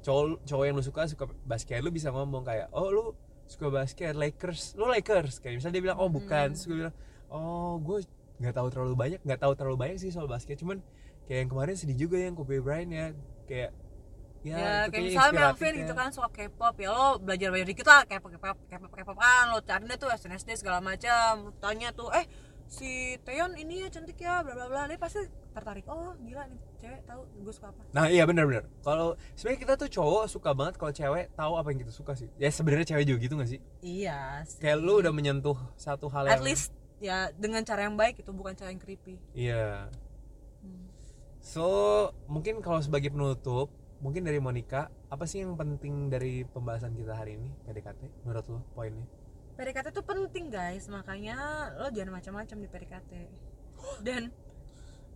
cowok 0.00 0.24
cowok 0.42 0.64
yang 0.64 0.74
lu 0.74 0.84
suka 0.84 1.00
suka 1.06 1.24
basket, 1.44 1.78
lu 1.80 1.92
bisa 1.92 2.08
ngomong 2.08 2.42
kayak, 2.42 2.66
"Oh, 2.72 2.88
lu 2.88 3.12
suka 3.44 3.68
basket 3.68 4.16
Lakers." 4.16 4.74
Lu 4.74 4.88
Lakers. 4.88 5.38
Kayak 5.38 5.60
misalnya 5.60 5.74
dia 5.76 5.84
bilang, 5.84 5.98
"Oh, 6.00 6.08
bukan." 6.08 6.50
Hmm. 6.50 6.56
Terus 6.56 6.64
gue 6.64 6.76
bilang, 6.80 6.94
"Oh, 7.28 7.76
gue 7.78 8.02
nggak 8.40 8.54
tahu 8.56 8.68
terlalu 8.72 8.94
banyak, 8.96 9.20
nggak 9.20 9.40
tahu 9.40 9.52
terlalu 9.52 9.76
banyak 9.76 9.96
sih 10.00 10.08
soal 10.08 10.24
basket, 10.24 10.56
cuman 10.56 10.80
kayak 11.28 11.44
yang 11.44 11.50
kemarin 11.52 11.76
sedih 11.76 12.08
juga 12.08 12.16
yang 12.16 12.32
Kobe 12.32 12.56
Bryant 12.58 12.88
ya, 12.88 13.06
kayak 13.44 13.70
ya, 14.40 14.56
ya, 14.56 14.72
kayak 14.88 15.04
misalnya 15.04 15.52
Melvin 15.52 15.72
ya. 15.76 15.80
gitu 15.84 15.92
kan 15.92 16.08
suka 16.08 16.28
K-pop 16.32 16.72
ya 16.80 16.88
lo 16.88 17.20
belajar 17.20 17.52
belajar 17.52 17.68
dikit 17.68 17.84
lah 17.84 18.00
K-pop 18.08 18.32
K-pop 18.32 18.56
K-pop 18.66 18.92
K-pop 18.96 19.16
kan 19.20 19.52
lo 19.52 19.60
cari 19.60 19.84
deh 19.84 19.98
tuh 20.00 20.08
SNSD 20.08 20.56
segala 20.56 20.80
macam 20.80 21.52
tanya 21.60 21.92
tuh 21.92 22.08
eh 22.10 22.24
si 22.70 23.18
Taeyeon 23.26 23.58
ini 23.58 23.82
ya 23.82 23.90
cantik 23.90 24.14
ya 24.14 24.46
bla 24.46 24.54
bla 24.54 24.70
bla 24.70 24.86
dia 24.86 24.94
pasti 24.94 25.26
tertarik 25.50 25.82
oh 25.90 26.14
gila 26.22 26.46
nih 26.46 26.60
cewek 26.78 27.02
tahu 27.02 27.26
gue 27.42 27.50
suka 27.50 27.74
apa 27.74 27.82
Nah 27.90 28.06
iya 28.06 28.22
benar-benar. 28.22 28.62
Kalau 28.86 29.18
sebenarnya 29.34 29.60
kita 29.66 29.74
tuh 29.74 29.88
cowok 29.90 30.24
suka 30.30 30.50
banget 30.54 30.74
kalau 30.78 30.92
cewek 30.94 31.34
tahu 31.34 31.52
apa 31.58 31.66
yang 31.74 31.80
kita 31.82 31.92
suka 31.92 32.14
sih. 32.14 32.30
Ya 32.38 32.46
sebenarnya 32.54 32.94
cewek 32.94 33.04
juga 33.10 33.18
gitu 33.26 33.34
gak 33.34 33.50
sih? 33.50 33.60
iya 33.82 34.46
sih. 34.46 34.62
Kayak 34.62 34.86
lu 34.86 35.02
udah 35.02 35.10
menyentuh 35.10 35.58
satu 35.74 36.06
hal 36.14 36.30
at 36.30 36.38
yang 36.38 36.46
least 36.46 36.70
ya 37.02 37.34
dengan 37.34 37.66
cara 37.66 37.90
yang 37.90 37.98
baik 37.98 38.22
itu 38.22 38.30
bukan 38.30 38.54
cara 38.54 38.70
yang 38.70 38.78
creepy 38.78 39.18
Iya. 39.34 39.90
Hmm. 40.62 40.86
So 41.42 41.66
mungkin 42.30 42.62
kalau 42.62 42.78
sebagai 42.78 43.10
penutup, 43.10 43.74
mungkin 43.98 44.22
dari 44.22 44.38
Monica, 44.38 44.94
apa 45.10 45.26
sih 45.26 45.42
yang 45.42 45.58
penting 45.58 46.06
dari 46.06 46.46
pembahasan 46.46 46.94
kita 46.94 47.18
hari 47.18 47.34
ini 47.34 47.50
PDKT 47.66 48.22
menurut 48.22 48.46
lo 48.46 48.62
poinnya? 48.78 49.04
PDKT 49.60 49.92
tuh 49.92 50.00
penting 50.00 50.48
guys. 50.48 50.88
Makanya 50.88 51.36
lo 51.76 51.92
jangan 51.92 52.16
macam-macam 52.16 52.56
di 52.64 52.68
PDKT 52.72 53.10
dan 54.08 54.32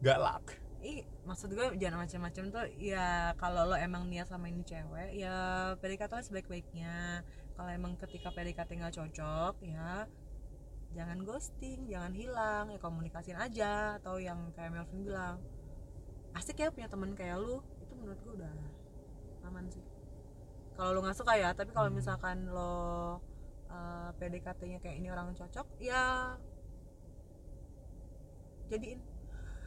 Galak. 0.04 0.60
ih 0.84 1.00
maksud 1.24 1.48
gue 1.48 1.80
jangan 1.80 2.04
macam-macam 2.04 2.44
tuh. 2.52 2.66
Ya 2.76 3.32
kalau 3.40 3.72
lo 3.72 3.76
emang 3.80 4.04
niat 4.04 4.28
sama 4.28 4.52
ini 4.52 4.60
cewek 4.68 5.16
ya 5.16 5.32
PDKT 5.80 6.12
lah 6.12 6.20
sebaik-baiknya. 6.20 7.24
Kalau 7.56 7.70
emang 7.72 7.96
ketika 7.96 8.28
PDKT 8.28 8.84
nggak 8.84 8.92
cocok 9.00 9.64
ya 9.64 10.04
jangan 10.92 11.24
ghosting 11.24 11.88
jangan 11.88 12.12
hilang. 12.12 12.68
Ya 12.68 12.76
komunikasiin 12.84 13.40
aja. 13.40 13.96
Atau 13.96 14.20
yang 14.20 14.52
kayak 14.52 14.76
Melvin 14.76 15.08
bilang 15.08 15.40
asik 16.36 16.60
ya 16.60 16.68
punya 16.68 16.92
temen 16.92 17.16
kayak 17.16 17.40
lu. 17.40 17.64
Itu 17.80 17.96
menurut 17.96 18.20
gue 18.20 18.44
udah 18.44 18.52
aman 19.48 19.64
sih. 19.72 19.80
Kalau 20.76 20.92
lo 20.92 21.00
nggak 21.00 21.16
suka 21.16 21.32
ya 21.32 21.56
tapi 21.56 21.72
kalau 21.72 21.88
Hmm. 21.88 21.96
misalkan 21.96 22.44
lo 22.52 23.24
uh, 23.74 24.08
PDKT-nya 24.22 24.78
kayak 24.78 24.96
ini 25.02 25.10
orang 25.10 25.34
cocok 25.34 25.66
ya 25.82 26.38
jadiin 28.70 29.02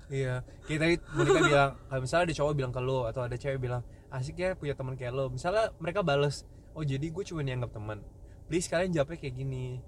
Iya. 0.08 0.39
Kita 0.63 0.88
Monica 1.20 1.39
bilang, 1.43 1.72
kalau 1.91 2.00
misalnya 2.00 2.32
ada 2.32 2.36
cowok 2.39 2.54
bilang 2.56 2.72
ke 2.72 2.80
lo 2.80 3.00
atau 3.12 3.28
ada 3.28 3.36
cewek 3.36 3.60
bilang, 3.60 3.84
asik 4.08 4.39
ya 4.39 4.56
punya 4.56 4.72
teman 4.72 4.96
kayak 4.96 5.12
lo. 5.12 5.28
Misalnya 5.28 5.76
mereka 5.84 6.00
bales, 6.00 6.48
oh 6.72 6.84
jadi 6.84 7.12
gue 7.12 7.24
cuma 7.28 7.43
dianggap 7.43 7.76
teman. 7.76 8.00
Please 8.48 8.72
kalian 8.72 8.96
jawabnya 8.96 9.20
kayak 9.20 9.36
gini. 9.36 9.84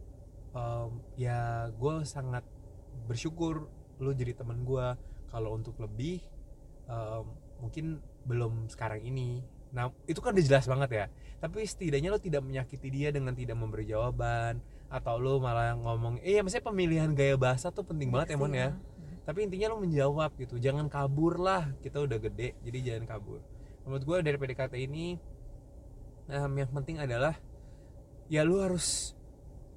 "Ehm, 0.51 0.99
ya 1.15 1.71
gue 1.71 2.03
sangat 2.03 2.43
bersyukur 3.07 3.71
lo 4.03 4.11
jadi 4.11 4.35
teman 4.35 4.67
gue. 4.67 4.87
Kalau 5.31 5.55
untuk 5.55 5.79
lebih, 5.79 6.19
em, 6.91 7.25
mungkin 7.63 8.03
belum 8.27 8.67
sekarang 8.67 8.99
ini. 8.99 9.39
Nah 9.69 9.93
itu 10.05 10.19
kan 10.19 10.33
udah 10.33 10.45
jelas 10.45 10.65
banget 10.65 10.89
ya. 10.91 11.05
Tapi 11.39 11.63
setidaknya 11.63 12.09
lo 12.11 12.19
tidak 12.19 12.43
menyakiti 12.43 12.89
dia 12.89 13.09
dengan 13.09 13.31
tidak 13.31 13.55
memberi 13.55 13.87
jawaban 13.87 14.59
atau 14.89 15.21
lo 15.21 15.37
malah 15.37 15.77
ngomong, 15.77 16.17
eh 16.19 16.41
maksudnya 16.41 16.65
pemilihan 16.65 17.09
gaya 17.13 17.37
bahasa 17.37 17.69
tuh 17.69 17.85
penting 17.85 18.09
banget 18.09 18.33
ya 18.33 18.37
Mon 18.41 18.51
ya. 18.51 18.73
Tapi 19.23 19.45
intinya 19.45 19.69
lo 19.71 19.77
menjawab 19.77 20.33
gitu 20.41 20.57
jangan 20.57 20.89
kabur 20.89 21.37
lah 21.37 21.69
kita 21.85 22.01
udah 22.01 22.17
gede 22.17 22.57
jadi 22.65 22.77
jangan 22.97 23.05
kabur. 23.05 23.39
Menurut 23.85 24.03
gue 24.03 24.17
dari 24.25 24.37
PDKT 24.41 24.73
ini 24.83 25.15
em, 26.27 26.51
yang 26.57 26.69
penting 26.73 26.97
adalah 26.97 27.37
ya 28.27 28.41
lu 28.41 28.57
harus 28.61 29.13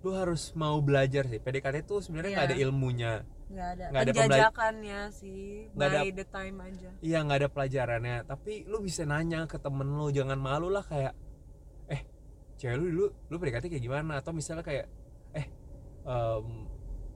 lu 0.03 0.17
harus 0.17 0.51
mau 0.57 0.81
belajar 0.81 1.29
sih. 1.29 1.39
PDKT 1.39 1.85
itu 1.85 2.01
sebenarnya 2.01 2.31
nggak 2.41 2.47
Iya. 2.49 2.55
ada 2.57 2.59
ilmunya 2.59 3.13
nggak 3.53 3.69
ada. 3.71 3.85
Nggak 3.87 4.01
ada 4.01 4.11
pembela- 4.11 4.25
penjajakannya 4.49 5.01
sih 5.11 5.45
Nggak 5.71 5.89
ada- 5.89 6.01
by 6.01 6.11
the 6.11 6.27
time 6.27 6.57
aja. 6.61 6.91
Iya 6.99 7.19
nggak 7.21 7.39
ada 7.39 7.49
pelajarannya. 7.49 8.17
Tapi 8.25 8.53
lu 8.65 8.79
bisa 8.79 9.03
nanya 9.03 9.45
ke 9.45 9.57
temen 9.57 9.87
lu 9.87 10.09
jangan 10.09 10.37
malu 10.37 10.67
lah 10.67 10.83
kayak 10.83 11.13
eh 11.87 12.01
cewek 12.57 12.77
lu 12.77 12.87
dulu 12.87 13.07
lu 13.29 13.37
PDKT 13.37 13.65
kayak 13.69 13.83
gimana? 13.83 14.19
Atau 14.19 14.33
misalnya 14.33 14.63
kayak 14.63 14.87
eh 15.33 15.47
em, 16.03 16.47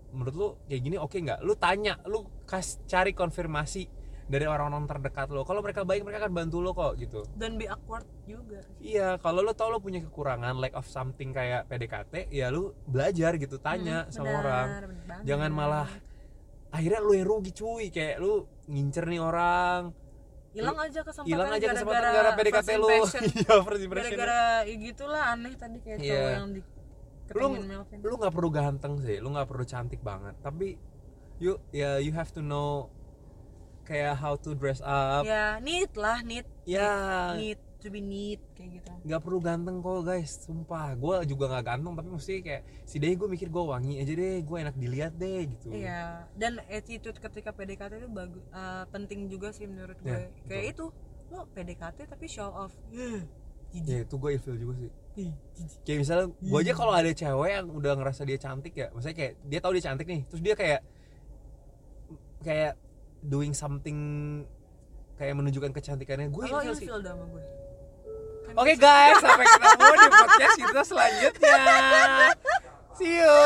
menurut 0.09 0.35
lu 0.35 0.49
kayak 0.65 0.83
gini 0.83 0.97
oke 0.97 1.17
nggak? 1.17 1.41
Lu 1.41 1.55
tanya 1.55 1.97
lu 2.05 2.21
kas 2.45 2.79
cari 2.85 3.11
konfirmasi 3.11 3.89
dari 4.27 4.43
orang-orang 4.43 4.91
terdekat 4.91 5.31
lo 5.31 5.47
kalau 5.47 5.63
mereka 5.63 5.87
baik 5.87 6.03
mereka 6.03 6.27
akan 6.27 6.35
bantu 6.35 6.59
lo 6.59 6.75
kok 6.75 6.99
gitu. 6.99 7.23
Dan 7.33 7.55
be 7.55 7.65
awkward 7.65 8.03
juga 8.27 8.59
iya 8.77 9.15
kalau 9.17 9.39
lo 9.39 9.55
tau 9.55 9.71
lo 9.71 9.79
punya 9.79 10.03
kekurangan 10.03 10.59
lack 10.59 10.75
of 10.75 10.83
something 10.85 11.31
kayak 11.31 11.63
PDKT 11.65 12.27
ya 12.29 12.51
lu 12.51 12.75
belajar 12.85 13.39
gitu 13.39 13.55
tanya 13.57 14.03
Hmm, 14.03 14.11
sama 14.11 14.27
benar, 14.29 14.43
orang. 14.43 14.67
benar 14.91 15.19
jangan 15.23 15.51
malah 15.53 15.87
akhirnya 16.73 17.01
lu 17.03 17.13
yang 17.15 17.27
rugi 17.27 17.53
cuy. 17.53 17.91
Kayak 17.91 18.23
lu 18.23 18.47
ngincer 18.67 19.05
nih 19.07 19.21
orang. 19.23 19.95
Hilang 20.57 20.79
aja 20.81 21.01
kesempatan 21.05 21.29
hilang 21.29 21.51
aja 21.53 21.67
kesempatan 21.69 22.01
gara-gara 22.01 22.31
gara 22.33 22.39
PDKT 22.41 22.69
lu. 22.81 22.89
iya 23.45 23.55
first 23.61 23.83
impression. 23.85 24.17
Gara-gara 24.17 24.41
ya 24.65 24.75
gitulah 24.81 25.23
aneh 25.37 25.53
tadi 25.55 25.79
kayak 25.85 25.99
Iya. 26.01 26.15
cowok 26.17 26.31
yang 26.33 26.49
di 26.55 26.61
lu 27.35 27.49
Melvin 27.59 27.99
lu 28.07 28.15
nggak 28.23 28.35
perlu 28.39 28.51
ganteng 28.55 28.93
sih 29.03 29.19
lu 29.19 29.35
nggak 29.35 29.49
perlu 29.51 29.65
cantik 29.67 30.01
banget. 30.01 30.35
Tapi 30.41 30.79
you 31.43 31.61
ya 31.75 31.99
you 32.01 32.15
have 32.15 32.31
to 32.33 32.41
know 32.41 32.89
kayak 33.85 34.17
how 34.17 34.39
to 34.39 34.57
dress 34.57 34.81
up. 34.81 35.27
Ya 35.29 35.59
neat 35.61 35.93
lah 35.99 36.23
neat. 36.25 36.47
Ya. 36.65 37.35
Neat 37.37 37.61
to 37.87 37.95
be 37.95 38.03
neat 38.03 38.43
kayak 38.53 38.71
gitu. 38.77 38.91
Nggak 39.03 39.21
perlu 39.23 39.39
ganteng 39.39 39.79
kok 39.79 40.03
guys. 40.03 40.43
Sumpah. 40.43 40.93
Gue 40.93 41.23
juga 41.25 41.47
nggak 41.49 41.65
ganteng 41.65 41.95
tapi 41.95 42.09
mesti 42.11 42.35
kayak 42.41 42.63
si 42.83 42.99
deh 42.99 43.09
gue 43.09 43.25
mikir 43.25 43.47
gue 43.47 43.63
wangi 43.63 43.97
aja 43.97 44.13
deh 44.13 44.43
gue 44.43 44.57
enak 44.59 44.75
dilihat 44.75 45.15
deh 45.15 45.47
gitu. 45.47 45.71
Iya, 45.71 46.27
dan 46.35 46.59
attitude 46.67 47.17
ketika 47.17 47.51
PDKT 47.51 47.93
itu 47.97 48.11
bagus 48.11 48.43
penting 48.91 49.27
juga 49.27 49.51
sih 49.51 49.65
menurut 49.65 49.95
gue. 49.99 50.11
Iya, 50.11 50.27
Kayak 50.45 50.65
itu, 50.75 50.85
lo 51.29 51.47
PDKT 51.49 51.99
tapi 52.05 52.27
show 52.27 52.51
off. 52.51 52.75
ya 52.91 53.23
Jijik. 53.75 54.07
itu 54.07 54.15
gue 54.17 54.31
ilfil 54.33 54.57
juga 54.57 54.75
sih. 54.79 54.91
Kayak 55.83 55.99
misalnya 55.99 56.27
gue 56.31 56.59
aja 56.61 56.73
kalau 56.73 56.93
ada 56.93 57.09
cewek 57.09 57.51
yang 57.51 57.67
udah 57.69 57.93
ngerasa 57.95 58.23
dia 58.23 58.37
cantik 58.37 58.75
ya 58.75 58.93
maksudnya 58.93 59.17
kayak 59.17 59.33
dia 59.43 59.59
tahu 59.59 59.73
dia 59.73 59.85
cantik 59.85 60.07
nih 60.07 60.21
terus 60.25 60.41
dia 60.41 60.55
kayak 60.55 60.81
kayak 62.43 62.73
doing 63.21 63.51
something 63.51 63.99
kayak 65.17 65.35
menunjukkan 65.35 65.73
kecantikannya 65.73 66.29
gue 66.29 66.43
Lo 66.47 66.61
ilfil 66.61 66.75
sih. 66.77 66.87
ilfil 66.87 67.01
sama 67.01 67.25
gue. 67.27 67.43
Oke 68.57 68.73
guys, 68.81 69.21
sampai 69.21 69.45
ketemu 69.45 69.85
di 70.01 70.09
podcast 70.09 70.57
kita 70.57 70.81
selanjutnya. 70.81 71.57
See 72.97 73.21
you. 73.21 73.37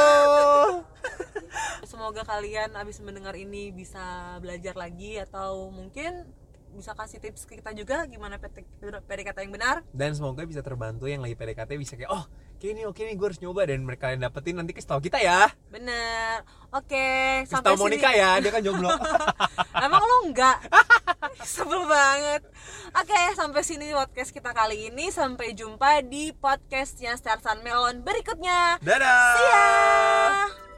Semoga 1.83 2.23
kalian 2.23 2.71
abis 2.79 3.03
mendengar 3.03 3.35
ini 3.35 3.75
bisa 3.75 4.39
belajar 4.39 4.79
lagi 4.79 5.19
atau 5.19 5.75
mungkin 5.75 6.31
bisa 6.71 6.95
kasih 6.95 7.19
tips 7.19 7.43
ke 7.43 7.59
kita 7.59 7.75
juga 7.75 8.07
gimana 8.07 8.39
PDKT 8.39 9.39
yang 9.43 9.51
benar. 9.51 9.83
Dan 9.91 10.15
semoga 10.15 10.47
bisa 10.47 10.63
terbantu 10.63 11.11
yang 11.11 11.27
lagi 11.27 11.35
PDKT 11.35 11.75
bisa 11.75 11.99
kayak 11.99 12.15
oh 12.15 12.31
kayak 12.61 12.77
ini 12.77 12.83
oke 12.85 13.01
nih 13.01 13.17
gue 13.17 13.27
harus 13.27 13.41
nyoba 13.41 13.65
dan 13.65 13.81
mereka 13.81 14.13
kalian 14.13 14.21
dapetin 14.21 14.61
nanti 14.61 14.77
kasih 14.77 14.93
tahu 14.93 15.01
kita 15.01 15.17
ya. 15.17 15.49
Bener. 15.73 16.45
Oke, 16.71 17.43
Kasih 17.49 17.67
sini. 17.67 17.81
Monica 17.81 18.11
ya, 18.15 18.39
dia 18.39 18.53
kan 18.55 18.63
jomblo. 18.63 18.93
Emang 19.85 20.05
lo 20.05 20.17
enggak? 20.29 20.61
Sebel 21.43 21.83
banget. 21.89 22.47
Oke, 22.95 23.21
sampai 23.35 23.65
sini 23.67 23.91
podcast 23.91 24.31
kita 24.31 24.55
kali 24.55 24.93
ini. 24.93 25.11
Sampai 25.11 25.57
jumpa 25.57 26.05
di 26.07 26.31
podcastnya 26.31 27.19
Starsan 27.19 27.67
Melon 27.67 28.07
berikutnya. 28.07 28.79
Dadah. 28.85 29.35
See 29.35 29.47
ya. 29.51 30.70